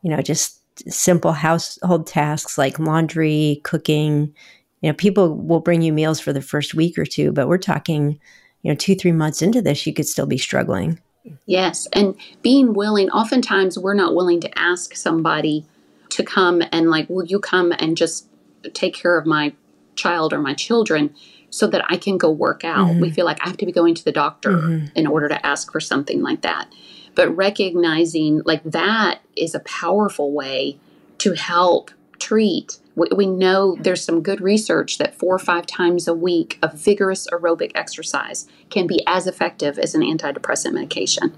you 0.02 0.10
know, 0.10 0.22
just 0.22 0.60
simple 0.90 1.32
household 1.32 2.06
tasks 2.06 2.56
like 2.56 2.78
laundry, 2.78 3.60
cooking, 3.64 4.32
you 4.80 4.88
know, 4.88 4.94
people 4.94 5.36
will 5.36 5.60
bring 5.60 5.82
you 5.82 5.92
meals 5.92 6.20
for 6.20 6.32
the 6.32 6.40
first 6.40 6.74
week 6.74 6.96
or 6.96 7.04
two, 7.04 7.32
but 7.32 7.48
we're 7.48 7.58
talking, 7.58 8.18
you 8.62 8.70
know, 8.70 8.76
two, 8.76 8.94
three 8.94 9.12
months 9.12 9.42
into 9.42 9.62
this, 9.62 9.86
you 9.86 9.94
could 9.94 10.06
still 10.06 10.26
be 10.26 10.38
struggling. 10.38 11.00
Yes. 11.46 11.86
And 11.92 12.16
being 12.42 12.72
willing, 12.74 13.10
oftentimes 13.10 13.78
we're 13.78 13.94
not 13.94 14.14
willing 14.14 14.40
to 14.40 14.58
ask 14.58 14.94
somebody 14.94 15.66
to 16.10 16.24
come 16.24 16.62
and 16.72 16.90
like, 16.90 17.08
will 17.08 17.24
you 17.24 17.38
come 17.38 17.72
and 17.78 17.96
just 17.96 18.26
take 18.72 18.94
care 18.94 19.18
of 19.18 19.26
my 19.26 19.52
child 19.96 20.32
or 20.32 20.40
my 20.40 20.54
children 20.54 21.14
so 21.50 21.66
that 21.66 21.84
I 21.88 21.96
can 21.96 22.18
go 22.18 22.30
work 22.30 22.64
out? 22.64 22.88
Mm-hmm. 22.88 23.00
We 23.00 23.10
feel 23.10 23.26
like 23.26 23.38
I 23.42 23.48
have 23.48 23.58
to 23.58 23.66
be 23.66 23.72
going 23.72 23.94
to 23.94 24.04
the 24.04 24.12
doctor 24.12 24.52
mm-hmm. 24.52 24.86
in 24.94 25.06
order 25.06 25.28
to 25.28 25.46
ask 25.46 25.70
for 25.70 25.80
something 25.80 26.22
like 26.22 26.42
that. 26.42 26.72
But 27.14 27.36
recognizing 27.36 28.42
like 28.44 28.62
that 28.64 29.20
is 29.36 29.54
a 29.54 29.60
powerful 29.60 30.32
way 30.32 30.78
to 31.18 31.32
help 31.32 31.90
treat. 32.18 32.78
We, 33.00 33.08
we 33.16 33.26
know 33.26 33.76
there's 33.80 34.04
some 34.04 34.22
good 34.22 34.42
research 34.42 34.98
that 34.98 35.18
four 35.18 35.34
or 35.34 35.38
five 35.38 35.66
times 35.66 36.06
a 36.06 36.12
week 36.12 36.58
of 36.62 36.74
vigorous 36.74 37.26
aerobic 37.32 37.72
exercise 37.74 38.46
can 38.68 38.86
be 38.86 39.02
as 39.06 39.26
effective 39.26 39.78
as 39.78 39.94
an 39.94 40.02
antidepressant 40.02 40.74
medication. 40.74 41.34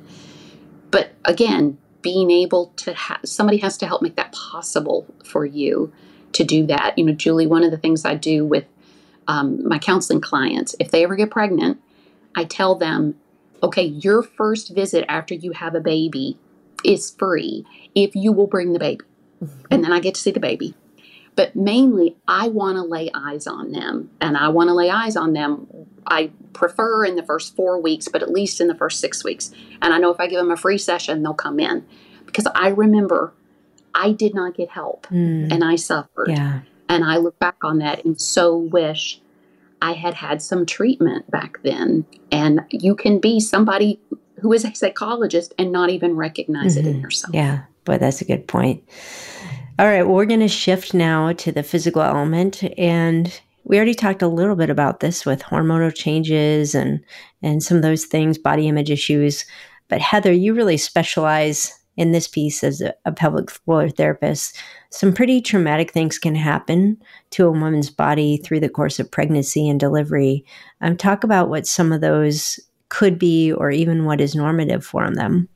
But 0.90 1.12
again, 1.24 1.78
being 2.02 2.32
able 2.32 2.72
to 2.78 2.92
have 2.94 3.20
somebody 3.24 3.58
has 3.58 3.78
to 3.78 3.86
help 3.86 4.02
make 4.02 4.16
that 4.16 4.32
possible 4.32 5.06
for 5.24 5.46
you 5.46 5.92
to 6.32 6.42
do 6.42 6.66
that. 6.66 6.98
You 6.98 7.04
know, 7.04 7.12
Juli, 7.12 7.46
one 7.46 7.62
of 7.62 7.70
the 7.70 7.78
things 7.78 8.04
I 8.04 8.16
do 8.16 8.44
with 8.44 8.64
um, 9.28 9.66
my 9.66 9.78
counseling 9.78 10.20
clients, 10.20 10.74
if 10.80 10.90
they 10.90 11.04
ever 11.04 11.14
get 11.14 11.30
pregnant, 11.30 11.80
I 12.34 12.42
tell 12.42 12.74
them, 12.74 13.14
okay, 13.62 13.84
your 13.84 14.24
first 14.24 14.74
visit 14.74 15.04
after 15.08 15.32
you 15.34 15.52
have 15.52 15.76
a 15.76 15.80
baby 15.80 16.38
is 16.84 17.12
free 17.12 17.64
if 17.94 18.16
you 18.16 18.32
will 18.32 18.48
bring 18.48 18.72
the 18.72 18.80
baby. 18.80 19.04
Mm-hmm. 19.42 19.66
And 19.70 19.84
then 19.84 19.92
I 19.92 20.00
get 20.00 20.16
to 20.16 20.20
see 20.20 20.32
the 20.32 20.40
baby. 20.40 20.74
But 21.34 21.56
mainly, 21.56 22.16
I 22.28 22.48
want 22.48 22.76
to 22.76 22.82
lay 22.82 23.10
eyes 23.14 23.46
on 23.46 23.72
them. 23.72 24.10
And 24.20 24.36
I 24.36 24.48
want 24.48 24.68
to 24.68 24.74
lay 24.74 24.90
eyes 24.90 25.16
on 25.16 25.32
them 25.32 25.66
I 26.06 26.30
prefer 26.52 27.04
in 27.04 27.16
the 27.16 27.22
first 27.22 27.56
four 27.56 27.80
weeks, 27.80 28.08
but 28.08 28.22
at 28.22 28.30
least 28.30 28.60
in 28.60 28.68
the 28.68 28.74
first 28.74 29.00
six 29.00 29.24
weeks. 29.24 29.52
And 29.80 29.94
I 29.94 29.98
know 29.98 30.10
if 30.10 30.20
I 30.20 30.26
give 30.26 30.38
them 30.38 30.50
a 30.50 30.56
free 30.56 30.78
session, 30.78 31.22
they'll 31.22 31.34
come 31.34 31.60
in 31.60 31.86
because 32.26 32.46
I 32.54 32.68
remember 32.68 33.32
I 33.94 34.12
did 34.12 34.34
not 34.34 34.54
get 34.54 34.70
help 34.70 35.06
mm. 35.08 35.52
and 35.52 35.64
I 35.64 35.76
suffered. 35.76 36.28
Yeah. 36.28 36.60
And 36.88 37.04
I 37.04 37.16
look 37.16 37.38
back 37.38 37.56
on 37.62 37.78
that 37.78 38.04
and 38.04 38.20
so 38.20 38.56
wish 38.56 39.20
I 39.80 39.92
had 39.92 40.14
had 40.14 40.42
some 40.42 40.66
treatment 40.66 41.30
back 41.30 41.62
then. 41.62 42.04
And 42.30 42.62
you 42.70 42.94
can 42.94 43.18
be 43.18 43.40
somebody 43.40 44.00
who 44.40 44.52
is 44.52 44.64
a 44.64 44.74
psychologist 44.74 45.54
and 45.58 45.72
not 45.72 45.90
even 45.90 46.16
recognize 46.16 46.76
mm-hmm. 46.76 46.86
it 46.86 46.90
in 46.90 46.96
mm-hmm. 46.96 47.04
yourself. 47.04 47.34
Yeah, 47.34 47.62
but 47.84 48.00
that's 48.00 48.20
a 48.20 48.24
good 48.24 48.46
point. 48.46 48.84
All 49.82 49.88
right, 49.88 50.06
we're 50.06 50.26
going 50.26 50.38
to 50.38 50.46
shift 50.46 50.94
now 50.94 51.32
to 51.32 51.50
the 51.50 51.64
physical 51.64 52.02
element. 52.02 52.62
And 52.78 53.40
we 53.64 53.78
already 53.78 53.94
talked 53.94 54.22
a 54.22 54.28
little 54.28 54.54
bit 54.54 54.70
about 54.70 55.00
this 55.00 55.26
with 55.26 55.42
hormonal 55.42 55.92
changes 55.92 56.72
and, 56.76 57.04
and 57.42 57.64
some 57.64 57.78
of 57.78 57.82
those 57.82 58.04
things, 58.04 58.38
body 58.38 58.68
image 58.68 58.92
issues. 58.92 59.44
But 59.88 60.00
Heather, 60.00 60.30
you 60.30 60.54
really 60.54 60.76
specialize 60.76 61.76
in 61.96 62.12
this 62.12 62.28
piece 62.28 62.62
as 62.62 62.80
a, 62.80 62.94
a 63.06 63.10
pelvic 63.10 63.50
floor 63.50 63.90
therapist. 63.90 64.56
Some 64.90 65.12
pretty 65.12 65.40
traumatic 65.40 65.90
things 65.90 66.16
can 66.16 66.36
happen 66.36 67.02
to 67.30 67.46
a 67.46 67.50
woman's 67.50 67.90
body 67.90 68.36
through 68.36 68.60
the 68.60 68.68
course 68.68 69.00
of 69.00 69.10
pregnancy 69.10 69.68
and 69.68 69.80
delivery. 69.80 70.44
Um, 70.80 70.96
talk 70.96 71.24
about 71.24 71.48
what 71.48 71.66
some 71.66 71.90
of 71.90 72.00
those 72.00 72.60
could 72.88 73.18
be 73.18 73.50
or 73.52 73.72
even 73.72 74.04
what 74.04 74.20
is 74.20 74.36
normative 74.36 74.84
for 74.86 75.10
them. 75.10 75.48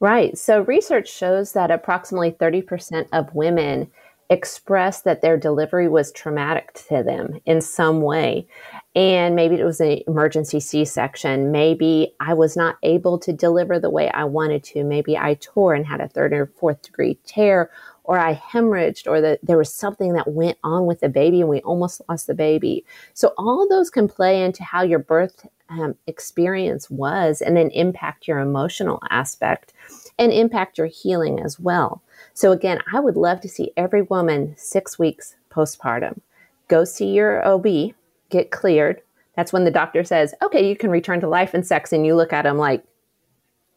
Right. 0.00 0.36
So 0.36 0.60
research 0.62 1.10
shows 1.10 1.52
that 1.52 1.70
approximately 1.70 2.32
30% 2.32 3.08
of 3.12 3.34
women 3.34 3.90
express 4.28 5.02
that 5.02 5.22
their 5.22 5.36
delivery 5.36 5.88
was 5.88 6.10
traumatic 6.10 6.72
to 6.88 7.02
them 7.02 7.38
in 7.46 7.60
some 7.60 8.02
way. 8.02 8.46
And 8.94 9.36
maybe 9.36 9.54
it 9.54 9.64
was 9.64 9.80
an 9.80 10.00
emergency 10.08 10.58
C 10.58 10.84
section. 10.84 11.52
Maybe 11.52 12.14
I 12.20 12.34
was 12.34 12.56
not 12.56 12.76
able 12.82 13.18
to 13.20 13.32
deliver 13.32 13.78
the 13.78 13.90
way 13.90 14.10
I 14.10 14.24
wanted 14.24 14.64
to. 14.64 14.84
Maybe 14.84 15.16
I 15.16 15.34
tore 15.34 15.74
and 15.74 15.86
had 15.86 16.00
a 16.00 16.08
third 16.08 16.32
or 16.32 16.46
fourth 16.46 16.82
degree 16.82 17.18
tear, 17.24 17.70
or 18.02 18.18
I 18.18 18.34
hemorrhaged, 18.34 19.06
or 19.06 19.20
that 19.20 19.40
there 19.42 19.58
was 19.58 19.72
something 19.72 20.14
that 20.14 20.28
went 20.28 20.58
on 20.64 20.86
with 20.86 21.00
the 21.00 21.08
baby 21.08 21.40
and 21.40 21.48
we 21.48 21.60
almost 21.60 22.00
lost 22.08 22.26
the 22.26 22.34
baby. 22.34 22.84
So, 23.14 23.32
all 23.38 23.68
those 23.68 23.90
can 23.90 24.08
play 24.08 24.42
into 24.42 24.64
how 24.64 24.82
your 24.82 24.98
birth 24.98 25.46
um, 25.68 25.94
experience 26.06 26.88
was 26.90 27.42
and 27.42 27.56
then 27.56 27.70
impact 27.70 28.28
your 28.28 28.38
emotional 28.38 29.00
aspect 29.10 29.72
and 30.18 30.32
impact 30.32 30.78
your 30.78 30.86
healing 30.86 31.40
as 31.40 31.58
well. 31.58 32.02
So, 32.34 32.52
again, 32.52 32.80
I 32.92 33.00
would 33.00 33.16
love 33.16 33.40
to 33.42 33.48
see 33.48 33.72
every 33.76 34.02
woman 34.02 34.54
six 34.56 34.98
weeks 34.98 35.36
postpartum 35.50 36.20
go 36.68 36.84
see 36.84 37.12
your 37.12 37.46
OB, 37.46 37.94
get 38.30 38.50
cleared. 38.50 39.00
That's 39.36 39.52
when 39.52 39.64
the 39.64 39.70
doctor 39.70 40.04
says, 40.04 40.34
okay, 40.42 40.68
you 40.68 40.76
can 40.76 40.90
return 40.90 41.20
to 41.20 41.28
life 41.28 41.54
and 41.54 41.66
sex. 41.66 41.92
And 41.92 42.06
you 42.06 42.14
look 42.14 42.32
at 42.32 42.42
them 42.42 42.58
like, 42.58 42.82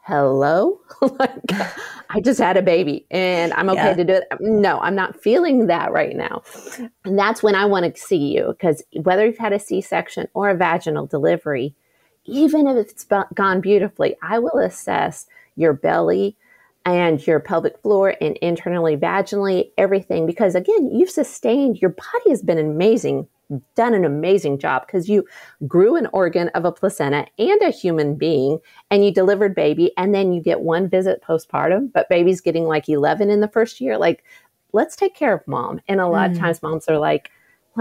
hello? 0.01 0.79
like, 1.01 1.51
I 2.09 2.21
just 2.21 2.39
had 2.39 2.57
a 2.57 2.61
baby 2.61 3.05
and 3.11 3.53
I'm 3.53 3.69
okay 3.69 3.89
yeah. 3.89 3.93
to 3.93 4.03
do 4.03 4.13
it. 4.13 4.27
No, 4.39 4.79
I'm 4.79 4.95
not 4.95 5.21
feeling 5.21 5.67
that 5.67 5.91
right 5.91 6.15
now. 6.15 6.41
And 7.05 7.19
that's 7.19 7.43
when 7.43 7.55
I 7.55 7.65
want 7.65 7.93
to 7.93 8.01
see 8.01 8.35
you 8.35 8.47
because 8.47 8.83
whether 9.03 9.25
you've 9.25 9.37
had 9.37 9.53
a 9.53 9.59
C 9.59 9.81
section 9.81 10.27
or 10.33 10.49
a 10.49 10.55
vaginal 10.55 11.05
delivery, 11.05 11.75
even 12.29 12.67
if 12.67 12.77
it's 12.77 13.05
gone 13.33 13.61
beautifully, 13.61 14.15
I 14.21 14.39
will 14.39 14.57
assess 14.59 15.27
your 15.55 15.73
belly 15.73 16.37
and 16.85 17.25
your 17.25 17.39
pelvic 17.39 17.77
floor 17.81 18.15
and 18.21 18.37
internally 18.37 18.95
vaginally, 18.95 19.71
everything. 19.77 20.25
Because 20.25 20.55
again, 20.55 20.89
you've 20.91 21.09
sustained, 21.09 21.81
your 21.81 21.91
body 21.91 22.29
has 22.29 22.41
been 22.41 22.57
amazing, 22.57 23.27
done 23.75 23.93
an 23.93 24.05
amazing 24.05 24.59
job 24.59 24.85
because 24.85 25.09
you 25.09 25.25
grew 25.67 25.95
an 25.95 26.07
organ 26.13 26.49
of 26.49 26.65
a 26.65 26.71
placenta 26.71 27.25
and 27.37 27.61
a 27.61 27.69
human 27.69 28.15
being 28.15 28.59
and 28.89 29.03
you 29.03 29.13
delivered 29.13 29.53
baby. 29.53 29.91
And 29.97 30.15
then 30.15 30.31
you 30.31 30.41
get 30.41 30.61
one 30.61 30.89
visit 30.89 31.21
postpartum, 31.21 31.91
but 31.91 32.09
baby's 32.09 32.41
getting 32.41 32.65
like 32.65 32.87
11 32.87 33.29
in 33.29 33.41
the 33.41 33.47
first 33.47 33.81
year. 33.81 33.97
Like, 33.97 34.23
let's 34.71 34.95
take 34.95 35.15
care 35.15 35.33
of 35.33 35.47
mom. 35.47 35.81
And 35.87 35.99
a 35.99 36.07
lot 36.07 36.29
mm. 36.29 36.33
of 36.33 36.39
times 36.39 36.63
moms 36.63 36.87
are 36.87 36.97
like, 36.97 37.31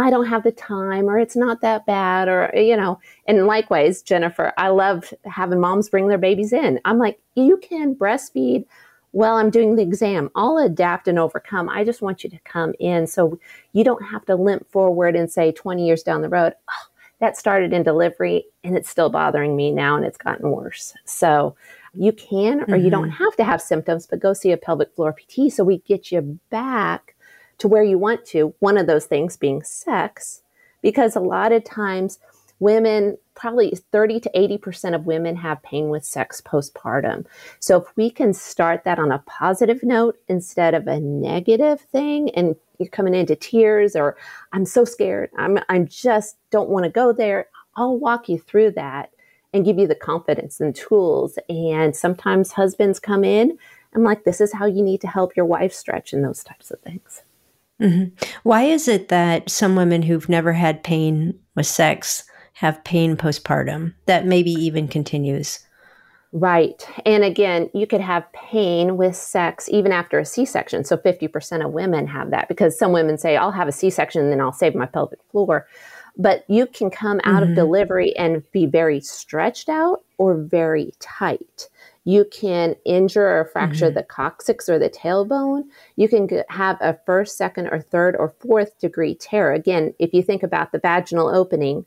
I 0.00 0.10
don't 0.10 0.26
have 0.26 0.42
the 0.42 0.52
time 0.52 1.08
or 1.08 1.18
it's 1.18 1.36
not 1.36 1.60
that 1.60 1.86
bad 1.86 2.28
or 2.28 2.50
you 2.54 2.76
know 2.76 2.98
and 3.26 3.46
likewise 3.46 4.02
Jennifer 4.02 4.52
I 4.56 4.68
love 4.68 5.12
having 5.24 5.60
moms 5.60 5.88
bring 5.88 6.08
their 6.08 6.18
babies 6.18 6.52
in. 6.52 6.80
I'm 6.84 6.98
like 6.98 7.18
you 7.34 7.56
can 7.58 7.94
breastfeed 7.94 8.64
while 9.12 9.36
I'm 9.36 9.50
doing 9.50 9.76
the 9.76 9.82
exam. 9.82 10.30
I'll 10.34 10.58
adapt 10.58 11.08
and 11.08 11.18
overcome. 11.18 11.68
I 11.68 11.84
just 11.84 12.02
want 12.02 12.22
you 12.22 12.30
to 12.30 12.38
come 12.44 12.74
in 12.78 13.06
so 13.06 13.38
you 13.72 13.84
don't 13.84 14.04
have 14.04 14.24
to 14.26 14.36
limp 14.36 14.70
forward 14.70 15.16
and 15.16 15.30
say 15.30 15.52
20 15.52 15.86
years 15.86 16.02
down 16.02 16.22
the 16.22 16.28
road 16.28 16.52
oh, 16.68 16.86
that 17.20 17.36
started 17.36 17.72
in 17.72 17.82
delivery 17.82 18.44
and 18.64 18.76
it's 18.76 18.90
still 18.90 19.10
bothering 19.10 19.56
me 19.56 19.70
now 19.70 19.96
and 19.96 20.04
it's 20.04 20.18
gotten 20.18 20.50
worse. 20.50 20.94
So 21.04 21.56
you 21.94 22.12
can 22.12 22.60
or 22.60 22.66
mm-hmm. 22.66 22.84
you 22.84 22.90
don't 22.90 23.10
have 23.10 23.34
to 23.36 23.44
have 23.44 23.62
symptoms 23.62 24.06
but 24.06 24.20
go 24.20 24.32
see 24.32 24.52
a 24.52 24.56
pelvic 24.56 24.94
floor 24.94 25.14
PT 25.14 25.50
so 25.52 25.64
we 25.64 25.78
get 25.78 26.12
you 26.12 26.38
back 26.50 27.14
to 27.58 27.68
where 27.68 27.82
you 27.82 27.98
want 27.98 28.24
to, 28.26 28.54
one 28.60 28.78
of 28.78 28.86
those 28.86 29.06
things 29.06 29.36
being 29.36 29.62
sex, 29.62 30.42
because 30.82 31.16
a 31.16 31.20
lot 31.20 31.52
of 31.52 31.64
times 31.64 32.18
women, 32.60 33.16
probably 33.34 33.72
30 33.92 34.20
to 34.20 34.30
80% 34.34 34.94
of 34.94 35.06
women 35.06 35.36
have 35.36 35.62
pain 35.62 35.88
with 35.88 36.04
sex 36.04 36.40
postpartum. 36.40 37.24
So 37.60 37.78
if 37.78 37.96
we 37.96 38.10
can 38.10 38.32
start 38.34 38.84
that 38.84 38.98
on 38.98 39.12
a 39.12 39.20
positive 39.20 39.82
note 39.82 40.18
instead 40.28 40.74
of 40.74 40.86
a 40.86 41.00
negative 41.00 41.80
thing 41.80 42.30
and 42.30 42.56
you're 42.78 42.88
coming 42.88 43.14
into 43.14 43.36
tears 43.36 43.94
or 43.94 44.16
I'm 44.52 44.64
so 44.64 44.84
scared, 44.84 45.30
I'm 45.36 45.58
I 45.68 45.80
just 45.80 46.36
don't 46.50 46.70
want 46.70 46.84
to 46.84 46.90
go 46.90 47.12
there, 47.12 47.48
I'll 47.76 47.98
walk 47.98 48.28
you 48.28 48.38
through 48.38 48.72
that 48.72 49.10
and 49.52 49.64
give 49.64 49.78
you 49.78 49.86
the 49.86 49.94
confidence 49.94 50.60
and 50.60 50.74
tools. 50.74 51.38
And 51.48 51.96
sometimes 51.96 52.52
husbands 52.52 52.98
come 53.00 53.24
in, 53.24 53.56
I'm 53.94 54.04
like, 54.04 54.24
this 54.24 54.40
is 54.40 54.52
how 54.52 54.66
you 54.66 54.82
need 54.82 55.00
to 55.02 55.08
help 55.08 55.36
your 55.36 55.46
wife 55.46 55.72
stretch 55.72 56.12
and 56.12 56.24
those 56.24 56.44
types 56.44 56.70
of 56.70 56.80
things. 56.80 57.22
Mm-hmm. 57.80 58.26
Why 58.42 58.64
is 58.64 58.88
it 58.88 59.08
that 59.08 59.48
some 59.50 59.76
women 59.76 60.02
who've 60.02 60.28
never 60.28 60.52
had 60.52 60.82
pain 60.82 61.38
with 61.54 61.66
sex 61.66 62.24
have 62.54 62.82
pain 62.84 63.16
postpartum 63.16 63.94
that 64.06 64.26
maybe 64.26 64.50
even 64.50 64.88
continues? 64.88 65.60
Right. 66.32 66.86
And 67.06 67.24
again, 67.24 67.70
you 67.72 67.86
could 67.86 68.02
have 68.02 68.30
pain 68.32 68.96
with 68.96 69.16
sex 69.16 69.68
even 69.70 69.92
after 69.92 70.18
a 70.18 70.26
C 70.26 70.44
section. 70.44 70.84
So 70.84 70.96
50% 70.96 71.64
of 71.64 71.72
women 71.72 72.06
have 72.06 72.30
that 72.30 72.48
because 72.48 72.78
some 72.78 72.92
women 72.92 73.16
say, 73.16 73.36
I'll 73.36 73.52
have 73.52 73.68
a 73.68 73.72
C 73.72 73.88
section 73.88 74.22
and 74.22 74.32
then 74.32 74.40
I'll 74.40 74.52
save 74.52 74.74
my 74.74 74.86
pelvic 74.86 75.20
floor. 75.30 75.66
But 76.18 76.44
you 76.48 76.66
can 76.66 76.90
come 76.90 77.20
out 77.24 77.42
mm-hmm. 77.42 77.52
of 77.52 77.56
delivery 77.56 78.14
and 78.16 78.42
be 78.52 78.66
very 78.66 79.00
stretched 79.00 79.68
out 79.68 80.04
or 80.18 80.36
very 80.36 80.92
tight. 80.98 81.68
You 82.04 82.24
can 82.30 82.74
injure 82.84 83.26
or 83.26 83.44
fracture 83.44 83.86
mm-hmm. 83.86 83.94
the 83.94 84.02
coccyx 84.02 84.68
or 84.68 84.78
the 84.78 84.88
tailbone. 84.88 85.64
You 85.96 86.08
can 86.08 86.28
have 86.48 86.78
a 86.80 86.98
first, 87.04 87.36
second, 87.36 87.68
or 87.68 87.80
third, 87.80 88.16
or 88.16 88.34
fourth 88.40 88.78
degree 88.78 89.14
tear. 89.14 89.52
Again, 89.52 89.94
if 89.98 90.14
you 90.14 90.22
think 90.22 90.42
about 90.42 90.72
the 90.72 90.78
vaginal 90.78 91.28
opening, 91.28 91.84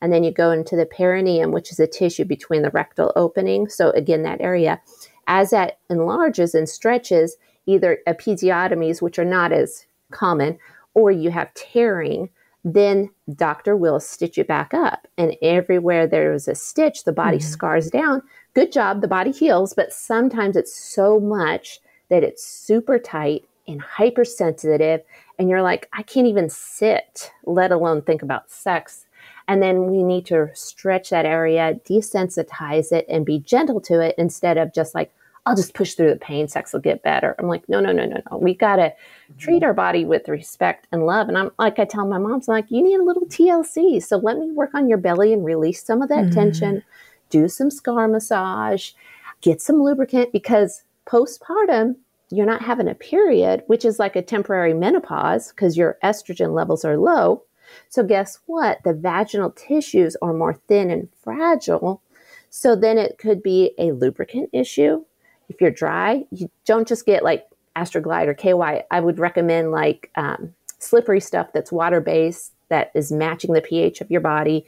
and 0.00 0.12
then 0.12 0.24
you 0.24 0.32
go 0.32 0.50
into 0.50 0.74
the 0.74 0.84
perineum, 0.84 1.52
which 1.52 1.70
is 1.70 1.78
a 1.78 1.86
tissue 1.86 2.24
between 2.24 2.62
the 2.62 2.70
rectal 2.70 3.12
opening. 3.14 3.68
So, 3.68 3.90
again, 3.90 4.24
that 4.24 4.40
area, 4.40 4.80
as 5.28 5.50
that 5.50 5.78
enlarges 5.88 6.56
and 6.56 6.68
stretches, 6.68 7.36
either 7.66 8.00
episiotomies, 8.08 9.00
which 9.00 9.18
are 9.18 9.24
not 9.24 9.52
as 9.52 9.86
common, 10.10 10.58
or 10.94 11.12
you 11.12 11.30
have 11.30 11.54
tearing, 11.54 12.30
then 12.64 13.10
doctor 13.34 13.76
will 13.76 14.00
stitch 14.00 14.36
you 14.36 14.44
back 14.44 14.74
up. 14.74 15.06
And 15.16 15.36
everywhere 15.40 16.06
there 16.06 16.32
is 16.32 16.48
a 16.48 16.54
stitch, 16.54 17.04
the 17.04 17.12
body 17.12 17.38
mm-hmm. 17.38 17.48
scars 17.48 17.90
down 17.90 18.22
good 18.54 18.72
job, 18.72 19.00
the 19.00 19.08
body 19.08 19.30
heals, 19.30 19.74
but 19.74 19.92
sometimes 19.92 20.56
it's 20.56 20.74
so 20.74 21.18
much 21.18 21.80
that 22.08 22.22
it's 22.22 22.46
super 22.46 22.98
tight 22.98 23.44
and 23.66 23.80
hypersensitive. 23.80 25.02
And 25.38 25.48
you're 25.48 25.62
like, 25.62 25.88
I 25.92 26.02
can't 26.02 26.26
even 26.26 26.50
sit, 26.50 27.30
let 27.44 27.72
alone 27.72 28.02
think 28.02 28.22
about 28.22 28.50
sex. 28.50 29.06
And 29.48 29.62
then 29.62 29.86
we 29.90 30.02
need 30.02 30.26
to 30.26 30.50
stretch 30.54 31.10
that 31.10 31.26
area, 31.26 31.80
desensitize 31.88 32.92
it, 32.92 33.06
and 33.08 33.24
be 33.24 33.38
gentle 33.40 33.80
to 33.82 34.00
it 34.00 34.14
instead 34.18 34.58
of 34.58 34.72
just 34.72 34.94
like, 34.94 35.12
I'll 35.44 35.56
just 35.56 35.74
push 35.74 35.94
through 35.94 36.10
the 36.10 36.16
pain, 36.16 36.46
sex 36.46 36.72
will 36.72 36.80
get 36.80 37.02
better. 37.02 37.34
I'm 37.38 37.48
like, 37.48 37.68
no, 37.68 37.80
no, 37.80 37.90
no, 37.90 38.06
no, 38.06 38.22
no. 38.30 38.38
We 38.38 38.54
got 38.54 38.76
to 38.76 38.92
treat 39.38 39.64
our 39.64 39.74
body 39.74 40.04
with 40.04 40.28
respect 40.28 40.86
and 40.92 41.04
love. 41.04 41.28
And 41.28 41.36
I'm 41.36 41.50
like, 41.58 41.80
I 41.80 41.84
tell 41.84 42.06
my 42.06 42.18
moms, 42.18 42.48
I'm 42.48 42.54
like, 42.54 42.70
you 42.70 42.80
need 42.80 43.00
a 43.00 43.02
little 43.02 43.26
TLC. 43.26 44.00
So 44.00 44.18
let 44.18 44.38
me 44.38 44.52
work 44.52 44.72
on 44.74 44.88
your 44.88 44.98
belly 44.98 45.32
and 45.32 45.44
release 45.44 45.82
some 45.82 46.00
of 46.00 46.08
that 46.10 46.26
mm-hmm. 46.26 46.34
tension 46.34 46.84
do 47.32 47.48
some 47.48 47.70
scar 47.70 48.06
massage, 48.06 48.92
get 49.40 49.60
some 49.60 49.82
lubricant 49.82 50.30
because 50.32 50.84
postpartum, 51.06 51.96
you're 52.30 52.46
not 52.46 52.62
having 52.62 52.88
a 52.88 52.94
period, 52.94 53.64
which 53.66 53.84
is 53.84 53.98
like 53.98 54.14
a 54.14 54.22
temporary 54.22 54.74
menopause 54.74 55.48
because 55.48 55.76
your 55.76 55.98
estrogen 56.04 56.54
levels 56.54 56.84
are 56.84 56.96
low. 56.96 57.42
So, 57.88 58.02
guess 58.02 58.38
what? 58.46 58.78
The 58.84 58.92
vaginal 58.92 59.50
tissues 59.50 60.16
are 60.22 60.34
more 60.34 60.60
thin 60.68 60.90
and 60.90 61.08
fragile. 61.22 62.02
So, 62.50 62.76
then 62.76 62.98
it 62.98 63.18
could 63.18 63.42
be 63.42 63.72
a 63.78 63.92
lubricant 63.92 64.50
issue. 64.52 65.04
If 65.48 65.60
you're 65.60 65.70
dry, 65.70 66.24
you 66.30 66.50
don't 66.66 66.86
just 66.86 67.06
get 67.06 67.24
like 67.24 67.46
Astroglide 67.76 68.28
or 68.28 68.34
KY. 68.34 68.84
I 68.90 69.00
would 69.00 69.18
recommend 69.18 69.70
like 69.70 70.10
um, 70.16 70.54
slippery 70.78 71.20
stuff 71.20 71.52
that's 71.54 71.72
water 71.72 72.00
based, 72.00 72.52
that 72.72 72.90
is 72.94 73.12
matching 73.12 73.52
the 73.52 73.60
pH 73.60 74.00
of 74.00 74.10
your 74.10 74.22
body 74.22 74.66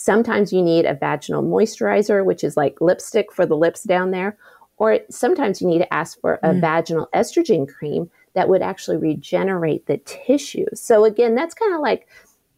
Sometimes 0.00 0.52
you 0.52 0.62
need 0.62 0.84
a 0.84 0.94
vaginal 0.94 1.42
moisturizer, 1.42 2.24
which 2.24 2.44
is 2.44 2.56
like 2.56 2.80
lipstick 2.80 3.32
for 3.32 3.44
the 3.44 3.56
lips 3.56 3.82
down 3.82 4.12
there. 4.12 4.38
Or 4.76 5.00
sometimes 5.10 5.60
you 5.60 5.66
need 5.66 5.80
to 5.80 5.92
ask 5.92 6.20
for 6.20 6.34
a 6.44 6.50
mm. 6.50 6.60
vaginal 6.60 7.08
estrogen 7.12 7.68
cream 7.68 8.08
that 8.34 8.48
would 8.48 8.62
actually 8.62 8.98
regenerate 8.98 9.86
the 9.86 9.98
tissue. 9.98 10.66
So, 10.72 11.04
again, 11.04 11.34
that's 11.34 11.52
kind 11.52 11.74
of 11.74 11.80
like 11.80 12.06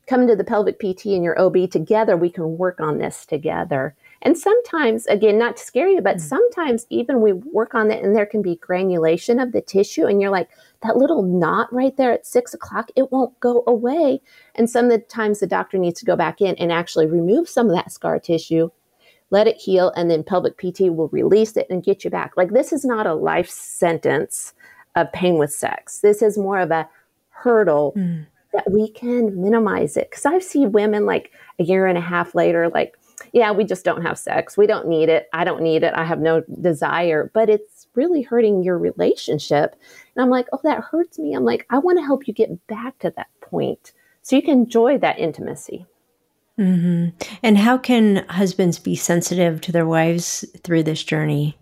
coming 0.07 0.29
to 0.29 0.37
the 0.37 0.45
pelvic 0.45 0.79
PT 0.79 1.07
and 1.07 1.25
your 1.25 1.41
OB 1.41 1.71
together. 1.71 2.15
We 2.15 2.29
can 2.29 2.59
work 2.59 2.79
on 2.79 2.99
this 2.99 3.25
together. 3.25 3.95
And 4.21 4.37
sometimes, 4.37 5.07
again, 5.07 5.39
not 5.39 5.57
to 5.57 5.63
scare 5.63 5.89
you, 5.89 6.03
but 6.03 6.19
mm. 6.19 6.21
sometimes 6.21 6.87
even 6.91 7.23
we 7.23 7.33
work 7.33 7.75
on 7.75 7.91
it 7.91 8.05
and 8.05 8.15
there 8.15 8.27
can 8.27 8.43
be 8.43 8.57
granulation 8.57 9.41
of 9.41 9.53
the 9.53 9.63
tissue. 9.63 10.05
And 10.05 10.21
you're 10.21 10.31
like, 10.31 10.51
that 10.83 10.97
little 10.97 11.23
knot 11.23 11.73
right 11.73 11.97
there 11.97 12.13
at 12.13 12.27
six 12.27 12.55
o'clock, 12.55 12.91
it 12.97 13.13
won't 13.13 13.39
go 13.41 13.63
away. 13.67 14.21
And 14.55 14.69
some 14.69 14.87
of 14.87 14.91
the 14.91 14.99
times 14.99 15.41
the 15.41 15.47
doctor 15.47 15.79
needs 15.79 16.01
to 16.01 16.07
go 16.07 16.17
back 16.17 16.41
in 16.41 16.55
and 16.57 16.73
actually 16.73 17.07
remove 17.07 17.49
some 17.49 17.69
of 17.69 17.77
that 17.77 17.93
scar 17.93 18.19
tissue, 18.19 18.71
let 19.31 19.47
it 19.47 19.57
heal, 19.57 19.93
and 19.95 20.11
then 20.11 20.25
pelvic 20.25 20.57
PT 20.57 20.93
will 20.93 21.09
release 21.09 21.57
it 21.57 21.67
and 21.69 21.85
get 21.85 22.03
you 22.03 22.11
back. 22.11 22.37
Like, 22.37 22.51
this 22.51 22.73
is 22.73 22.85
not 22.85 23.07
a 23.07 23.15
life 23.15 23.51
sentence 23.51 24.55
of 24.97 25.13
pain 25.13 25.39
with 25.39 25.53
sex. 25.53 26.01
This 26.01 26.23
is 26.23 26.39
more 26.39 26.59
of 26.59 26.71
a 26.71 26.89
hurdle 27.29 27.93
mm. 27.97 28.27
that 28.53 28.71
we 28.71 28.91
can 28.91 29.41
minimize 29.41 29.97
it. 29.97 30.11
Because 30.11 30.27
I've 30.27 30.43
seen 30.43 30.73
women 30.73 31.05
like 31.05 31.31
a 31.59 31.65
year 31.65 31.87
and 31.87 31.99
a 31.99 32.03
half 32.03 32.35
later, 32.35 32.69
like, 32.71 32.97
yeah, 33.33 33.53
we 33.53 33.65
just 33.65 33.85
don't 33.85 34.03
have 34.03 34.19
sex. 34.19 34.57
We 34.57 34.67
don't 34.67 34.89
need 34.89 35.09
it. 35.09 35.29
I 35.33 35.45
don't 35.45 35.63
need 35.63 35.83
it. 35.83 35.93
I 35.95 36.05
have 36.05 36.21
no 36.21 36.43
desire, 36.61 37.31
but 37.35 37.51
it's 37.51 37.80
really 37.95 38.23
hurting 38.23 38.63
your 38.63 38.79
relationship. 38.79 39.77
And 40.15 40.23
I'm 40.23 40.31
like, 40.31 40.47
oh, 40.53 40.61
that 40.65 40.85
hurts 40.85 41.19
me. 41.19 41.35
I'm 41.35 41.45
like, 41.45 41.67
I 41.71 41.79
want 41.79 41.99
to 41.99 42.05
help 42.05 42.29
you 42.29 42.35
get 42.35 42.67
back 42.67 42.99
to 43.01 43.13
that 43.17 43.29
point 43.41 43.93
so 44.23 44.37
you 44.37 44.43
can 44.43 44.61
enjoy 44.61 44.99
that 44.99 45.19
intimacy. 45.19 45.87
Mm-hmm. 46.59 47.17
And 47.43 47.59
how 47.59 47.79
can 47.79 48.27
husbands 48.29 48.79
be 48.79 48.95
sensitive 48.95 49.61
to 49.63 49.73
their 49.73 49.87
wives 49.87 50.45
through 50.63 50.83
this 50.83 51.03
journey? 51.03 51.57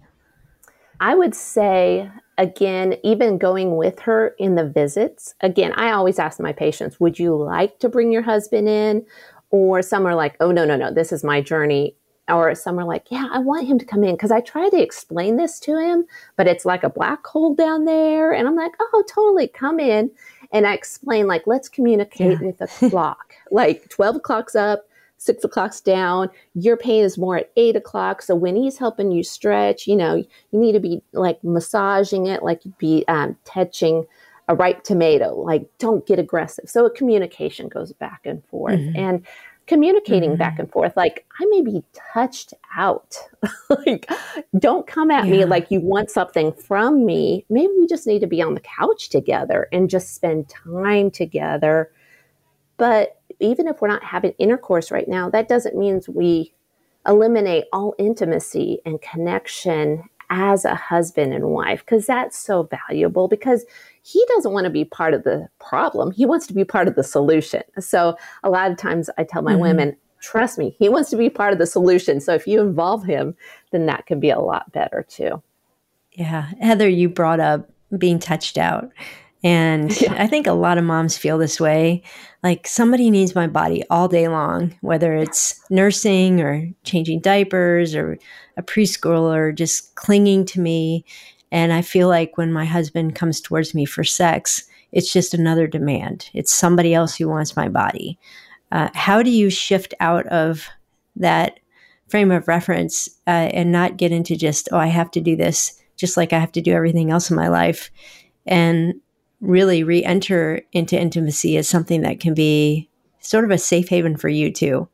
I 1.00 1.14
would 1.14 1.34
say, 1.34 2.10
again, 2.36 2.96
even 3.04 3.38
going 3.38 3.76
with 3.76 4.00
her 4.00 4.34
in 4.38 4.56
the 4.56 4.68
visits, 4.68 5.34
again, 5.40 5.72
I 5.74 5.92
always 5.92 6.18
ask 6.18 6.40
my 6.40 6.52
patients, 6.52 6.98
would 6.98 7.18
you 7.18 7.36
like 7.36 7.78
to 7.78 7.88
bring 7.88 8.10
your 8.10 8.22
husband 8.22 8.68
in? 8.68 9.06
Or 9.50 9.80
some 9.80 10.04
are 10.04 10.16
like, 10.16 10.36
oh, 10.40 10.50
no, 10.50 10.64
no, 10.64 10.76
no, 10.76 10.92
this 10.92 11.12
is 11.12 11.24
my 11.24 11.40
journey. 11.40 11.94
Or 12.28 12.54
some 12.54 12.78
are 12.78 12.84
like, 12.84 13.06
yeah, 13.10 13.28
I 13.32 13.38
want 13.38 13.66
him 13.66 13.78
to 13.78 13.84
come 13.84 14.04
in 14.04 14.14
because 14.14 14.30
I 14.30 14.40
try 14.40 14.68
to 14.68 14.80
explain 14.80 15.36
this 15.36 15.58
to 15.60 15.78
him, 15.78 16.04
but 16.36 16.46
it's 16.46 16.64
like 16.64 16.84
a 16.84 16.90
black 16.90 17.26
hole 17.26 17.54
down 17.54 17.84
there. 17.84 18.32
And 18.32 18.46
I'm 18.46 18.56
like, 18.56 18.72
oh, 18.80 19.04
totally, 19.08 19.48
come 19.48 19.80
in. 19.80 20.10
And 20.52 20.66
I 20.66 20.74
explain, 20.74 21.26
like, 21.26 21.46
let's 21.46 21.68
communicate 21.68 22.40
yeah. 22.40 22.46
with 22.46 22.60
a 22.60 22.90
clock. 22.90 23.34
like 23.50 23.88
12 23.88 24.16
o'clock's 24.16 24.54
up, 24.54 24.88
six 25.18 25.44
o'clock's 25.44 25.80
down. 25.80 26.30
Your 26.54 26.76
pain 26.76 27.04
is 27.04 27.18
more 27.18 27.36
at 27.36 27.50
eight 27.56 27.76
o'clock. 27.76 28.22
So 28.22 28.34
when 28.34 28.56
he's 28.56 28.78
helping 28.78 29.10
you 29.10 29.22
stretch, 29.22 29.86
you 29.86 29.96
know, 29.96 30.16
you 30.16 30.26
need 30.58 30.72
to 30.72 30.80
be 30.80 31.02
like 31.12 31.42
massaging 31.44 32.26
it, 32.26 32.42
like 32.42 32.64
you'd 32.64 32.78
be 32.78 33.04
um, 33.08 33.36
touching 33.44 34.06
a 34.48 34.54
ripe 34.54 34.82
tomato. 34.82 35.34
Like, 35.34 35.68
don't 35.78 36.06
get 36.06 36.18
aggressive. 36.18 36.70
So 36.70 36.86
a 36.86 36.90
communication 36.90 37.68
goes 37.68 37.92
back 37.92 38.22
and 38.24 38.44
forth. 38.46 38.80
Mm-hmm. 38.80 38.98
And 38.98 39.26
communicating 39.68 40.30
mm-hmm. 40.30 40.38
back 40.38 40.58
and 40.58 40.70
forth, 40.72 40.96
like, 40.96 41.26
I 41.40 41.44
may 41.46 41.60
be 41.60 41.84
touched 42.12 42.54
out. 42.76 43.16
like, 43.86 44.10
don't 44.58 44.86
come 44.86 45.10
at 45.10 45.26
yeah. 45.26 45.30
me 45.30 45.44
like 45.44 45.70
you 45.70 45.80
want 45.80 46.10
something 46.10 46.52
from 46.52 47.04
me. 47.04 47.44
Maybe 47.48 47.72
we 47.78 47.86
just 47.86 48.06
need 48.06 48.20
to 48.20 48.26
be 48.26 48.42
on 48.42 48.54
the 48.54 48.60
couch 48.60 49.10
together 49.10 49.68
and 49.72 49.88
just 49.88 50.14
spend 50.14 50.48
time 50.48 51.10
together. 51.10 51.92
But 52.78 53.20
even 53.40 53.68
if 53.68 53.80
we're 53.80 53.88
not 53.88 54.02
having 54.02 54.32
intercourse 54.38 54.90
right 54.90 55.06
now, 55.06 55.30
that 55.30 55.48
doesn't 55.48 55.76
mean 55.76 56.00
we 56.08 56.54
eliminate 57.06 57.64
all 57.72 57.94
intimacy 57.98 58.80
and 58.84 59.00
connection 59.00 60.02
as 60.30 60.64
a 60.64 60.74
husband 60.74 61.32
and 61.32 61.46
wife 61.46 61.80
because 61.80 62.06
that's 62.06 62.36
so 62.36 62.64
valuable 62.64 63.28
because 63.28 63.64
he 64.02 64.24
doesn't 64.28 64.52
want 64.52 64.64
to 64.64 64.70
be 64.70 64.84
part 64.84 65.14
of 65.14 65.24
the 65.24 65.48
problem. 65.58 66.10
He 66.10 66.26
wants 66.26 66.46
to 66.46 66.54
be 66.54 66.64
part 66.64 66.88
of 66.88 66.94
the 66.94 67.04
solution. 67.04 67.62
So 67.78 68.16
a 68.42 68.50
lot 68.50 68.70
of 68.70 68.76
times 68.76 69.10
I 69.18 69.24
tell 69.24 69.42
my 69.42 69.52
mm-hmm. 69.52 69.60
women, 69.60 69.96
trust 70.20 70.58
me, 70.58 70.74
he 70.78 70.88
wants 70.88 71.10
to 71.10 71.16
be 71.16 71.30
part 71.30 71.52
of 71.52 71.58
the 71.58 71.66
solution. 71.66 72.20
So 72.20 72.34
if 72.34 72.46
you 72.46 72.60
involve 72.60 73.04
him, 73.04 73.34
then 73.70 73.86
that 73.86 74.06
can 74.06 74.20
be 74.20 74.30
a 74.30 74.40
lot 74.40 74.72
better 74.72 75.04
too. 75.08 75.42
Yeah. 76.12 76.50
Heather, 76.60 76.88
you 76.88 77.08
brought 77.08 77.40
up 77.40 77.70
being 77.96 78.18
touched 78.18 78.58
out. 78.58 78.90
And 79.44 79.98
yeah. 80.00 80.14
I 80.22 80.26
think 80.26 80.46
a 80.46 80.52
lot 80.52 80.78
of 80.78 80.84
moms 80.84 81.16
feel 81.16 81.38
this 81.38 81.60
way. 81.60 82.02
Like 82.42 82.66
somebody 82.66 83.10
needs 83.10 83.34
my 83.34 83.46
body 83.46 83.84
all 83.90 84.08
day 84.08 84.28
long, 84.28 84.76
whether 84.80 85.14
it's 85.14 85.60
nursing 85.70 86.40
or 86.40 86.68
changing 86.84 87.20
diapers 87.20 87.94
or 87.94 88.18
a 88.56 88.62
preschooler 88.62 89.54
just 89.54 89.94
clinging 89.94 90.44
to 90.46 90.60
me. 90.60 91.04
And 91.50 91.72
I 91.72 91.82
feel 91.82 92.08
like 92.08 92.36
when 92.36 92.52
my 92.52 92.64
husband 92.64 93.14
comes 93.14 93.40
towards 93.40 93.74
me 93.74 93.84
for 93.84 94.04
sex, 94.04 94.64
it's 94.92 95.12
just 95.12 95.34
another 95.34 95.66
demand. 95.66 96.30
It's 96.34 96.52
somebody 96.52 96.94
else 96.94 97.16
who 97.16 97.28
wants 97.28 97.56
my 97.56 97.68
body. 97.68 98.18
Uh, 98.70 98.88
how 98.94 99.22
do 99.22 99.30
you 99.30 99.50
shift 99.50 99.94
out 100.00 100.26
of 100.26 100.66
that 101.16 101.60
frame 102.08 102.30
of 102.30 102.48
reference 102.48 103.08
uh, 103.26 103.50
and 103.52 103.72
not 103.72 103.96
get 103.96 104.12
into 104.12 104.36
just, 104.36 104.68
oh, 104.72 104.78
I 104.78 104.86
have 104.86 105.10
to 105.12 105.20
do 105.20 105.36
this 105.36 105.80
just 105.96 106.16
like 106.16 106.32
I 106.32 106.38
have 106.38 106.52
to 106.52 106.60
do 106.60 106.72
everything 106.72 107.10
else 107.10 107.30
in 107.30 107.36
my 107.36 107.48
life? 107.48 107.90
And 108.46 108.94
really 109.40 109.82
re 109.82 110.04
enter 110.04 110.60
into 110.72 110.98
intimacy 110.98 111.56
as 111.56 111.68
something 111.68 112.02
that 112.02 112.20
can 112.20 112.34
be 112.34 112.88
sort 113.20 113.44
of 113.44 113.50
a 113.50 113.58
safe 113.58 113.88
haven 113.88 114.16
for 114.16 114.28
you 114.28 114.52
too. 114.52 114.88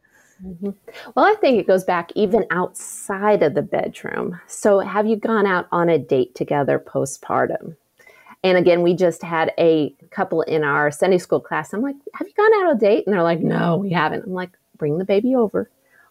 Mm-hmm. 0.44 0.70
Well, 1.14 1.24
I 1.24 1.34
think 1.40 1.58
it 1.58 1.66
goes 1.66 1.84
back 1.84 2.10
even 2.14 2.44
outside 2.50 3.42
of 3.42 3.54
the 3.54 3.62
bedroom. 3.62 4.40
So, 4.46 4.80
have 4.80 5.06
you 5.06 5.16
gone 5.16 5.46
out 5.46 5.66
on 5.72 5.88
a 5.88 5.98
date 5.98 6.34
together 6.34 6.78
postpartum? 6.78 7.76
And 8.42 8.58
again, 8.58 8.82
we 8.82 8.94
just 8.94 9.22
had 9.22 9.52
a 9.58 9.94
couple 10.10 10.42
in 10.42 10.64
our 10.64 10.90
Sunday 10.90 11.18
school 11.18 11.40
class. 11.40 11.72
I'm 11.72 11.80
like, 11.80 11.96
Have 12.14 12.26
you 12.26 12.34
gone 12.34 12.52
out 12.60 12.70
on 12.70 12.76
a 12.76 12.80
date? 12.80 13.04
And 13.06 13.14
they're 13.14 13.22
like, 13.22 13.40
No, 13.40 13.76
we 13.76 13.90
haven't. 13.90 14.24
I'm 14.26 14.34
like, 14.34 14.50
Bring 14.76 14.98
the 14.98 15.04
baby 15.04 15.34
over. 15.34 15.70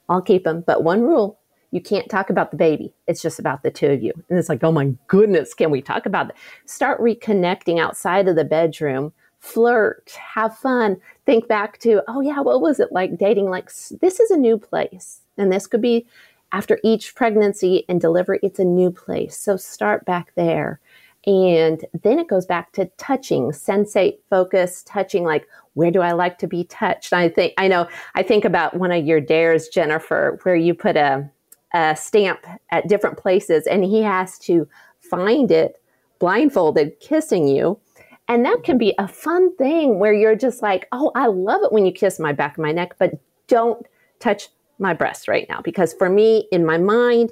I'll 0.10 0.22
keep 0.22 0.48
him. 0.48 0.63
But 0.65 0.84
one 0.84 1.02
rule 1.02 1.39
you 1.74 1.82
can't 1.82 2.08
talk 2.08 2.30
about 2.30 2.52
the 2.52 2.58
baby. 2.58 2.94
It's 3.08 3.22
just 3.22 3.40
about 3.40 3.64
the 3.64 3.72
two 3.72 3.88
of 3.88 4.04
you. 4.04 4.14
And 4.30 4.38
it's 4.38 4.48
like, 4.48 4.64
oh 4.64 4.72
my 4.72 4.94
goodness, 5.08 5.56
can 5.56 5.72
we 5.72 5.82
talk 5.82 6.06
about 6.06 6.28
that? 6.28 6.38
Start 6.66 7.02
reconnecting 7.02 7.80
outside 7.80 8.28
of 8.28 8.36
the 8.36 8.44
bedroom, 8.44 9.12
flirt, 9.40 10.12
have 10.12 10.56
fun, 10.56 10.98
think 11.26 11.48
back 11.48 11.80
to, 11.80 12.04
oh 12.08 12.22
yeah, 12.22 12.42
what 12.42 12.62
was 12.62 12.80
it 12.80 12.92
like 12.92 13.18
dating? 13.18 13.50
Like, 13.50 13.72
this 14.02 14.20
is 14.20 14.30
a 14.30 14.38
new 14.38 14.60
place. 14.60 15.22
And 15.40 15.52
this 15.52 15.66
could 15.66 15.82
be 15.82 16.06
after 16.52 16.80
each 16.84 17.16
pregnancy 17.16 17.86
and 17.90 18.00
delivery, 18.00 18.40
it's 18.44 18.60
a 18.60 18.64
new 18.64 18.92
place. 18.92 19.36
So 19.36 19.58
start 19.58 20.06
back 20.06 20.32
there. 20.36 20.80
And 21.26 21.84
then 22.04 22.20
it 22.20 22.28
goes 22.28 22.46
back 22.46 22.72
to 22.74 22.86
touching, 22.98 23.46
sensate, 23.46 24.20
focus, 24.30 24.84
touching, 24.84 25.24
like, 25.24 25.48
where 25.74 25.90
do 25.90 26.02
I 26.02 26.12
like 26.12 26.38
to 26.40 26.48
be 26.48 26.66
touched? 26.66 27.14
I 27.14 27.30
think, 27.30 27.54
I 27.58 27.68
know, 27.68 27.88
I 28.14 28.22
think 28.22 28.46
about 28.46 28.78
one 28.78 28.92
of 28.92 29.04
your 29.06 29.22
dares, 29.22 29.70
Jennifer, 29.70 30.38
where 30.44 30.56
you 30.56 30.76
put 30.76 30.98
a, 30.98 31.28
a 31.74 31.96
stamp 31.96 32.46
at 32.72 32.88
different 32.88 33.18
places 33.18 33.68
and 33.68 33.84
he 33.84 34.02
has 34.02 34.38
to 34.40 34.68
find 35.00 35.52
it 35.52 35.82
blindfolded 36.20 37.00
kissing 37.00 37.48
you. 37.48 37.80
And 38.28 38.46
that 38.46 38.64
can 38.64 38.78
be 38.78 38.94
a 38.98 39.08
fun 39.08 39.56
thing 39.58 40.00
where 40.00 40.14
you're 40.14 40.36
just 40.36 40.62
like 40.62 40.88
oh 40.94 41.12
i 41.16 41.28
love 41.28 41.62
it 41.64 41.72
when 41.74 41.86
you 41.86 41.92
kiss 41.92 42.20
my 42.20 42.32
back 42.32 42.58
of 42.58 42.64
my 42.64 42.72
neck 42.72 42.96
but 42.98 43.12
don't 43.48 43.86
touch 44.20 44.48
my 44.80 44.94
breast 44.94 45.28
right 45.28 45.46
now 45.50 45.60
because 45.62 45.94
for 45.94 46.10
me 46.10 46.48
in 46.52 46.66
my 46.66 46.78
mind 46.78 47.32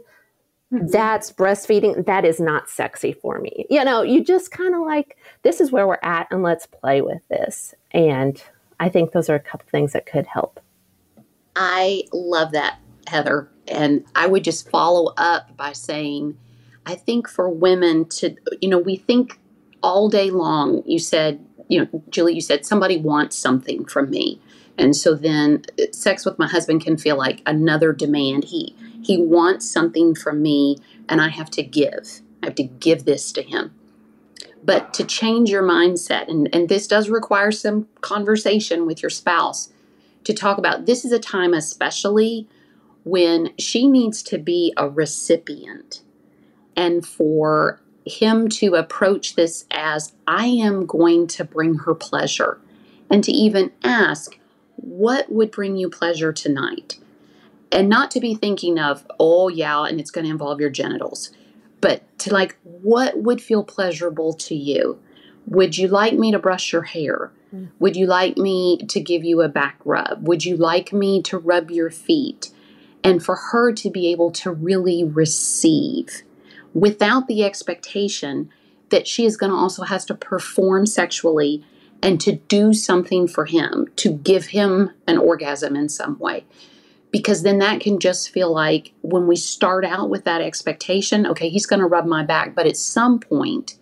mm-hmm. 0.74 0.86
that's 0.88 1.32
breastfeeding. 1.32 2.06
That 2.06 2.26
is 2.26 2.40
not 2.40 2.70
sexy 2.70 3.14
for 3.14 3.40
me. 3.40 3.66
You 3.70 3.84
know 3.86 4.02
you 4.02 4.24
just 4.24 4.52
kind 4.52 4.76
of 4.76 4.82
like 4.82 5.18
this 5.44 5.62
is 5.62 5.72
where 5.72 5.88
we're 5.88 5.98
at 6.04 6.28
and 6.30 6.44
let's 6.44 6.68
play 6.68 7.02
with 7.02 7.26
this. 7.30 7.74
And 7.92 8.44
i 8.80 8.90
think 8.90 9.12
those 9.12 9.30
are 9.30 9.36
a 9.36 9.40
couple 9.40 9.68
things 9.70 9.94
that 9.94 10.06
could 10.06 10.28
help. 10.28 10.60
I 11.56 12.04
love 12.12 12.52
that 12.52 12.80
heather 13.08 13.50
and 13.72 14.06
I 14.16 14.28
would 14.28 14.44
just 14.44 14.70
follow 14.70 15.14
up 15.18 15.56
by 15.58 15.74
saying, 15.74 16.38
I 16.86 16.96
think 16.96 17.30
for 17.30 17.50
women 17.50 18.06
to, 18.10 18.36
you 18.62 18.70
know, 18.70 18.80
we 18.80 18.98
think 18.98 19.40
all 19.82 20.10
day 20.10 20.30
long, 20.30 20.84
you 20.86 21.00
said, 21.00 21.46
you 21.68 21.80
know, 21.80 22.04
Juli, 22.10 22.34
you 22.34 22.42
said 22.42 22.66
somebody 22.66 22.98
wants 22.98 23.36
something 23.36 23.86
from 23.86 24.10
me. 24.10 24.42
And 24.78 24.96
so 24.96 25.16
then 25.16 25.64
uh, 25.80 25.86
sex 25.92 26.26
with 26.26 26.38
my 26.38 26.48
husband 26.48 26.82
can 26.84 26.98
feel 26.98 27.18
like 27.18 27.42
another 27.46 27.94
demand. 27.94 28.46
He 28.46 28.76
he 29.04 29.18
wants 29.18 29.70
something 29.70 30.14
from 30.14 30.42
me 30.42 30.78
and 31.10 31.22
I 31.22 31.30
have 31.30 31.50
to 31.52 31.64
give. 31.64 32.22
I 32.44 32.48
have 32.48 32.56
to 32.56 32.64
give 32.64 33.06
this 33.06 33.32
to 33.34 33.42
him. 33.42 33.74
But 34.64 34.94
to 34.96 35.04
change 35.04 35.50
your 35.50 35.64
mindset, 35.64 36.28
and, 36.30 36.48
and 36.54 36.70
this 36.70 36.86
does 36.88 37.10
require 37.10 37.52
some 37.52 37.88
conversation 38.02 38.86
with 38.86 39.02
your 39.02 39.10
spouse 39.10 39.72
to 40.24 40.34
talk 40.34 40.58
about 40.60 40.86
this 40.86 41.04
is 41.04 41.12
a 41.12 41.20
time 41.20 41.54
especially 41.54 42.48
when 43.04 43.54
she 43.58 43.88
needs 43.88 44.22
to 44.24 44.38
be 44.38 44.74
a 44.78 44.90
recipient 44.90 46.02
and 46.76 47.06
for 47.06 47.82
him 48.06 48.48
to 48.48 48.76
approach 48.76 49.36
this 49.36 49.66
as 49.72 50.14
I 50.28 50.48
am 50.48 50.86
going 50.86 51.28
to 51.28 51.44
bring 51.44 51.76
her 51.80 51.94
pleasure 51.94 52.60
and 53.10 53.24
to 53.24 53.32
even 53.32 53.72
ask, 53.84 54.38
What 54.76 55.32
would 55.32 55.52
bring 55.52 55.78
you 55.78 55.90
pleasure 55.90 56.34
tonight? 56.34 56.98
And 57.72 57.88
not 57.88 58.12
to 58.12 58.20
be 58.20 58.36
thinking 58.36 58.78
of, 58.78 59.06
oh, 59.20 59.48
yeah, 59.48 59.84
and 59.86 60.00
it's 60.00 60.12
going 60.12 60.26
to 60.26 60.32
involve 60.32 60.60
your 60.60 60.70
genitals, 60.70 61.32
but 61.80 62.04
to 62.20 62.34
like, 62.34 62.58
what 62.64 63.18
would 63.18 63.42
feel 63.42 63.64
pleasurable 63.64 64.34
to 64.34 64.56
you? 64.56 65.00
Would 65.48 65.78
you 65.78 65.88
like 65.88 66.14
me 66.14 66.32
to 66.32 66.40
brush 66.40 66.74
your 66.74 66.84
hair? 66.84 67.32
Mm. 67.54 67.70
Would 67.80 67.96
you 67.96 68.08
like 68.08 68.38
me 68.38 68.78
to 68.90 69.00
give 69.00 69.24
you 69.24 69.42
a 69.42 69.48
back 69.48 69.80
rub? 69.86 70.28
Would 70.28 70.44
you 70.46 70.58
like 70.58 70.92
me 70.92 71.22
to 71.24 71.38
rub 71.38 71.72
your 71.72 71.90
feet? 71.90 72.51
And 73.04 73.24
for 73.24 73.36
her 73.36 73.72
to 73.74 73.90
be 73.90 74.12
able 74.12 74.32
to 74.32 74.52
really 74.52 75.04
receive 75.04 76.22
without 76.74 77.28
the 77.28 77.44
expectation 77.44 78.50
that 78.90 79.08
she 79.08 79.26
is 79.26 79.38
going 79.38 79.52
to 79.52 79.56
also 79.56 79.84
has 79.84 80.06
to 80.06 80.14
perform 80.14 80.86
sexually 80.86 81.66
and 82.04 82.20
to 82.22 82.34
do 82.34 82.74
something 82.74 83.28
for 83.28 83.46
him, 83.46 83.88
to 83.96 84.12
give 84.12 84.48
him 84.48 84.92
an 85.08 85.18
orgasm 85.18 85.76
in 85.76 85.90
some 85.90 86.18
way. 86.20 86.46
Because 87.12 87.44
then 87.44 87.60
that 87.60 87.82
can 87.82 88.00
just 88.00 88.30
feel 88.30 88.54
like 88.54 88.94
when 89.02 89.28
we 89.28 89.36
start 89.36 89.84
out 89.84 90.10
with 90.10 90.24
that 90.24 90.42
expectation, 90.42 91.28
okay, 91.28 91.50
he's 91.50 91.66
going 91.66 91.82
to 91.82 91.86
rub 91.86 92.06
my 92.06 92.24
back, 92.24 92.56
but 92.56 92.66
at 92.66 92.78
some 92.78 93.20
point, 93.20 93.76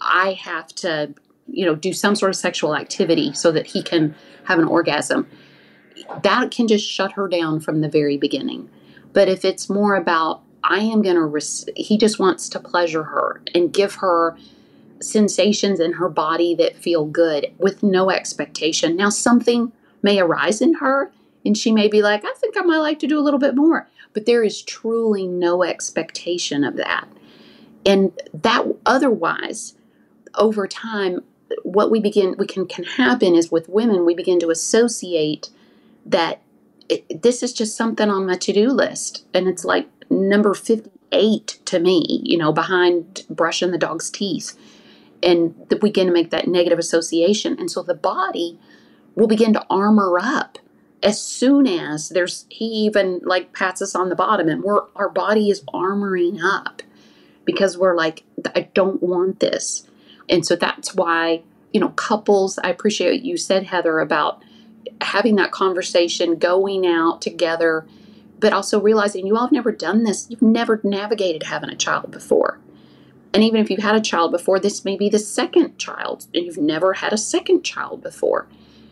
I 0.00 0.34
have 0.34 0.68
to, 0.76 1.14
you 1.48 1.64
know, 1.64 1.74
do 1.74 1.92
some 1.92 2.14
sort 2.14 2.30
of 2.30 2.36
sexual 2.36 2.76
activity 2.76 3.32
so 3.32 3.50
that 3.52 3.66
he 3.66 3.82
can 3.82 4.14
have 4.44 4.58
an 4.58 4.66
orgasm. 4.66 5.26
That 6.22 6.50
can 6.50 6.68
just 6.68 6.86
shut 6.86 7.12
her 7.12 7.28
down 7.28 7.60
from 7.60 7.80
the 7.80 7.88
very 7.88 8.16
beginning. 8.16 8.68
But 9.12 9.28
if 9.28 9.44
it's 9.44 9.70
more 9.70 9.94
about, 9.94 10.42
I 10.62 10.80
am 10.80 11.02
going 11.02 11.16
to, 11.16 11.24
res- 11.24 11.68
he 11.76 11.96
just 11.96 12.18
wants 12.18 12.48
to 12.50 12.60
pleasure 12.60 13.04
her 13.04 13.40
and 13.54 13.72
give 13.72 13.96
her 13.96 14.36
sensations 15.00 15.80
in 15.80 15.92
her 15.94 16.08
body 16.08 16.54
that 16.56 16.76
feel 16.76 17.04
good 17.04 17.52
with 17.58 17.82
no 17.82 18.10
expectation. 18.10 18.96
Now, 18.96 19.08
something 19.08 19.72
may 20.02 20.20
arise 20.20 20.60
in 20.60 20.74
her, 20.74 21.12
and 21.44 21.56
she 21.56 21.72
may 21.72 21.88
be 21.88 22.02
like, 22.02 22.24
I 22.24 22.32
think 22.36 22.56
I 22.56 22.62
might 22.62 22.78
like 22.78 22.98
to 23.00 23.06
do 23.06 23.18
a 23.18 23.22
little 23.22 23.40
bit 23.40 23.54
more. 23.54 23.88
But 24.12 24.26
there 24.26 24.42
is 24.42 24.62
truly 24.62 25.26
no 25.26 25.62
expectation 25.62 26.64
of 26.64 26.76
that. 26.76 27.06
And 27.84 28.12
that 28.32 28.66
otherwise, 28.84 29.74
over 30.34 30.66
time, 30.66 31.22
what 31.62 31.90
we 31.90 32.00
begin, 32.00 32.34
we 32.38 32.46
can, 32.46 32.66
can 32.66 32.84
happen 32.84 33.34
is 33.34 33.52
with 33.52 33.68
women, 33.68 34.04
we 34.04 34.14
begin 34.14 34.40
to 34.40 34.50
associate 34.50 35.50
that 36.06 36.42
it, 36.88 37.22
this 37.22 37.42
is 37.42 37.52
just 37.52 37.76
something 37.76 38.08
on 38.08 38.26
my 38.26 38.36
to 38.36 38.52
do 38.52 38.70
list. 38.70 39.26
And 39.34 39.48
it's 39.48 39.64
like 39.64 39.88
number 40.10 40.54
58 40.54 41.58
to 41.64 41.78
me, 41.78 42.20
you 42.22 42.38
know, 42.38 42.52
behind 42.52 43.24
brushing 43.28 43.72
the 43.72 43.78
dog's 43.78 44.10
teeth 44.10 44.56
and 45.22 45.54
we 45.70 45.76
begin 45.78 46.06
to 46.06 46.12
make 46.12 46.30
that 46.30 46.48
negative 46.48 46.78
association. 46.78 47.56
And 47.58 47.70
so 47.70 47.82
the 47.82 47.94
body 47.94 48.58
will 49.14 49.26
begin 49.26 49.52
to 49.54 49.66
armor 49.68 50.18
up 50.18 50.58
as 51.02 51.20
soon 51.20 51.66
as 51.66 52.08
there's 52.10 52.46
he 52.48 52.64
even 52.64 53.20
like 53.22 53.52
pats 53.52 53.82
us 53.82 53.94
on 53.94 54.08
the 54.08 54.16
bottom 54.16 54.48
and 54.48 54.62
we're 54.62 54.80
our 54.96 55.08
body 55.08 55.50
is 55.50 55.62
armoring 55.64 56.38
up 56.42 56.82
because 57.44 57.76
we're 57.76 57.96
like 57.96 58.24
I 58.54 58.68
don't 58.74 59.02
want 59.02 59.40
this. 59.40 59.86
And 60.28 60.44
so 60.44 60.56
that's 60.56 60.94
why, 60.94 61.42
you 61.72 61.80
know, 61.80 61.90
couples, 61.90 62.58
I 62.58 62.70
appreciate 62.70 63.10
what 63.10 63.24
you 63.24 63.36
said 63.36 63.64
Heather 63.64 64.00
about 64.00 64.42
having 65.00 65.36
that 65.36 65.52
conversation, 65.52 66.36
going 66.36 66.86
out 66.86 67.22
together, 67.22 67.86
but 68.38 68.52
also 68.52 68.80
realizing 68.80 69.26
you 69.26 69.36
all 69.36 69.46
have 69.46 69.52
never 69.52 69.72
done 69.72 70.04
this. 70.04 70.26
You've 70.28 70.42
never 70.42 70.80
navigated 70.84 71.44
having 71.44 71.70
a 71.70 71.76
child 71.76 72.10
before. 72.10 72.58
And 73.32 73.44
even 73.44 73.60
if 73.60 73.70
you've 73.70 73.80
had 73.80 73.96
a 73.96 74.00
child 74.00 74.32
before, 74.32 74.58
this 74.58 74.84
may 74.84 74.96
be 74.96 75.08
the 75.08 75.18
second 75.18 75.78
child, 75.78 76.26
and 76.34 76.44
you've 76.44 76.58
never 76.58 76.94
had 76.94 77.12
a 77.12 77.18
second 77.18 77.64
child 77.64 78.02
before. 78.02 78.46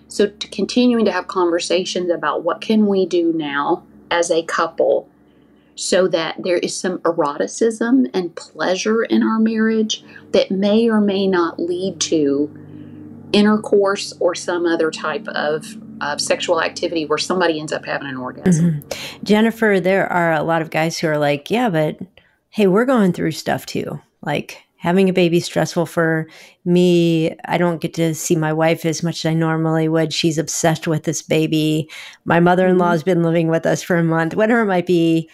So, 0.08 0.26
to 0.26 0.48
continuing 0.48 1.06
to 1.06 1.12
have 1.12 1.28
conversations 1.28 2.10
about 2.10 2.44
what 2.44 2.60
can 2.60 2.86
we 2.86 3.06
do 3.06 3.32
now 3.32 3.84
as 4.10 4.30
a 4.30 4.42
couple 4.44 5.08
so 5.76 6.06
that 6.08 6.36
there 6.42 6.58
is 6.58 6.76
some 6.76 7.00
eroticism 7.04 8.06
and 8.14 8.36
pleasure 8.36 9.02
in 9.02 9.22
our 9.22 9.38
marriage 9.38 10.04
that 10.32 10.50
may 10.50 10.88
or 10.88 11.00
may 11.00 11.26
not 11.26 11.58
lead 11.58 12.00
to 12.00 12.63
intercourse 13.34 14.14
or 14.20 14.34
some 14.34 14.64
other 14.64 14.90
type 14.90 15.28
of, 15.28 15.66
sexual 16.18 16.60
activity 16.62 17.06
where 17.06 17.16
somebody 17.16 17.58
ends 17.58 17.72
up 17.72 17.86
having 17.86 18.06
an 18.06 18.18
orgasm. 18.18 18.82
Mm-hmm. 18.82 19.24
Jennifer, 19.24 19.80
there 19.80 20.06
are 20.12 20.32
a 20.34 20.42
lot 20.42 20.60
of 20.60 20.68
guys 20.68 20.98
who 20.98 21.06
are 21.06 21.16
like, 21.16 21.50
yeah, 21.50 21.70
but 21.70 21.98
hey, 22.50 22.66
we're 22.66 22.84
going 22.84 23.14
through 23.14 23.30
stuff 23.30 23.64
too. 23.64 23.98
Like 24.20 24.58
having 24.76 25.08
a 25.08 25.14
baby 25.14 25.40
stressful 25.40 25.86
for 25.86 26.28
me. 26.66 27.34
I 27.46 27.56
don't 27.56 27.80
get 27.80 27.94
to 27.94 28.14
see 28.14 28.36
my 28.36 28.52
wife 28.52 28.84
as 28.84 29.02
much 29.02 29.24
as 29.24 29.30
I 29.30 29.34
normally 29.34 29.88
would. 29.88 30.12
She's 30.12 30.36
obsessed 30.36 30.86
with 30.86 31.04
this 31.04 31.22
baby. 31.22 31.88
My 32.26 32.38
mother-in-law 32.38 32.90
has 32.90 33.02
been 33.02 33.22
living 33.22 33.48
with 33.48 33.64
us 33.64 33.82
for 33.82 33.96
a 33.96 34.04
month, 34.04 34.36
whatever 34.36 34.60
it 34.60 34.66
might 34.66 34.86
be. 34.86 35.30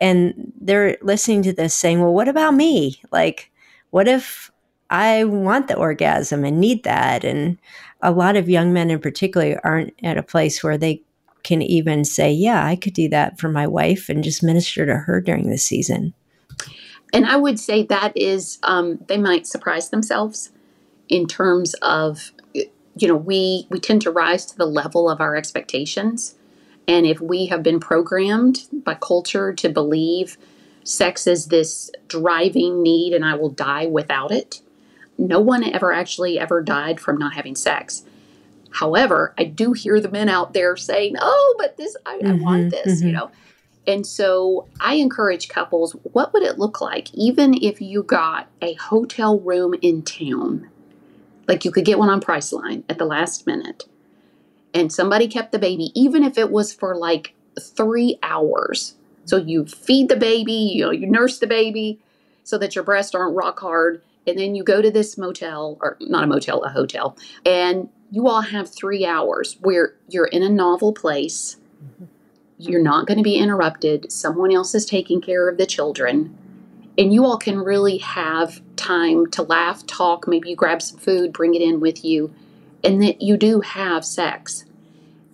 And 0.00 0.52
they're 0.58 0.96
listening 1.02 1.42
to 1.42 1.52
this 1.52 1.74
saying, 1.74 2.00
well, 2.00 2.14
what 2.14 2.28
about 2.28 2.54
me? 2.54 3.02
Like, 3.12 3.50
what 3.90 4.08
if 4.08 4.50
I 4.94 5.24
want 5.24 5.66
the 5.66 5.76
orgasm 5.76 6.44
and 6.44 6.60
need 6.60 6.84
that? 6.84 7.24
And 7.24 7.58
a 8.00 8.12
lot 8.12 8.36
of 8.36 8.48
young 8.48 8.72
men 8.72 8.90
in 8.90 9.00
particular 9.00 9.60
aren't 9.64 9.92
at 10.04 10.16
a 10.16 10.22
place 10.22 10.62
where 10.62 10.78
they 10.78 11.02
can 11.42 11.62
even 11.62 12.04
say, 12.04 12.30
yeah, 12.30 12.64
I 12.64 12.76
could 12.76 12.94
do 12.94 13.08
that 13.08 13.40
for 13.40 13.48
my 13.48 13.66
wife 13.66 14.08
and 14.08 14.22
just 14.22 14.42
minister 14.42 14.86
to 14.86 14.94
her 14.94 15.20
during 15.20 15.50
the 15.50 15.58
season. 15.58 16.14
And 17.12 17.26
I 17.26 17.36
would 17.36 17.58
say 17.58 17.82
that 17.82 18.16
is, 18.16 18.58
um, 18.62 19.00
they 19.08 19.18
might 19.18 19.48
surprise 19.48 19.90
themselves 19.90 20.52
in 21.08 21.26
terms 21.26 21.74
of, 21.82 22.30
you 22.54 23.08
know, 23.08 23.16
we, 23.16 23.66
we 23.70 23.80
tend 23.80 24.00
to 24.02 24.12
rise 24.12 24.46
to 24.46 24.56
the 24.56 24.64
level 24.64 25.10
of 25.10 25.20
our 25.20 25.34
expectations. 25.34 26.36
And 26.86 27.04
if 27.04 27.20
we 27.20 27.46
have 27.46 27.64
been 27.64 27.80
programmed 27.80 28.66
by 28.72 28.94
culture 28.94 29.52
to 29.54 29.68
believe 29.68 30.38
sex 30.84 31.26
is 31.26 31.46
this 31.46 31.90
driving 32.06 32.80
need 32.80 33.12
and 33.12 33.24
I 33.24 33.34
will 33.34 33.50
die 33.50 33.86
without 33.86 34.30
it, 34.30 34.60
no 35.18 35.40
one 35.40 35.64
ever 35.64 35.92
actually 35.92 36.38
ever 36.38 36.62
died 36.62 37.00
from 37.00 37.18
not 37.18 37.34
having 37.34 37.54
sex. 37.54 38.04
However, 38.70 39.34
I 39.38 39.44
do 39.44 39.72
hear 39.72 40.00
the 40.00 40.10
men 40.10 40.28
out 40.28 40.52
there 40.52 40.76
saying, 40.76 41.14
"Oh, 41.20 41.54
but 41.58 41.76
this 41.76 41.96
I, 42.04 42.18
mm-hmm, 42.18 42.26
I 42.26 42.32
want 42.34 42.70
this," 42.70 42.98
mm-hmm. 42.98 43.06
you 43.06 43.12
know. 43.12 43.30
And 43.86 44.06
so 44.06 44.66
I 44.80 44.94
encourage 44.94 45.48
couples 45.48 45.94
what 46.12 46.32
would 46.32 46.42
it 46.42 46.58
look 46.58 46.80
like 46.80 47.12
even 47.14 47.54
if 47.62 47.80
you 47.80 48.02
got 48.02 48.48
a 48.62 48.74
hotel 48.74 49.38
room 49.38 49.74
in 49.82 50.02
town? 50.02 50.68
Like 51.46 51.64
you 51.64 51.70
could 51.70 51.84
get 51.84 51.98
one 51.98 52.08
on 52.08 52.20
Priceline 52.20 52.82
at 52.88 52.98
the 52.98 53.04
last 53.04 53.46
minute, 53.46 53.84
and 54.72 54.92
somebody 54.92 55.28
kept 55.28 55.52
the 55.52 55.58
baby, 55.58 55.92
even 55.94 56.24
if 56.24 56.38
it 56.38 56.50
was 56.50 56.72
for 56.72 56.96
like 56.96 57.34
three 57.60 58.18
hours. 58.22 58.94
So 59.26 59.36
you 59.36 59.66
feed 59.66 60.08
the 60.08 60.16
baby, 60.16 60.52
you 60.52 60.84
know, 60.84 60.90
you 60.90 61.06
nurse 61.06 61.38
the 61.38 61.46
baby 61.46 61.98
so 62.42 62.58
that 62.58 62.74
your 62.74 62.84
breasts 62.84 63.14
aren't 63.14 63.36
rock 63.36 63.60
hard. 63.60 64.02
And 64.26 64.38
then 64.38 64.54
you 64.54 64.64
go 64.64 64.80
to 64.80 64.90
this 64.90 65.18
motel, 65.18 65.78
or 65.80 65.96
not 66.00 66.24
a 66.24 66.26
motel, 66.26 66.62
a 66.62 66.70
hotel, 66.70 67.16
and 67.44 67.88
you 68.10 68.28
all 68.28 68.42
have 68.42 68.72
three 68.72 69.04
hours 69.04 69.58
where 69.60 69.96
you're 70.08 70.26
in 70.26 70.42
a 70.42 70.48
novel 70.48 70.92
place. 70.92 71.56
Mm-hmm 71.84 72.04
you're 72.58 72.82
not 72.82 73.06
going 73.06 73.18
to 73.18 73.24
be 73.24 73.36
interrupted. 73.36 74.10
Someone 74.12 74.52
else 74.52 74.74
is 74.74 74.86
taking 74.86 75.20
care 75.20 75.48
of 75.48 75.58
the 75.58 75.66
children. 75.66 76.36
And 76.96 77.12
you 77.12 77.24
all 77.24 77.38
can 77.38 77.58
really 77.58 77.98
have 77.98 78.62
time 78.76 79.26
to 79.32 79.42
laugh, 79.42 79.84
talk, 79.86 80.28
maybe 80.28 80.50
you 80.50 80.56
grab 80.56 80.80
some 80.80 80.98
food, 80.98 81.32
bring 81.32 81.54
it 81.54 81.62
in 81.62 81.80
with 81.80 82.04
you, 82.04 82.32
and 82.84 83.02
that 83.02 83.20
you 83.20 83.36
do 83.36 83.60
have 83.60 84.04
sex. 84.04 84.64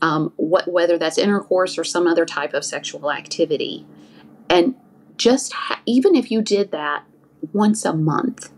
Um, 0.00 0.32
what, 0.36 0.66
whether 0.66 0.96
that's 0.96 1.18
intercourse 1.18 1.76
or 1.76 1.84
some 1.84 2.06
other 2.06 2.24
type 2.24 2.54
of 2.54 2.64
sexual 2.64 3.12
activity. 3.12 3.84
And 4.48 4.74
just 5.18 5.52
ha- 5.52 5.82
even 5.84 6.14
if 6.14 6.30
you 6.30 6.40
did 6.40 6.70
that 6.70 7.04
once 7.52 7.84
a 7.84 7.92
month, 7.92 8.50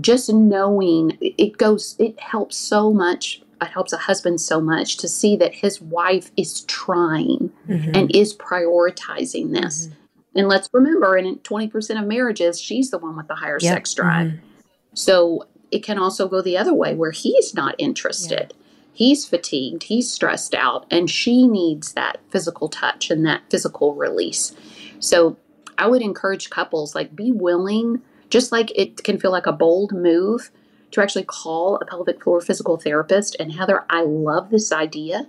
just 0.00 0.32
knowing 0.32 1.18
it 1.20 1.58
goes, 1.58 1.96
it 1.98 2.18
helps 2.20 2.56
so 2.56 2.92
much 2.92 3.42
it 3.62 3.68
helps 3.68 3.92
a 3.92 3.96
husband 3.96 4.40
so 4.40 4.60
much 4.60 4.96
to 4.98 5.08
see 5.08 5.36
that 5.36 5.54
his 5.54 5.80
wife 5.80 6.30
is 6.36 6.62
trying 6.62 7.52
mm-hmm. 7.68 7.92
and 7.94 8.14
is 8.14 8.36
prioritizing 8.36 9.52
this. 9.52 9.86
Mm-hmm. 9.86 9.98
And 10.34 10.48
let's 10.48 10.68
remember, 10.72 11.16
in 11.16 11.36
20% 11.36 12.00
of 12.00 12.06
marriages, 12.06 12.60
she's 12.60 12.90
the 12.90 12.98
one 12.98 13.16
with 13.16 13.28
the 13.28 13.34
higher 13.34 13.58
yep. 13.60 13.74
sex 13.74 13.94
drive. 13.94 14.28
Mm-hmm. 14.28 14.46
So 14.94 15.46
it 15.70 15.82
can 15.82 15.98
also 15.98 16.28
go 16.28 16.42
the 16.42 16.56
other 16.56 16.74
way 16.74 16.94
where 16.94 17.10
he's 17.10 17.54
not 17.54 17.74
interested. 17.78 18.54
He's 18.94 19.24
fatigued, 19.24 19.84
he's 19.84 20.10
stressed 20.10 20.54
out, 20.54 20.86
and 20.90 21.08
she 21.08 21.46
needs 21.46 21.92
that 21.94 22.18
physical 22.30 22.68
touch 22.68 23.10
and 23.10 23.24
that 23.24 23.42
physical 23.50 23.94
release. 23.94 24.54
So 24.98 25.38
I 25.78 25.86
would 25.86 26.02
encourage 26.02 26.50
couples 26.50 26.94
like 26.94 27.16
be 27.16 27.32
willing, 27.32 28.02
just 28.32 28.50
like 28.50 28.72
it 28.74 29.04
can 29.04 29.20
feel 29.20 29.30
like 29.30 29.44
a 29.44 29.52
bold 29.52 29.92
move 29.92 30.50
to 30.90 31.02
actually 31.02 31.24
call 31.24 31.76
a 31.76 31.84
pelvic 31.84 32.22
floor 32.22 32.40
physical 32.40 32.78
therapist. 32.78 33.36
And 33.38 33.52
Heather, 33.52 33.84
I 33.90 34.04
love 34.04 34.48
this 34.48 34.72
idea 34.72 35.26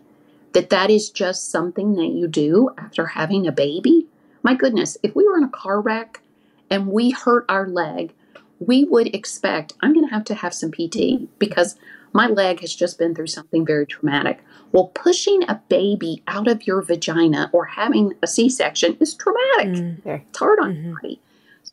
that 0.53 0.69
that 0.69 0.89
is 0.89 1.09
just 1.09 1.51
something 1.51 1.95
that 1.95 2.07
you 2.07 2.29
do 2.29 2.69
after 2.77 3.07
having 3.07 3.45
a 3.45 3.51
baby. 3.51 4.07
My 4.41 4.55
goodness, 4.55 4.97
if 5.03 5.13
we 5.15 5.27
were 5.27 5.37
in 5.37 5.43
a 5.43 5.49
car 5.49 5.81
wreck 5.81 6.21
and 6.69 6.87
we 6.87 7.11
hurt 7.11 7.45
our 7.49 7.67
leg, 7.67 8.13
we 8.59 8.85
would 8.85 9.13
expect 9.13 9.73
I'm 9.81 9.93
going 9.93 10.07
to 10.07 10.13
have 10.13 10.23
to 10.25 10.35
have 10.35 10.53
some 10.53 10.71
PT 10.71 11.27
because 11.39 11.75
my 12.13 12.27
leg 12.27 12.61
has 12.61 12.73
just 12.73 12.97
been 12.97 13.13
through 13.13 13.27
something 13.27 13.65
very 13.65 13.85
traumatic. 13.85 14.41
Well, 14.71 14.91
pushing 14.93 15.43
a 15.43 15.61
baby 15.67 16.23
out 16.27 16.47
of 16.47 16.65
your 16.65 16.81
vagina 16.81 17.49
or 17.51 17.65
having 17.65 18.13
a 18.21 18.27
C 18.27 18.49
section 18.49 18.95
is 19.01 19.13
traumatic. 19.13 19.73
Mm-hmm. 19.73 20.09
It's 20.09 20.39
hard 20.39 20.59
on 20.59 20.73
mm-hmm. 20.73 20.85
your 20.85 20.95
body. 20.95 21.21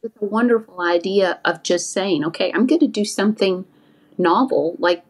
It's 0.03 0.17
a 0.21 0.25
wonderful 0.25 0.81
idea 0.81 1.41
of 1.45 1.63
just 1.63 1.93
saying, 1.93 2.25
okay, 2.25 2.51
I'm 2.55 2.67
going 2.67 2.81
to 2.81 2.87
do 2.87 3.05
something 3.05 3.67
novel, 4.17 4.77
like 4.79 5.05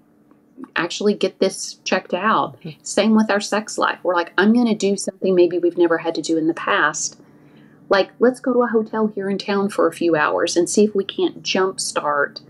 actually 0.76 1.14
get 1.14 1.38
this 1.38 1.74
checked 1.84 2.12
out. 2.12 2.60
Mm-hmm. 2.60 2.82
Same 2.82 3.14
with 3.14 3.30
our 3.30 3.40
sex 3.40 3.78
life. 3.78 3.98
We're 4.02 4.14
like, 4.14 4.32
I'm 4.36 4.52
going 4.52 4.66
to 4.66 4.74
do 4.74 4.96
something 4.96 5.34
maybe 5.34 5.58
we've 5.58 5.78
never 5.78 5.98
had 5.98 6.14
to 6.16 6.22
do 6.22 6.36
in 6.36 6.48
the 6.48 6.54
past. 6.54 7.20
Like, 7.88 8.10
let's 8.18 8.40
go 8.40 8.52
to 8.52 8.62
a 8.62 8.68
hotel 8.68 9.08
here 9.08 9.30
in 9.30 9.38
town 9.38 9.70
for 9.70 9.86
a 9.86 9.92
few 9.92 10.16
hours 10.16 10.56
and 10.56 10.68
see 10.68 10.84
if 10.84 10.94
we 10.94 11.04
can't 11.04 11.42
jumpstart 11.42 12.40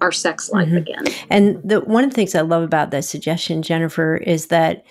our 0.00 0.12
sex 0.12 0.50
life 0.50 0.68
mm-hmm. 0.68 0.76
again. 0.76 1.04
And 1.28 1.60
the 1.62 1.80
one 1.80 2.04
of 2.04 2.10
the 2.10 2.14
things 2.14 2.34
I 2.34 2.42
love 2.42 2.62
about 2.62 2.90
that 2.90 3.04
suggestion, 3.04 3.62
Jennifer, 3.62 4.16
is 4.16 4.46
that 4.46 4.84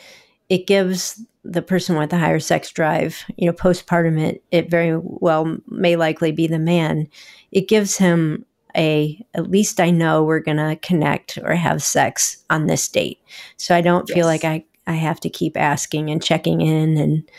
it 0.49 0.67
gives 0.67 1.23
the 1.43 1.61
person 1.61 1.97
with 1.97 2.09
the 2.09 2.17
higher 2.17 2.39
sex 2.39 2.71
drive, 2.71 3.23
you 3.37 3.47
know, 3.47 3.53
postpartum, 3.53 4.19
it, 4.19 4.43
it 4.51 4.69
very 4.69 4.97
well 4.97 5.57
may 5.67 5.95
likely 5.95 6.31
be 6.31 6.47
the 6.47 6.59
man. 6.59 7.07
It 7.51 7.67
gives 7.67 7.97
him 7.97 8.45
a, 8.75 9.23
at 9.33 9.49
least 9.49 9.79
I 9.79 9.89
know 9.89 10.23
we're 10.23 10.39
going 10.39 10.57
to 10.57 10.77
connect 10.81 11.37
or 11.41 11.55
have 11.55 11.81
sex 11.81 12.43
on 12.49 12.67
this 12.67 12.87
date. 12.87 13.19
So 13.55 13.75
I 13.75 13.81
don't 13.81 14.07
yes. 14.09 14.15
feel 14.15 14.25
like 14.25 14.43
I, 14.43 14.65
I 14.87 14.93
have 14.93 15.19
to 15.21 15.29
keep 15.29 15.57
asking 15.57 16.09
and 16.09 16.21
checking 16.21 16.61
in 16.61 16.97
and, 16.97 17.31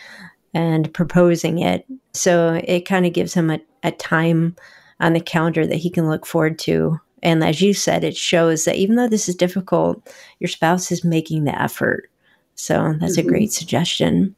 and 0.54 0.92
proposing 0.94 1.58
it. 1.58 1.86
So 2.14 2.60
it 2.64 2.86
kind 2.86 3.06
of 3.06 3.12
gives 3.12 3.34
him 3.34 3.50
a, 3.50 3.60
a 3.82 3.92
time 3.92 4.56
on 5.00 5.12
the 5.12 5.20
calendar 5.20 5.66
that 5.66 5.76
he 5.76 5.90
can 5.90 6.08
look 6.08 6.26
forward 6.26 6.58
to 6.60 6.98
and 7.22 7.42
as 7.42 7.60
you 7.60 7.74
said, 7.74 8.04
it 8.04 8.16
shows 8.16 8.64
that 8.64 8.76
even 8.76 8.96
though 8.96 9.08
this 9.08 9.28
is 9.28 9.34
difficult, 9.34 10.14
your 10.38 10.48
spouse 10.48 10.92
is 10.92 11.04
making 11.04 11.44
the 11.44 11.60
effort. 11.60 12.10
So 12.58 12.94
that's 12.98 13.16
mm-hmm. 13.16 13.28
a 13.28 13.30
great 13.30 13.52
suggestion. 13.52 14.34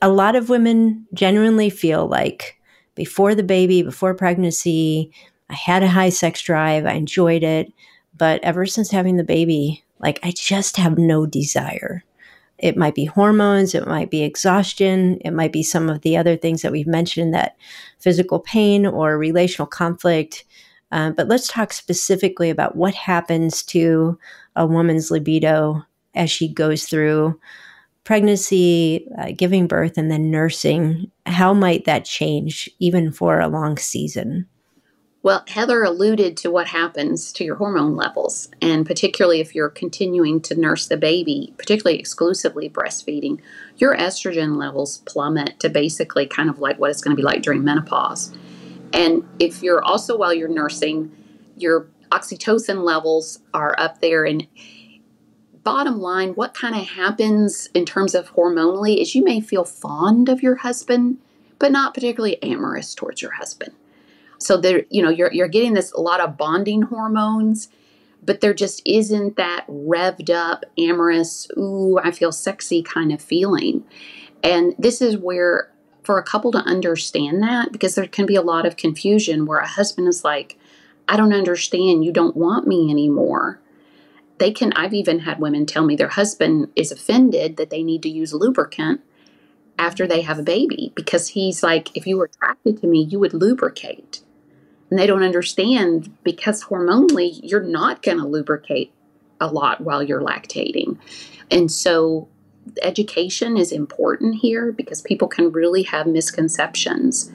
A 0.00 0.08
lot 0.08 0.36
of 0.36 0.48
women 0.48 1.06
genuinely 1.12 1.68
feel 1.68 2.06
like 2.06 2.60
before 2.94 3.34
the 3.34 3.42
baby, 3.42 3.82
before 3.82 4.14
pregnancy, 4.14 5.10
I 5.50 5.54
had 5.54 5.82
a 5.82 5.88
high 5.88 6.10
sex 6.10 6.40
drive, 6.42 6.86
I 6.86 6.92
enjoyed 6.92 7.42
it. 7.42 7.72
But 8.16 8.42
ever 8.44 8.66
since 8.66 8.90
having 8.90 9.16
the 9.16 9.24
baby, 9.24 9.82
like 9.98 10.20
I 10.22 10.30
just 10.30 10.76
have 10.76 10.96
no 10.96 11.26
desire. 11.26 12.04
It 12.58 12.76
might 12.76 12.94
be 12.94 13.04
hormones, 13.04 13.74
it 13.74 13.86
might 13.86 14.10
be 14.12 14.22
exhaustion, 14.22 15.18
it 15.24 15.32
might 15.32 15.52
be 15.52 15.64
some 15.64 15.90
of 15.90 16.02
the 16.02 16.16
other 16.16 16.36
things 16.36 16.62
that 16.62 16.70
we've 16.70 16.86
mentioned 16.86 17.34
that 17.34 17.56
physical 17.98 18.38
pain 18.38 18.86
or 18.86 19.18
relational 19.18 19.66
conflict 19.66 20.44
uh, 20.94 21.10
but 21.10 21.26
let's 21.26 21.48
talk 21.48 21.72
specifically 21.72 22.50
about 22.50 22.76
what 22.76 22.94
happens 22.94 23.64
to 23.64 24.16
a 24.54 24.64
woman's 24.64 25.10
libido 25.10 25.84
as 26.14 26.30
she 26.30 26.48
goes 26.48 26.84
through 26.84 27.38
pregnancy, 28.04 29.08
uh, 29.18 29.32
giving 29.36 29.66
birth, 29.66 29.96
and 29.96 30.10
then 30.10 30.30
nursing. 30.30 31.10
How 31.26 31.54
might 31.54 31.86
that 31.86 32.04
change 32.04 32.70
even 32.78 33.10
for 33.10 33.40
a 33.40 33.48
long 33.48 33.78
season? 33.78 34.46
Well, 35.22 35.42
Heather 35.48 35.82
alluded 35.82 36.36
to 36.38 36.50
what 36.50 36.66
happens 36.66 37.32
to 37.32 37.44
your 37.44 37.56
hormone 37.56 37.96
levels, 37.96 38.50
and 38.60 38.84
particularly 38.84 39.40
if 39.40 39.54
you're 39.54 39.70
continuing 39.70 40.42
to 40.42 40.54
nurse 40.54 40.86
the 40.86 40.98
baby, 40.98 41.54
particularly 41.56 41.98
exclusively 41.98 42.68
breastfeeding, 42.68 43.40
your 43.78 43.96
estrogen 43.96 44.58
levels 44.58 44.98
plummet 45.06 45.58
to 45.60 45.70
basically 45.70 46.26
kind 46.26 46.50
of 46.50 46.58
like 46.58 46.78
what 46.78 46.90
it's 46.90 47.00
going 47.00 47.16
to 47.16 47.20
be 47.20 47.24
like 47.24 47.40
during 47.40 47.64
menopause. 47.64 48.36
And 48.92 49.26
if 49.38 49.62
you're 49.62 49.82
also 49.82 50.14
while 50.14 50.34
you're 50.34 50.46
nursing, 50.46 51.10
your 51.56 51.88
oxytocin 52.12 52.84
levels 52.84 53.38
are 53.54 53.74
up 53.78 54.02
there. 54.02 54.26
And 54.26 54.46
bottom 55.64 56.00
line, 56.00 56.30
what 56.30 56.54
kind 56.54 56.74
of 56.74 56.86
happens 56.86 57.68
in 57.74 57.84
terms 57.84 58.14
of 58.14 58.34
hormonally 58.34 59.00
is 59.00 59.14
you 59.14 59.24
may 59.24 59.40
feel 59.40 59.64
fond 59.64 60.28
of 60.28 60.42
your 60.42 60.56
husband, 60.56 61.18
but 61.58 61.72
not 61.72 61.94
particularly 61.94 62.40
amorous 62.42 62.94
towards 62.94 63.22
your 63.22 63.32
husband. 63.32 63.72
So 64.38 64.56
there, 64.58 64.84
you 64.90 65.02
know, 65.02 65.08
you're 65.08 65.32
you're 65.32 65.48
getting 65.48 65.74
this 65.74 65.92
a 65.92 66.00
lot 66.00 66.20
of 66.20 66.36
bonding 66.36 66.82
hormones, 66.82 67.68
but 68.22 68.40
there 68.40 68.54
just 68.54 68.82
isn't 68.84 69.36
that 69.36 69.66
revved 69.68 70.30
up, 70.30 70.64
amorous, 70.78 71.48
ooh, 71.56 71.98
I 71.98 72.10
feel 72.10 72.32
sexy 72.32 72.82
kind 72.82 73.12
of 73.12 73.22
feeling. 73.22 73.84
And 74.42 74.74
this 74.78 75.00
is 75.00 75.16
where 75.16 75.70
for 76.02 76.18
a 76.18 76.22
couple 76.22 76.52
to 76.52 76.58
understand 76.58 77.42
that 77.42 77.72
because 77.72 77.94
there 77.94 78.06
can 78.06 78.26
be 78.26 78.36
a 78.36 78.42
lot 78.42 78.66
of 78.66 78.76
confusion 78.76 79.46
where 79.46 79.60
a 79.60 79.66
husband 79.66 80.06
is 80.06 80.22
like, 80.22 80.58
I 81.08 81.16
don't 81.16 81.32
understand. 81.32 82.04
You 82.04 82.12
don't 82.12 82.36
want 82.36 82.66
me 82.66 82.90
anymore. 82.90 83.60
They 84.38 84.50
can, 84.50 84.72
I've 84.74 84.94
even 84.94 85.20
had 85.20 85.38
women 85.38 85.66
tell 85.66 85.84
me 85.84 85.96
their 85.96 86.08
husband 86.08 86.68
is 86.74 86.90
offended 86.90 87.56
that 87.56 87.70
they 87.70 87.82
need 87.82 88.02
to 88.02 88.08
use 88.08 88.34
lubricant 88.34 89.00
after 89.78 90.06
they 90.06 90.22
have 90.22 90.38
a 90.38 90.42
baby 90.42 90.92
because 90.94 91.28
he's 91.28 91.62
like, 91.62 91.96
if 91.96 92.06
you 92.06 92.16
were 92.16 92.26
attracted 92.26 92.80
to 92.80 92.86
me, 92.86 93.02
you 93.02 93.18
would 93.18 93.34
lubricate. 93.34 94.22
And 94.90 94.98
they 94.98 95.06
don't 95.06 95.22
understand 95.22 96.16
because 96.22 96.64
hormonally, 96.64 97.40
you're 97.42 97.62
not 97.62 98.02
going 98.02 98.18
to 98.18 98.26
lubricate 98.26 98.92
a 99.40 99.46
lot 99.46 99.80
while 99.80 100.02
you're 100.02 100.20
lactating. 100.20 100.98
And 101.50 101.70
so 101.70 102.28
education 102.82 103.56
is 103.56 103.72
important 103.72 104.36
here 104.36 104.72
because 104.72 105.02
people 105.02 105.28
can 105.28 105.52
really 105.52 105.82
have 105.84 106.06
misconceptions. 106.06 107.30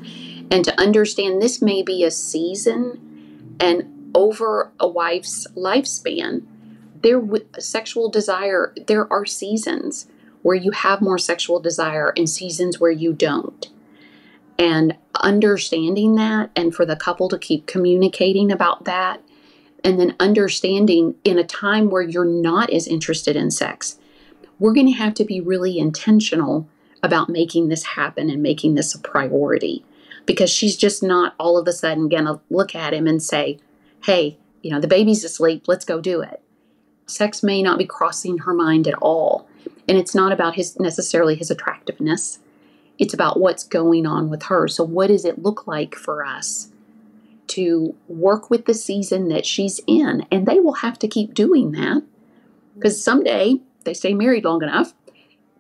And 0.52 0.66
to 0.66 0.80
understand 0.80 1.42
this 1.42 1.62
may 1.62 1.84
be 1.84 2.04
a 2.04 2.12
season 2.12 3.56
and 3.60 4.12
over 4.16 4.72
a 4.80 4.88
wife's 4.88 5.46
lifespan, 5.56 6.44
there 7.02 7.22
sexual 7.60 8.10
desire, 8.10 8.74
there 8.88 9.12
are 9.12 9.26
seasons 9.26 10.08
where 10.42 10.56
you 10.56 10.72
have 10.72 11.02
more 11.02 11.18
sexual 11.18 11.60
desire 11.60 12.14
and 12.16 12.30
seasons 12.30 12.80
where 12.80 12.92
you 12.92 13.14
don't. 13.14 13.70
And 14.58 14.98
understanding 15.22 16.16
that 16.16 16.50
and 16.56 16.74
for 16.74 16.86
the 16.86 16.96
couple 16.96 17.30
to 17.30 17.38
keep 17.38 17.66
communicating 17.66 18.52
about 18.52 18.86
that 18.86 19.22
and 19.84 20.00
then 20.00 20.16
understanding 20.20 21.16
in 21.24 21.40
a 21.40 21.44
time 21.44 21.90
where 21.90 22.02
you're 22.02 22.26
not 22.26 22.70
as 22.70 22.88
interested 22.88 23.36
in 23.36 23.52
sex 23.52 23.98
we're 24.60 24.74
going 24.74 24.88
to 24.88 24.94
have 24.94 25.14
to 25.16 25.26
be 25.26 25.42
really 25.42 25.80
intentional 25.80 26.68
about 27.02 27.30
making 27.30 27.70
this 27.70 27.84
happen 27.84 28.30
and 28.30 28.44
making 28.44 28.76
this 28.76 28.94
a 28.94 29.00
priority 29.00 29.84
because 30.26 30.50
she's 30.50 30.76
just 30.76 31.02
not 31.02 31.34
all 31.40 31.58
of 31.58 31.68
a 31.68 31.74
sudden 31.74 32.10
going 32.10 32.26
to 32.26 32.40
look 32.50 32.76
at 32.76 32.94
him 32.94 33.08
and 33.08 33.24
say, 33.24 33.58
hey, 34.04 34.38
you 34.62 34.70
know, 34.70 34.80
the 34.80 34.88
baby's 34.88 35.24
asleep, 35.24 35.64
let's 35.68 35.86
go 35.86 36.02
do 36.02 36.22
it. 36.22 36.42
Sex 37.10 37.44
may 37.44 37.62
not 37.62 37.78
be 37.78 37.86
crossing 37.86 38.40
her 38.40 38.54
mind 38.54 38.88
at 38.88 38.96
all. 38.96 39.48
And 39.88 39.98
it's 39.98 40.14
not 40.14 40.32
about 40.32 40.56
his 40.56 40.80
necessarily 40.80 41.36
his 41.36 41.50
attractiveness. 41.50 42.40
It's 42.98 43.14
about 43.14 43.40
what's 43.40 43.64
going 43.64 44.06
on 44.06 44.30
with 44.30 44.44
her. 44.44 44.68
So 44.68 44.84
what 44.84 45.08
does 45.08 45.26
it 45.26 45.42
look 45.42 45.66
like 45.66 45.96
for 45.96 46.24
us 46.24 46.70
to 47.48 47.96
work 48.08 48.50
with 48.50 48.66
the 48.66 48.74
season 48.74 49.30
that 49.30 49.46
she's 49.46 49.80
in? 49.88 50.26
And 50.32 50.46
they 50.46 50.60
will 50.60 50.74
have 50.74 51.00
to 51.00 51.08
keep 51.08 51.34
doing 51.34 51.72
that 51.72 52.04
because 52.76 53.04
someday 53.04 53.60
they 53.84 53.94
stay 53.94 54.14
married 54.14 54.46
long 54.46 54.62
enough, 54.62 54.94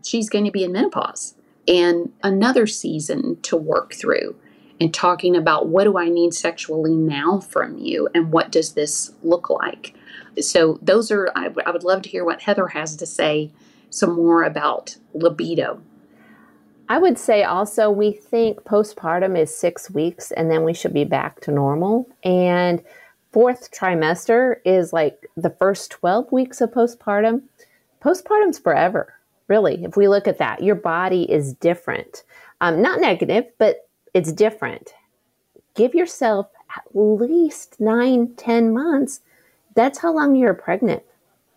she's 0.04 0.30
going 0.30 0.45
to 0.45 0.52
be 0.52 0.64
in 0.64 0.72
menopause 0.72 1.36
and 1.68 2.12
another 2.24 2.66
season 2.66 3.39
to 3.41 3.56
work 3.56 3.93
through 3.93 4.36
and 4.80 4.93
talking 4.93 5.36
about 5.36 5.68
what 5.68 5.84
do 5.84 5.97
I 5.97 6.10
need 6.10 6.34
sexually 6.34 6.95
now 6.95 7.39
from 7.39 7.78
you 7.78 8.10
and 8.14 8.32
what 8.32 8.52
does 8.52 8.74
this 8.74 9.12
look 9.24 9.50
like. 9.50 9.93
So, 10.42 10.80
those 10.82 11.12
are, 11.12 11.32
I, 11.36 11.50
I 11.66 11.72
would 11.72 11.84
love 11.84 12.02
to 12.04 12.10
hear 12.10 12.26
what 12.26 12.42
Heather 12.42 12.68
has 12.68 12.96
to 12.98 13.06
say 13.06 13.52
some 13.90 14.14
more 14.16 14.44
about 14.44 14.98
libido. 15.14 15.82
I 16.88 16.98
would 16.98 17.20
say 17.20 17.44
also 17.44 17.92
we 17.92 18.12
think 18.12 18.64
postpartum 18.64 19.38
is 19.38 19.56
six 19.56 19.92
weeks 19.92 20.32
and 20.32 20.50
then 20.50 20.64
we 20.64 20.74
should 20.74 20.94
be 20.94 21.04
back 21.04 21.40
to 21.42 21.52
normal. 21.52 22.10
And 22.24 22.82
fourth 23.32 23.72
trimester 23.72 24.56
is 24.66 24.92
like 24.92 25.30
the 25.38 25.52
first 25.52 25.92
12 25.92 26.32
weeks 26.32 26.62
of 26.62 26.72
postpartum 26.72 27.44
postpartum's 28.04 28.58
forever, 28.58 29.14
really. 29.48 29.84
If 29.84 29.98
we 29.98 30.08
look 30.08 30.28
at 30.28 30.40
that, 30.40 30.64
your 30.64 30.76
body 30.76 31.30
is 31.32 31.54
different. 31.54 32.24
Um, 32.62 32.82
not 32.82 33.00
negative, 33.00 33.46
but 33.58 33.88
it's 34.14 34.32
different. 34.32 34.94
Give 35.76 35.94
yourself 35.94 36.48
at 36.76 36.84
least 36.94 37.80
nine, 37.80 38.34
ten 38.36 38.74
months. 38.74 39.22
That's 39.80 39.99
how 39.99 40.13
long 40.13 40.36
you're 40.36 40.53
pregnant. 40.53 41.03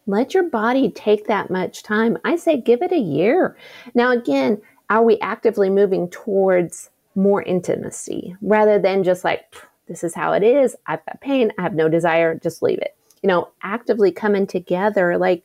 Let 0.07 0.33
your 0.33 0.45
body 0.45 0.93
take 0.93 1.27
that 1.27 1.51
much 1.51 1.83
time. 1.83 2.17
I 2.25 2.37
say 2.37 2.57
give 2.57 2.81
it 2.81 2.93
a 2.93 2.97
year. 2.97 3.57
Now, 3.95 4.13
again, 4.13 4.63
are 4.89 5.03
we 5.03 5.19
actively 5.19 5.69
moving 5.69 6.09
towards 6.09 6.91
more 7.17 7.43
intimacy 7.43 8.37
rather 8.41 8.79
than 8.79 9.03
just 9.03 9.25
like, 9.25 9.53
this 9.89 10.05
is 10.05 10.15
how 10.15 10.35
it 10.35 10.45
is. 10.45 10.77
I've 10.87 11.05
got 11.05 11.21
pain. 11.21 11.51
I 11.59 11.63
have 11.63 11.75
no 11.75 11.89
desire. 11.89 12.37
Just 12.37 12.63
leave 12.63 12.79
it. 12.79 12.97
You 13.23 13.27
know, 13.27 13.49
actively 13.65 14.13
coming 14.13 14.47
together 14.47 15.19
like, 15.19 15.45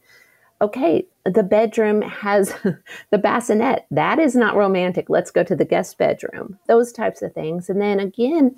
okay, 0.62 1.08
the 1.26 1.42
bedroom 1.42 2.04
has 2.04 2.54
the 3.10 3.18
bassinet. 3.18 3.88
That 3.90 4.20
is 4.20 4.36
not 4.36 4.56
romantic. 4.56 5.10
Let's 5.10 5.32
go 5.32 5.44
to 5.46 5.56
the 5.56 5.66
guest 5.66 5.98
bedroom. 5.98 6.60
Those 6.68 6.92
types 6.92 7.24
of 7.24 7.34
things. 7.34 7.72
And 7.72 7.82
then 7.82 8.00
again, 8.00 8.56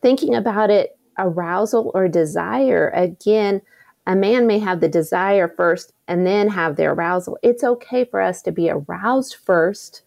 thinking 0.00 0.34
about 0.34 0.70
it, 0.70 0.96
arousal 1.20 1.90
or 1.94 2.08
desire, 2.08 2.88
again, 2.90 3.62
a 4.06 4.16
man 4.16 4.46
may 4.46 4.58
have 4.58 4.80
the 4.80 4.88
desire 4.88 5.46
first 5.48 5.92
and 6.08 6.26
then 6.26 6.48
have 6.48 6.76
the 6.76 6.86
arousal. 6.86 7.38
It's 7.42 7.62
okay 7.62 8.04
for 8.04 8.20
us 8.20 8.42
to 8.42 8.52
be 8.52 8.70
aroused 8.70 9.36
first. 9.36 10.02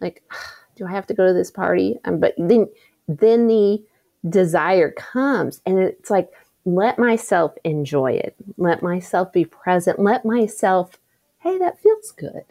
Like, 0.00 0.22
do 0.76 0.86
I 0.86 0.90
have 0.90 1.06
to 1.06 1.14
go 1.14 1.26
to 1.26 1.32
this 1.32 1.50
party? 1.50 1.98
Um, 2.04 2.20
but 2.20 2.34
then, 2.36 2.68
then 3.08 3.46
the 3.46 3.82
desire 4.28 4.90
comes, 4.90 5.62
and 5.64 5.78
it's 5.78 6.10
like, 6.10 6.30
let 6.66 6.98
myself 6.98 7.54
enjoy 7.64 8.12
it. 8.12 8.34
Let 8.58 8.82
myself 8.82 9.32
be 9.32 9.44
present. 9.44 9.98
Let 9.98 10.24
myself, 10.24 10.98
hey, 11.38 11.56
that 11.58 11.80
feels 11.80 12.12
good, 12.12 12.44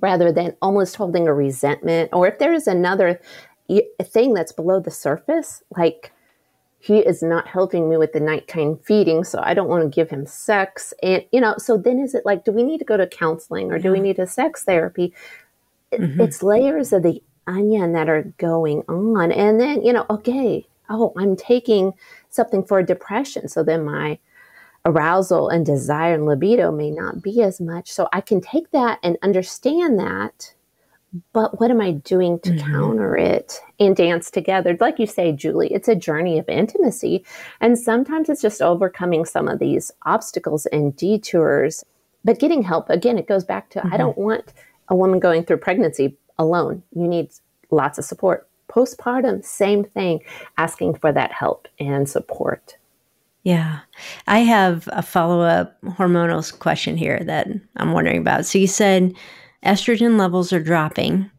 rather 0.00 0.30
than 0.30 0.56
almost 0.60 0.96
holding 0.96 1.26
a 1.26 1.32
resentment. 1.32 2.10
Or 2.12 2.26
if 2.26 2.38
there 2.38 2.52
is 2.52 2.66
another 2.66 3.20
thing 4.02 4.34
that's 4.34 4.52
below 4.52 4.80
the 4.80 4.90
surface, 4.90 5.62
like 5.76 6.12
he 6.86 6.98
is 6.98 7.20
not 7.20 7.48
helping 7.48 7.90
me 7.90 7.96
with 7.96 8.12
the 8.12 8.20
nighttime 8.20 8.78
feeding, 8.84 9.24
so 9.24 9.40
I 9.42 9.54
don't 9.54 9.68
want 9.68 9.82
to 9.82 9.94
give 9.94 10.08
him 10.08 10.24
sex. 10.24 10.94
And, 11.02 11.24
you 11.32 11.40
know, 11.40 11.56
so 11.58 11.76
then 11.76 11.98
is 11.98 12.14
it 12.14 12.24
like, 12.24 12.44
do 12.44 12.52
we 12.52 12.62
need 12.62 12.78
to 12.78 12.84
go 12.84 12.96
to 12.96 13.08
counseling 13.08 13.72
or 13.72 13.78
do 13.80 13.90
we 13.90 13.98
need 13.98 14.20
a 14.20 14.26
sex 14.26 14.62
therapy? 14.62 15.12
Mm-hmm. 15.92 16.20
It's 16.20 16.44
layers 16.44 16.92
of 16.92 17.02
the 17.02 17.20
onion 17.48 17.92
that 17.94 18.08
are 18.08 18.22
going 18.38 18.84
on. 18.88 19.32
And 19.32 19.60
then, 19.60 19.82
you 19.82 19.92
know, 19.92 20.06
okay, 20.10 20.64
oh, 20.88 21.12
I'm 21.16 21.34
taking 21.34 21.92
something 22.28 22.62
for 22.62 22.80
depression. 22.84 23.48
So 23.48 23.64
then 23.64 23.84
my 23.84 24.18
arousal 24.84 25.48
and 25.48 25.66
desire 25.66 26.14
and 26.14 26.26
libido 26.26 26.70
may 26.70 26.92
not 26.92 27.20
be 27.20 27.42
as 27.42 27.60
much. 27.60 27.90
So 27.90 28.08
I 28.12 28.20
can 28.20 28.40
take 28.40 28.70
that 28.70 29.00
and 29.02 29.18
understand 29.22 29.98
that 29.98 30.54
but 31.32 31.60
what 31.60 31.70
am 31.70 31.80
I 31.80 31.92
doing 31.92 32.38
to 32.40 32.50
mm-hmm. 32.50 32.72
counter 32.72 33.16
it 33.16 33.60
and 33.78 33.96
dance 33.96 34.30
together? 34.30 34.76
Like 34.80 34.98
you 34.98 35.06
say, 35.06 35.32
Juli, 35.32 35.72
it's 35.72 35.88
a 35.88 35.94
journey 35.94 36.38
of 36.38 36.48
intimacy. 36.48 37.24
And 37.60 37.78
sometimes 37.78 38.28
it's 38.28 38.42
just 38.42 38.60
overcoming 38.60 39.24
some 39.24 39.48
of 39.48 39.58
these 39.58 39.90
obstacles 40.04 40.66
and 40.66 40.94
detours. 40.96 41.84
But 42.24 42.38
getting 42.38 42.62
help, 42.62 42.90
again, 42.90 43.18
it 43.18 43.28
goes 43.28 43.44
back 43.44 43.70
to 43.70 43.80
mm-hmm. 43.80 43.94
I 43.94 43.96
don't 43.96 44.18
want 44.18 44.52
a 44.88 44.96
woman 44.96 45.20
going 45.20 45.44
through 45.44 45.58
pregnancy 45.58 46.16
alone. 46.38 46.82
You 46.94 47.08
need 47.08 47.30
lots 47.70 47.98
of 47.98 48.04
support. 48.04 48.48
Postpartum, 48.68 49.44
same 49.44 49.84
thing, 49.84 50.20
asking 50.58 50.96
for 50.96 51.12
that 51.12 51.32
help 51.32 51.68
and 51.78 52.08
support. 52.08 52.76
Yeah. 53.42 53.78
I 54.26 54.40
have 54.40 54.88
a 54.92 55.02
follow 55.02 55.40
up 55.40 55.80
hormonal 55.84 56.58
question 56.58 56.96
here 56.96 57.20
that 57.24 57.46
I'm 57.76 57.92
wondering 57.92 58.18
about. 58.18 58.44
So 58.44 58.58
you 58.58 58.66
said, 58.66 59.14
estrogen 59.66 60.18
levels 60.18 60.52
are 60.52 60.62
dropping 60.62 61.30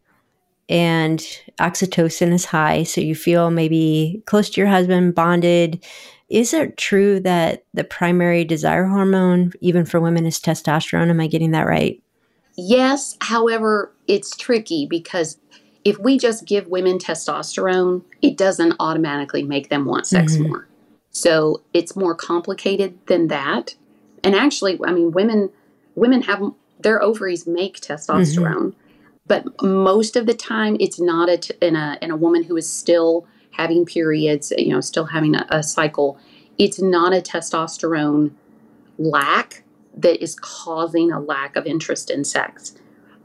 and 0.69 1.19
oxytocin 1.59 2.33
is 2.33 2.45
high, 2.45 2.83
so 2.83 3.01
you 3.01 3.15
feel 3.15 3.49
maybe 3.51 4.21
close 4.25 4.49
to 4.49 4.61
your 4.61 4.69
husband, 4.69 5.15
bonded. 5.15 5.83
Is 6.29 6.53
it 6.53 6.77
true 6.77 7.21
that 7.21 7.63
the 7.73 7.85
primary 7.85 8.43
desire 8.43 8.85
hormone, 8.85 9.53
even 9.61 9.85
for 9.85 10.01
women, 10.01 10.25
is 10.25 10.39
testosterone? 10.39 11.09
Am 11.09 11.21
I 11.21 11.27
getting 11.27 11.51
that 11.51 11.67
right? 11.67 12.01
Yes. 12.57 13.15
However, 13.21 13.93
it's 14.07 14.35
tricky 14.35 14.85
because 14.85 15.37
if 15.85 15.97
we 15.99 16.17
just 16.17 16.45
give 16.45 16.67
women 16.67 16.97
testosterone, 16.97 18.03
it 18.21 18.35
doesn't 18.35 18.73
automatically 18.79 19.43
make 19.43 19.69
them 19.69 19.85
want 19.85 20.05
sex 20.05 20.33
mm-hmm. 20.33 20.49
more. 20.49 20.67
So 21.11 21.61
it's 21.73 21.95
more 21.95 22.13
complicated 22.13 22.97
than 23.07 23.27
that. 23.29 23.75
And 24.23 24.35
actually, 24.35 24.79
I 24.85 24.91
mean, 24.91 25.11
women 25.11 25.49
women 25.95 26.21
have 26.23 26.43
their 26.79 27.01
ovaries 27.01 27.47
make 27.47 27.79
testosterone, 27.79 28.73
mm-hmm. 28.73 28.79
but 29.27 29.45
most 29.61 30.15
of 30.15 30.25
the 30.25 30.33
time 30.33 30.77
it's 30.79 30.99
not 30.99 31.29
a 31.29 31.37
t- 31.37 31.53
in 31.61 31.75
a 31.75 31.97
in 32.01 32.11
a 32.11 32.15
woman 32.15 32.43
who 32.43 32.57
is 32.57 32.71
still 32.71 33.27
having 33.51 33.85
periods, 33.85 34.53
you 34.57 34.69
know, 34.69 34.81
still 34.81 35.05
having 35.05 35.35
a, 35.35 35.45
a 35.49 35.63
cycle. 35.63 36.19
It's 36.57 36.81
not 36.81 37.13
a 37.13 37.21
testosterone 37.21 38.31
lack 38.97 39.63
that 39.95 40.21
is 40.21 40.35
causing 40.35 41.11
a 41.11 41.19
lack 41.19 41.55
of 41.55 41.65
interest 41.65 42.09
in 42.09 42.23
sex, 42.23 42.75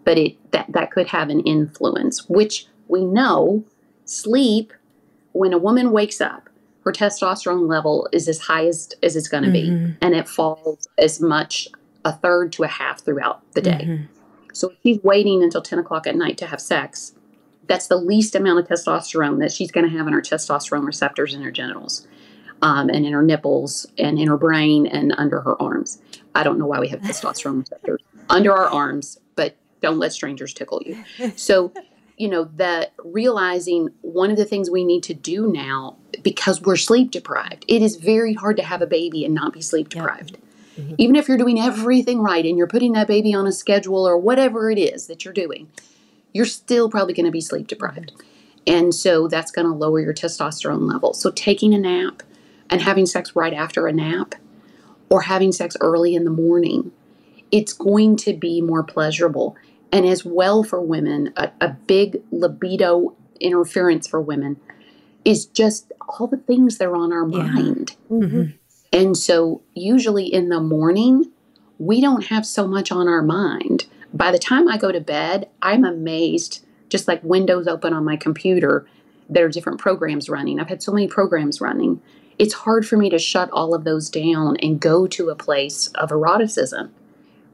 but 0.05 0.19
it 0.19 0.53
that 0.53 0.67
that 0.73 0.91
could 0.91 1.09
have 1.09 1.29
an 1.29 1.41
influence, 1.41 2.29
which 2.29 2.67
we 2.89 3.05
know 3.05 3.65
sleep 4.05 4.73
when 5.33 5.53
a 5.53 5.59
woman 5.59 5.93
wakes 5.93 6.21
up 6.21 6.49
her 6.85 6.93
testosterone 6.93 7.69
level 7.69 8.09
is 8.13 8.29
as 8.29 8.41
high 8.41 8.67
as, 8.67 8.93
as 9.03 9.17
it's 9.17 9.29
going 9.29 9.45
to 9.45 9.51
mm-hmm. 9.51 9.87
be 9.87 9.97
and 10.01 10.15
it 10.15 10.29
falls 10.29 10.89
as 10.99 11.21
much 11.21 11.69
a 12.05 12.13
third 12.13 12.53
to 12.53 12.65
a 12.65 12.69
half 12.69 13.05
throughout 13.05 13.43
the 13.53 13.61
day. 13.61 13.85
Mm-hmm. 13.85 14.05
So 14.53 14.71
if 14.71 14.77
she's 14.83 15.03
waiting 15.03 15.43
until 15.43 15.63
10 15.63 15.79
o'clock 15.79 16.07
at 16.07 16.17
night 16.17 16.37
to 16.39 16.47
have 16.47 16.61
sex, 16.61 17.15
that's 17.67 17.87
the 17.87 17.97
least 17.97 18.35
amount 18.35 18.59
of 18.59 18.67
testosterone 18.67 19.39
that 19.41 19.53
she's 19.53 19.71
going 19.71 19.89
to 19.89 19.97
have 19.97 20.07
in 20.07 20.13
her 20.13 20.21
testosterone 20.21 20.87
receptors 20.87 21.35
in 21.35 21.43
her 21.43 21.51
genitals 21.51 22.07
um, 22.61 22.89
and 22.89 23.07
in 23.07 23.13
her 23.13 23.23
nipples 23.23 23.87
and 23.99 24.19
in 24.19 24.29
her 24.29 24.37
brain 24.37 24.87
and 24.87 25.15
under 25.17 25.41
her 25.41 25.61
arms. 25.61 26.01
I 26.35 26.43
don't 26.43 26.59
know 26.59 26.67
why 26.67 26.81
we 26.81 26.89
have 26.89 27.01
testosterone 27.03 27.61
receptors 27.61 28.01
under 28.29 28.53
our 28.53 28.69
arms, 28.69 29.19
but 29.37 29.57
don't 29.81 29.99
let 29.99 30.13
strangers 30.13 30.55
tickle 30.55 30.83
you. 30.85 31.03
So, 31.37 31.73
you 32.17 32.29
know, 32.29 32.45
that 32.57 32.93
realizing 33.03 33.89
one 34.03 34.31
of 34.31 34.37
the 34.37 34.45
things 34.45 34.71
we 34.71 34.85
need 34.85 35.03
to 35.05 35.15
do 35.15 35.51
now 35.51 35.97
because 36.23 36.61
we're 36.61 36.77
sleep 36.77 37.11
deprived, 37.11 37.65
it 37.69 37.83
is 37.83 37.97
very 37.97 38.35
hard 38.35 38.57
to 38.59 38.63
have 38.63 38.83
a 38.83 38.87
baby 38.87 39.25
and 39.25 39.35
not 39.35 39.53
be 39.53 39.63
sleep 39.63 39.89
deprived. 39.89 40.33
Yep. 40.33 40.41
Mm-hmm. 40.79 40.95
Even 40.99 41.17
if 41.17 41.29
you're 41.29 41.39
doing 41.39 41.59
everything 41.59 42.21
right 42.21 42.45
and 42.45 42.57
you're 42.57 42.67
putting 42.67 42.93
that 42.93 43.07
baby 43.07 43.35
on 43.35 43.47
a 43.47 43.53
schedule 43.53 44.07
or 44.07 44.17
whatever 44.17 44.71
it 44.71 44.79
is 44.79 45.07
that 45.07 45.25
you're 45.25 45.35
doing, 45.35 45.69
you're 46.33 46.47
still 46.47 46.89
probably 46.91 47.15
going 47.15 47.27
to 47.27 47.33
be 47.33 47.41
sleep 47.41 47.67
deprived. 47.67 48.13
And 48.67 48.95
so 48.95 49.29
that's 49.29 49.51
going 49.51 49.67
to 49.67 49.75
lower 49.75 50.01
your 50.01 50.15
testosterone 50.15 50.91
level. 50.91 51.15
So 51.15 51.31
taking 51.31 51.75
a 51.75 51.79
nap 51.79 52.23
and 52.71 52.81
having 52.81 53.07
sex 53.07 53.35
right 53.35 53.53
after 53.53 53.87
a 53.87 53.93
nap 53.93 54.35
or 55.11 55.23
having 55.23 55.53
sex 55.53 55.77
early 55.81 56.15
in 56.15 56.25
the 56.25 56.31
morning, 56.31 56.93
it's 57.51 57.73
going 57.73 58.17
to 58.17 58.33
be 58.33 58.61
more 58.63 58.83
pleasurable. 58.83 59.57
And 59.91 60.07
as 60.07 60.25
well 60.25 60.63
for 60.63 60.81
women, 60.81 61.35
a, 61.37 61.51
a 61.61 61.69
big 61.69 62.23
libido 62.31 63.15
interference 63.41 64.07
for 64.07 64.21
women 64.21 64.59
is 65.25 65.47
just 65.47 65.93
all 66.09 66.27
the 66.27 66.37
things 66.37 66.79
that 66.79 66.89
are 66.89 66.97
on 66.97 67.13
our 67.13 67.29
yeah. 67.29 67.43
mind. 67.43 67.97
Mm-hmm. 68.11 68.57
And 68.93 69.17
so, 69.17 69.63
usually 69.75 70.27
in 70.27 70.51
the 70.51 70.61
morning, 70.61 71.33
we 71.79 72.01
don't 72.01 72.27
have 72.27 72.45
so 72.45 72.67
much 72.67 72.93
on 72.93 73.09
our 73.09 73.23
mind. 73.23 73.87
By 74.13 74.31
the 74.31 74.39
time 74.39 74.69
I 74.69 74.77
go 74.77 74.93
to 74.93 75.01
bed, 75.01 75.49
I'm 75.63 75.85
amazed, 75.85 76.65
just 76.91 77.09
like 77.09 77.25
windows 77.25 77.67
open 77.67 77.95
on 77.95 78.05
my 78.05 78.17
computer, 78.17 78.87
there 79.31 79.47
are 79.47 79.51
different 79.51 79.81
programs 79.81 80.29
running. 80.29 80.61
I've 80.61 80.69
had 80.69 80.83
so 80.83 80.93
many 80.93 81.09
programs 81.09 81.61
running. 81.61 82.03
It's 82.39 82.53
hard 82.53 82.87
for 82.87 82.97
me 82.97 83.09
to 83.11 83.19
shut 83.19 83.51
all 83.51 83.75
of 83.75 83.85
those 83.85 84.11
down 84.11 84.57
and 84.59 84.81
go 84.81 85.07
to 85.07 85.31
a 85.31 85.37
place 85.37 85.89
of 85.89 86.11
eroticism. 86.11 86.93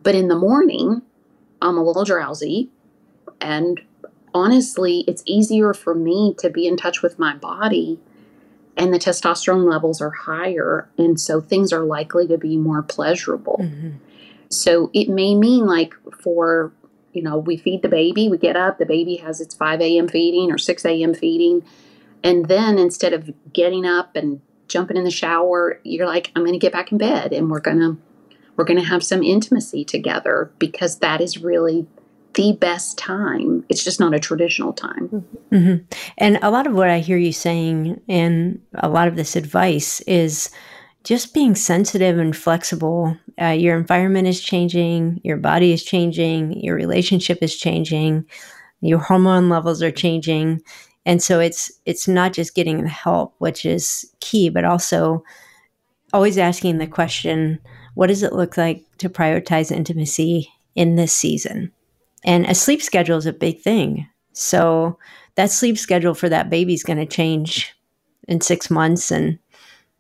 But 0.03 0.17
in 0.17 0.29
the 0.29 0.37
morning, 0.37 1.03
I'm 1.63 1.77
a 1.77 1.85
little 1.85 2.05
drowsy. 2.05 2.71
And 3.41 3.81
honestly, 4.35 5.05
it's 5.07 5.23
easier 5.27 5.73
for 5.73 5.95
me 5.95 6.35
to 6.39 6.51
be 6.51 6.67
in 6.67 6.77
touch 6.77 7.03
with 7.03 7.19
my 7.19 7.37
body 7.37 8.01
and 8.79 8.95
the 8.95 8.99
testosterone 8.99 9.69
levels 9.69 10.01
are 10.01 10.11
higher. 10.11 10.89
And 10.97 11.21
so 11.21 11.41
things 11.41 11.73
are 11.73 11.85
likely 11.85 12.29
to 12.29 12.39
be 12.39 12.57
more 12.57 12.83
pleasurable. 12.83 13.59
Mm-hmm. 13.61 13.97
So 14.51 14.91
it 14.95 15.09
may 15.09 15.35
mean 15.35 15.67
like 15.67 15.95
for, 16.23 16.73
you 17.13 17.21
know, 17.21 17.37
we 17.37 17.57
feed 17.57 17.83
the 17.83 17.89
baby, 17.89 18.29
we 18.29 18.39
get 18.39 18.57
up, 18.57 18.79
the 18.79 18.87
baby 18.87 19.17
has 19.17 19.41
its 19.41 19.55
5 19.55 19.81
a.m. 19.81 20.09
feeding 20.09 20.53
or 20.53 20.59
6 20.59 20.85
a.m. 20.85 21.13
feeding. 21.13 21.65
And 22.23 22.47
then 22.47 22.79
instead 22.79 23.13
of 23.13 23.31
getting 23.53 23.85
up 23.85 24.15
and 24.15 24.41
jumping 24.69 24.97
in 24.97 25.05
the 25.05 25.11
shower, 25.11 25.81
you're 25.83 26.07
like, 26.07 26.31
I'm 26.37 26.43
going 26.43 26.53
to 26.53 26.59
get 26.59 26.73
back 26.73 26.93
in 26.93 26.99
bed 26.99 27.33
and 27.33 27.51
we're 27.51 27.61
going 27.61 27.81
to 27.81 27.99
we're 28.57 28.65
going 28.65 28.81
to 28.81 28.89
have 28.89 29.05
some 29.05 29.23
intimacy 29.23 29.85
together 29.85 30.51
because 30.59 30.99
that 30.99 31.21
is 31.21 31.39
really 31.39 31.87
the 32.39 32.53
best 32.53 32.97
time. 32.97 33.65
It's 33.69 33.83
just 33.83 33.99
not 33.99 34.15
a 34.15 34.21
traditional 34.21 34.73
time. 34.73 35.27
Mm-hmm. 35.51 35.85
And 36.19 36.39
a 36.41 36.53
lot 36.53 36.69
of 36.69 36.73
what 36.73 36.89
I 36.89 37.01
hear 37.01 37.17
you 37.17 37.33
saying 37.33 38.01
and 38.09 38.61
a 38.75 38.89
lot 38.89 39.09
of 39.09 39.17
this 39.17 39.35
advice 39.35 40.01
is 40.03 40.49
just 41.03 41.35
being 41.35 41.57
sensitive 41.57 42.17
and 42.17 42.37
flexible. 42.37 43.17
Uh, 43.43 43.47
your 43.47 43.77
environment 43.77 44.29
is 44.29 44.41
changing, 44.41 45.21
your 45.25 45.37
body 45.37 45.73
is 45.73 45.83
changing, 45.83 46.61
your 46.63 46.77
relationship 46.77 47.39
is 47.43 47.57
changing, 47.57 48.25
your 48.83 49.01
hormone 49.01 49.49
levels 49.49 49.83
are 49.83 49.91
changing. 49.91 50.63
And 51.05 51.21
so 51.21 51.41
it's 51.41 51.73
it's 51.87 52.07
not 52.07 52.35
just 52.35 52.55
getting 52.55 52.85
the 52.85 52.89
help, 52.89 53.35
which 53.39 53.67
is 53.67 54.09
key, 54.21 54.49
but 54.49 54.65
also 54.65 55.25
always 56.13 56.39
asking 56.39 56.79
the 56.79 56.87
question, 56.87 57.59
what 57.97 58.07
does 58.07 58.23
it 58.23 58.33
look 58.33 58.57
like 58.57 58.85
to 58.99 59.09
prioritize 59.09 59.73
intimacy 59.73 60.53
in 60.77 60.95
this 60.95 61.13
season? 61.13 61.73
And 62.25 62.47
a 62.47 62.55
sleep 62.55 62.83
schedule 62.83 63.17
is 63.17 63.27
a 63.27 63.33
big 63.33 63.61
thing. 63.61 64.09
So 64.33 64.99
that 65.37 65.51
sleep 65.51 65.79
schedule 65.79 66.15
for 66.15 66.29
that 66.29 66.51
baby 66.51 66.75
is 66.75 66.83
going 66.83 66.99
to 66.99 67.07
change 67.07 67.75
in 68.27 68.41
six 68.41 68.71
months 68.71 69.11
and, 69.11 69.39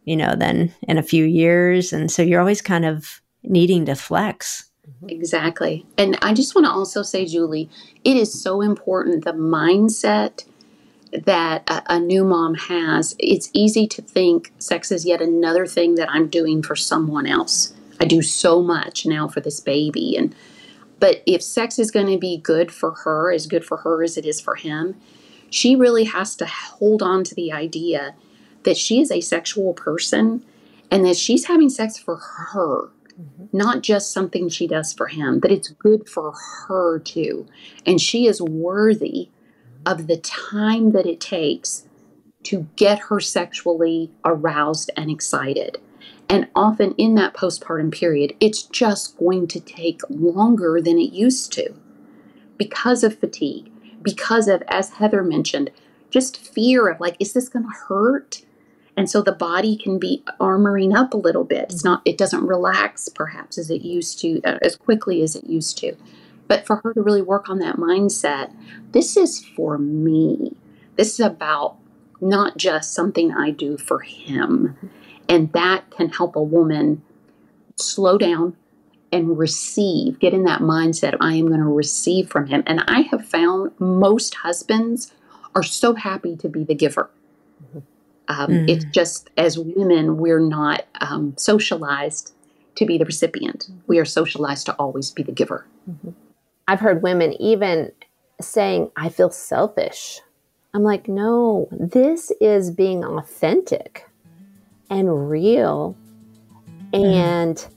you 0.04 0.16
know, 0.16 0.34
then 0.36 0.74
in 0.82 0.98
a 0.98 1.02
few 1.02 1.24
years. 1.24 1.92
And 1.92 2.10
so 2.10 2.22
you're 2.22 2.40
always 2.40 2.62
kind 2.62 2.84
of 2.84 3.20
needing 3.42 3.86
to 3.86 3.94
flex. 3.94 4.68
Exactly. 5.06 5.86
And 5.96 6.18
I 6.22 6.34
just 6.34 6.54
want 6.54 6.66
to 6.66 6.70
also 6.70 7.02
say, 7.02 7.26
Juli, 7.26 7.68
it 8.04 8.16
is 8.16 8.42
so 8.42 8.60
important 8.60 9.24
the 9.24 9.32
mindset 9.32 10.44
that 11.12 11.68
a, 11.68 11.94
a, 11.94 12.00
new 12.00 12.24
mom 12.24 12.54
has. 12.54 13.14
It's 13.18 13.50
easy 13.52 13.86
to 13.88 14.02
think 14.02 14.52
sex 14.58 14.90
is 14.92 15.06
yet 15.06 15.22
another 15.22 15.66
thing 15.66 15.94
that 15.94 16.10
I'm 16.10 16.28
doing 16.28 16.62
for 16.62 16.76
someone 16.76 17.26
else. 17.26 17.72
I 18.00 18.04
do 18.04 18.22
so 18.22 18.62
much 18.62 19.06
now 19.06 19.28
for 19.28 19.40
this 19.40 19.60
baby. 19.60 20.16
And 20.16 20.34
but 21.00 21.22
if 21.26 21.42
sex 21.42 21.78
is 21.78 21.90
going 21.90 22.06
to 22.06 22.18
be 22.18 22.38
good 22.38 22.72
for 22.72 22.92
her, 22.92 23.32
as 23.32 23.46
good 23.46 23.64
for 23.64 23.78
her 23.78 24.02
as 24.02 24.16
it 24.16 24.26
is 24.26 24.40
for 24.40 24.56
him, 24.56 24.96
she 25.50 25.76
really 25.76 26.04
has 26.04 26.36
to 26.36 26.46
hold 26.46 27.02
on 27.02 27.24
to 27.24 27.34
the 27.34 27.52
idea 27.52 28.14
that 28.64 28.76
she 28.76 29.00
is 29.00 29.10
a 29.10 29.20
sexual 29.20 29.72
person 29.72 30.44
and 30.90 31.04
that 31.04 31.16
she's 31.16 31.46
having 31.46 31.68
sex 31.70 31.98
for 31.98 32.16
her, 32.16 32.88
mm-hmm. 33.18 33.44
not 33.52 33.82
just 33.82 34.12
something 34.12 34.48
she 34.48 34.66
does 34.66 34.92
for 34.92 35.06
him, 35.06 35.40
that 35.40 35.52
it's 35.52 35.68
good 35.68 36.08
for 36.08 36.34
her 36.66 36.98
too. 36.98 37.46
And 37.86 38.00
she 38.00 38.26
is 38.26 38.42
worthy 38.42 39.30
of 39.86 40.06
the 40.06 40.18
time 40.18 40.92
that 40.92 41.06
it 41.06 41.20
takes 41.20 41.86
to 42.44 42.66
get 42.76 42.98
her 42.98 43.20
sexually 43.20 44.10
aroused 44.24 44.90
and 44.96 45.10
excited. 45.10 45.78
And 46.28 46.48
often 46.54 46.94
in 46.98 47.14
that 47.14 47.34
postpartum 47.34 47.92
period, 47.92 48.34
it's 48.38 48.62
just 48.62 49.16
going 49.18 49.48
to 49.48 49.60
take 49.60 50.02
longer 50.10 50.80
than 50.80 50.98
it 50.98 51.12
used 51.12 51.52
to 51.54 51.74
because 52.58 53.02
of 53.02 53.18
fatigue, 53.18 53.70
because 54.02 54.48
of, 54.48 54.62
as 54.68 54.90
Heather 54.90 55.22
mentioned, 55.22 55.70
just 56.10 56.36
fear 56.36 56.88
of 56.88 57.00
like, 57.00 57.16
is 57.18 57.32
this 57.32 57.48
going 57.48 57.64
to 57.64 57.72
hurt? 57.88 58.42
And 58.96 59.08
so 59.08 59.22
the 59.22 59.32
body 59.32 59.76
can 59.76 59.98
be 59.98 60.24
armoring 60.40 60.94
up 60.94 61.14
a 61.14 61.18
little 61.18 61.44
bit. 61.44 61.66
It's 61.70 61.84
not, 61.84 62.02
it 62.04 62.18
doesn't 62.18 62.46
relax 62.46 63.08
perhaps 63.08 63.56
as 63.56 63.70
it 63.70 63.82
used 63.82 64.18
to, 64.20 64.42
uh, 64.42 64.58
as 64.60 64.76
quickly 64.76 65.22
as 65.22 65.36
it 65.36 65.44
used 65.44 65.78
to. 65.78 65.96
But 66.48 66.66
for 66.66 66.76
her 66.76 66.92
to 66.94 67.02
really 67.02 67.22
work 67.22 67.48
on 67.48 67.58
that 67.60 67.76
mindset, 67.76 68.52
this 68.92 69.16
is 69.16 69.44
for 69.44 69.78
me. 69.78 70.56
This 70.96 71.14
is 71.14 71.20
about 71.20 71.76
not 72.20 72.56
just 72.56 72.92
something 72.92 73.32
I 73.32 73.50
do 73.50 73.78
for 73.78 74.00
him. 74.00 74.76
And 75.28 75.52
that 75.52 75.90
can 75.90 76.08
help 76.08 76.36
a 76.36 76.42
woman 76.42 77.02
slow 77.76 78.18
down 78.18 78.56
and 79.12 79.38
receive, 79.38 80.18
get 80.18 80.34
in 80.34 80.44
that 80.44 80.60
mindset 80.60 81.16
I 81.20 81.34
am 81.34 81.48
going 81.48 81.60
to 81.60 81.66
receive 81.66 82.28
from 82.28 82.46
him. 82.46 82.62
And 82.66 82.82
I 82.88 83.02
have 83.02 83.26
found 83.26 83.72
most 83.78 84.36
husbands 84.36 85.12
are 85.54 85.62
so 85.62 85.94
happy 85.94 86.36
to 86.36 86.48
be 86.48 86.64
the 86.64 86.74
giver. 86.74 87.10
Um, 88.28 88.50
mm. 88.50 88.68
It's 88.68 88.84
just 88.84 89.30
as 89.36 89.58
women, 89.58 90.18
we're 90.18 90.40
not 90.40 90.86
um, 91.00 91.34
socialized 91.38 92.34
to 92.74 92.84
be 92.84 92.98
the 92.98 93.06
recipient. 93.06 93.68
We 93.86 93.98
are 93.98 94.04
socialized 94.04 94.66
to 94.66 94.74
always 94.74 95.10
be 95.10 95.22
the 95.22 95.32
giver. 95.32 95.66
Mm-hmm. 95.90 96.10
I've 96.68 96.80
heard 96.80 97.02
women 97.02 97.32
even 97.40 97.92
saying, 98.40 98.90
I 98.96 99.08
feel 99.08 99.30
selfish. 99.30 100.20
I'm 100.74 100.82
like, 100.82 101.08
no, 101.08 101.68
this 101.72 102.30
is 102.40 102.70
being 102.70 103.02
authentic 103.02 104.07
and 104.90 105.30
real 105.30 105.96
and 106.92 107.56
mm. 107.56 107.68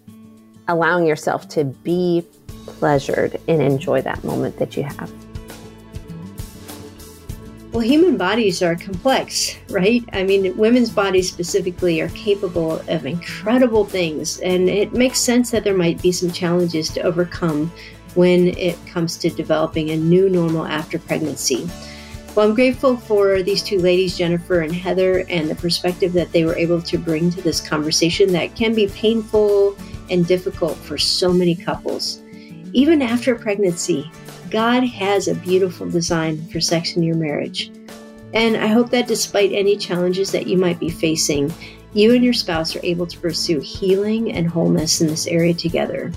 allowing 0.67 1.05
yourself 1.05 1.47
to 1.49 1.65
be 1.65 2.25
pleasured 2.65 3.39
and 3.47 3.61
enjoy 3.61 4.01
that 4.01 4.23
moment 4.23 4.57
that 4.57 4.77
you 4.77 4.83
have. 4.83 5.11
Well, 7.71 7.81
human 7.81 8.17
bodies 8.17 8.61
are 8.61 8.75
complex, 8.75 9.57
right? 9.69 10.03
I 10.11 10.23
mean, 10.23 10.57
women's 10.57 10.89
bodies 10.89 11.31
specifically 11.31 12.01
are 12.01 12.09
capable 12.09 12.73
of 12.89 13.05
incredible 13.05 13.85
things, 13.85 14.41
and 14.41 14.67
it 14.67 14.91
makes 14.91 15.19
sense 15.19 15.51
that 15.51 15.63
there 15.63 15.77
might 15.77 16.01
be 16.01 16.11
some 16.11 16.31
challenges 16.31 16.89
to 16.89 17.01
overcome 17.01 17.71
when 18.15 18.49
it 18.57 18.77
comes 18.87 19.15
to 19.17 19.29
developing 19.29 19.91
a 19.91 19.95
new 19.95 20.29
normal 20.29 20.65
after 20.65 20.99
pregnancy. 20.99 21.69
Well, 22.33 22.47
I'm 22.47 22.55
grateful 22.55 22.95
for 22.95 23.43
these 23.43 23.61
two 23.61 23.79
ladies, 23.79 24.17
Jennifer 24.17 24.61
and 24.61 24.73
Heather, 24.73 25.25
and 25.27 25.49
the 25.49 25.55
perspective 25.55 26.13
that 26.13 26.31
they 26.31 26.45
were 26.45 26.55
able 26.55 26.81
to 26.81 26.97
bring 26.97 27.29
to 27.31 27.41
this 27.41 27.59
conversation 27.59 28.31
that 28.31 28.55
can 28.55 28.73
be 28.73 28.87
painful 28.87 29.75
and 30.09 30.25
difficult 30.25 30.77
for 30.77 30.97
so 30.97 31.33
many 31.33 31.55
couples. 31.55 32.21
Even 32.71 33.01
after 33.01 33.35
pregnancy, 33.35 34.09
God 34.49 34.85
has 34.85 35.27
a 35.27 35.35
beautiful 35.35 35.89
design 35.89 36.47
for 36.47 36.61
sex 36.61 36.95
in 36.95 37.03
your 37.03 37.17
marriage. 37.17 37.69
And 38.33 38.55
I 38.55 38.67
hope 38.67 38.91
that 38.91 39.09
despite 39.09 39.51
any 39.51 39.75
challenges 39.75 40.31
that 40.31 40.47
you 40.47 40.57
might 40.57 40.79
be 40.79 40.89
facing, 40.89 41.53
you 41.91 42.13
and 42.13 42.23
your 42.23 42.31
spouse 42.31 42.77
are 42.77 42.85
able 42.85 43.07
to 43.07 43.19
pursue 43.19 43.59
healing 43.59 44.31
and 44.31 44.47
wholeness 44.47 45.01
in 45.01 45.07
this 45.07 45.27
area 45.27 45.53
together. 45.53 46.13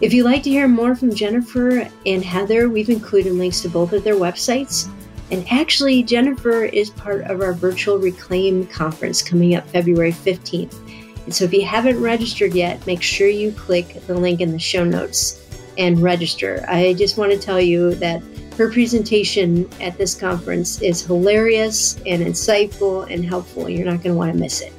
If 0.00 0.14
you'd 0.14 0.26
like 0.26 0.44
to 0.44 0.50
hear 0.50 0.68
more 0.68 0.94
from 0.94 1.12
Jennifer 1.12 1.88
and 2.06 2.24
Heather, 2.24 2.68
we've 2.68 2.88
included 2.88 3.32
links 3.32 3.62
to 3.62 3.68
both 3.68 3.92
of 3.92 4.04
their 4.04 4.14
websites. 4.14 4.88
And 5.34 5.44
actually, 5.50 6.04
Jennifer 6.04 6.62
is 6.62 6.90
part 6.90 7.22
of 7.22 7.40
our 7.40 7.54
virtual 7.54 7.98
Reclaim 7.98 8.68
conference 8.68 9.20
coming 9.20 9.56
up 9.56 9.66
February 9.66 10.12
15th. 10.12 10.78
And 11.24 11.34
so 11.34 11.44
if 11.44 11.52
you 11.52 11.64
haven't 11.64 12.00
registered 12.00 12.54
yet, 12.54 12.86
make 12.86 13.02
sure 13.02 13.26
you 13.26 13.50
click 13.50 14.00
the 14.06 14.14
link 14.14 14.40
in 14.40 14.52
the 14.52 14.60
show 14.60 14.84
notes 14.84 15.44
and 15.76 15.98
register. 15.98 16.64
I 16.68 16.94
just 16.94 17.18
want 17.18 17.32
to 17.32 17.38
tell 17.38 17.60
you 17.60 17.96
that 17.96 18.22
her 18.56 18.70
presentation 18.70 19.68
at 19.80 19.98
this 19.98 20.14
conference 20.14 20.80
is 20.80 21.04
hilarious 21.04 21.96
and 22.06 22.22
insightful 22.22 23.10
and 23.12 23.24
helpful. 23.24 23.68
You're 23.68 23.86
not 23.86 24.04
going 24.04 24.14
to 24.14 24.14
want 24.14 24.32
to 24.32 24.38
miss 24.38 24.60
it. 24.60 24.72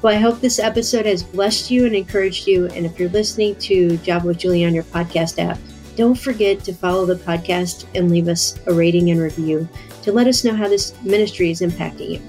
Well, 0.00 0.16
I 0.16 0.18
hope 0.18 0.40
this 0.40 0.58
episode 0.58 1.04
has 1.04 1.22
blessed 1.22 1.70
you 1.70 1.84
and 1.84 1.94
encouraged 1.94 2.46
you. 2.46 2.64
And 2.68 2.86
if 2.86 2.98
you're 2.98 3.10
listening 3.10 3.56
to 3.56 3.98
Java 3.98 4.28
with 4.28 4.38
Juli 4.38 4.64
on 4.64 4.74
your 4.74 4.84
podcast 4.84 5.38
app, 5.38 5.58
don't 5.96 6.18
forget 6.18 6.64
to 6.64 6.72
follow 6.72 7.06
the 7.06 7.14
podcast 7.14 7.86
and 7.94 8.10
leave 8.10 8.28
us 8.28 8.58
a 8.66 8.74
rating 8.74 9.10
and 9.10 9.20
review 9.20 9.68
to 10.02 10.12
let 10.12 10.26
us 10.26 10.44
know 10.44 10.54
how 10.54 10.68
this 10.68 10.94
ministry 11.02 11.50
is 11.50 11.60
impacting 11.60 12.10
you. 12.10 12.22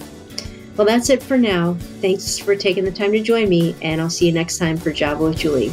Well, 0.76 0.88
that's 0.88 1.10
it 1.10 1.22
for 1.22 1.38
now. 1.38 1.76
Thanks 2.02 2.38
for 2.38 2.56
taking 2.56 2.84
the 2.84 2.92
time 2.92 3.12
to 3.12 3.22
join 3.22 3.48
me, 3.48 3.76
and 3.82 4.02
I'll 4.02 4.10
see 4.10 4.26
you 4.26 4.32
next 4.32 4.58
time 4.58 4.78
for 4.78 4.92
Java 4.92 5.24
with 5.24 5.38
Juli. 5.38 5.72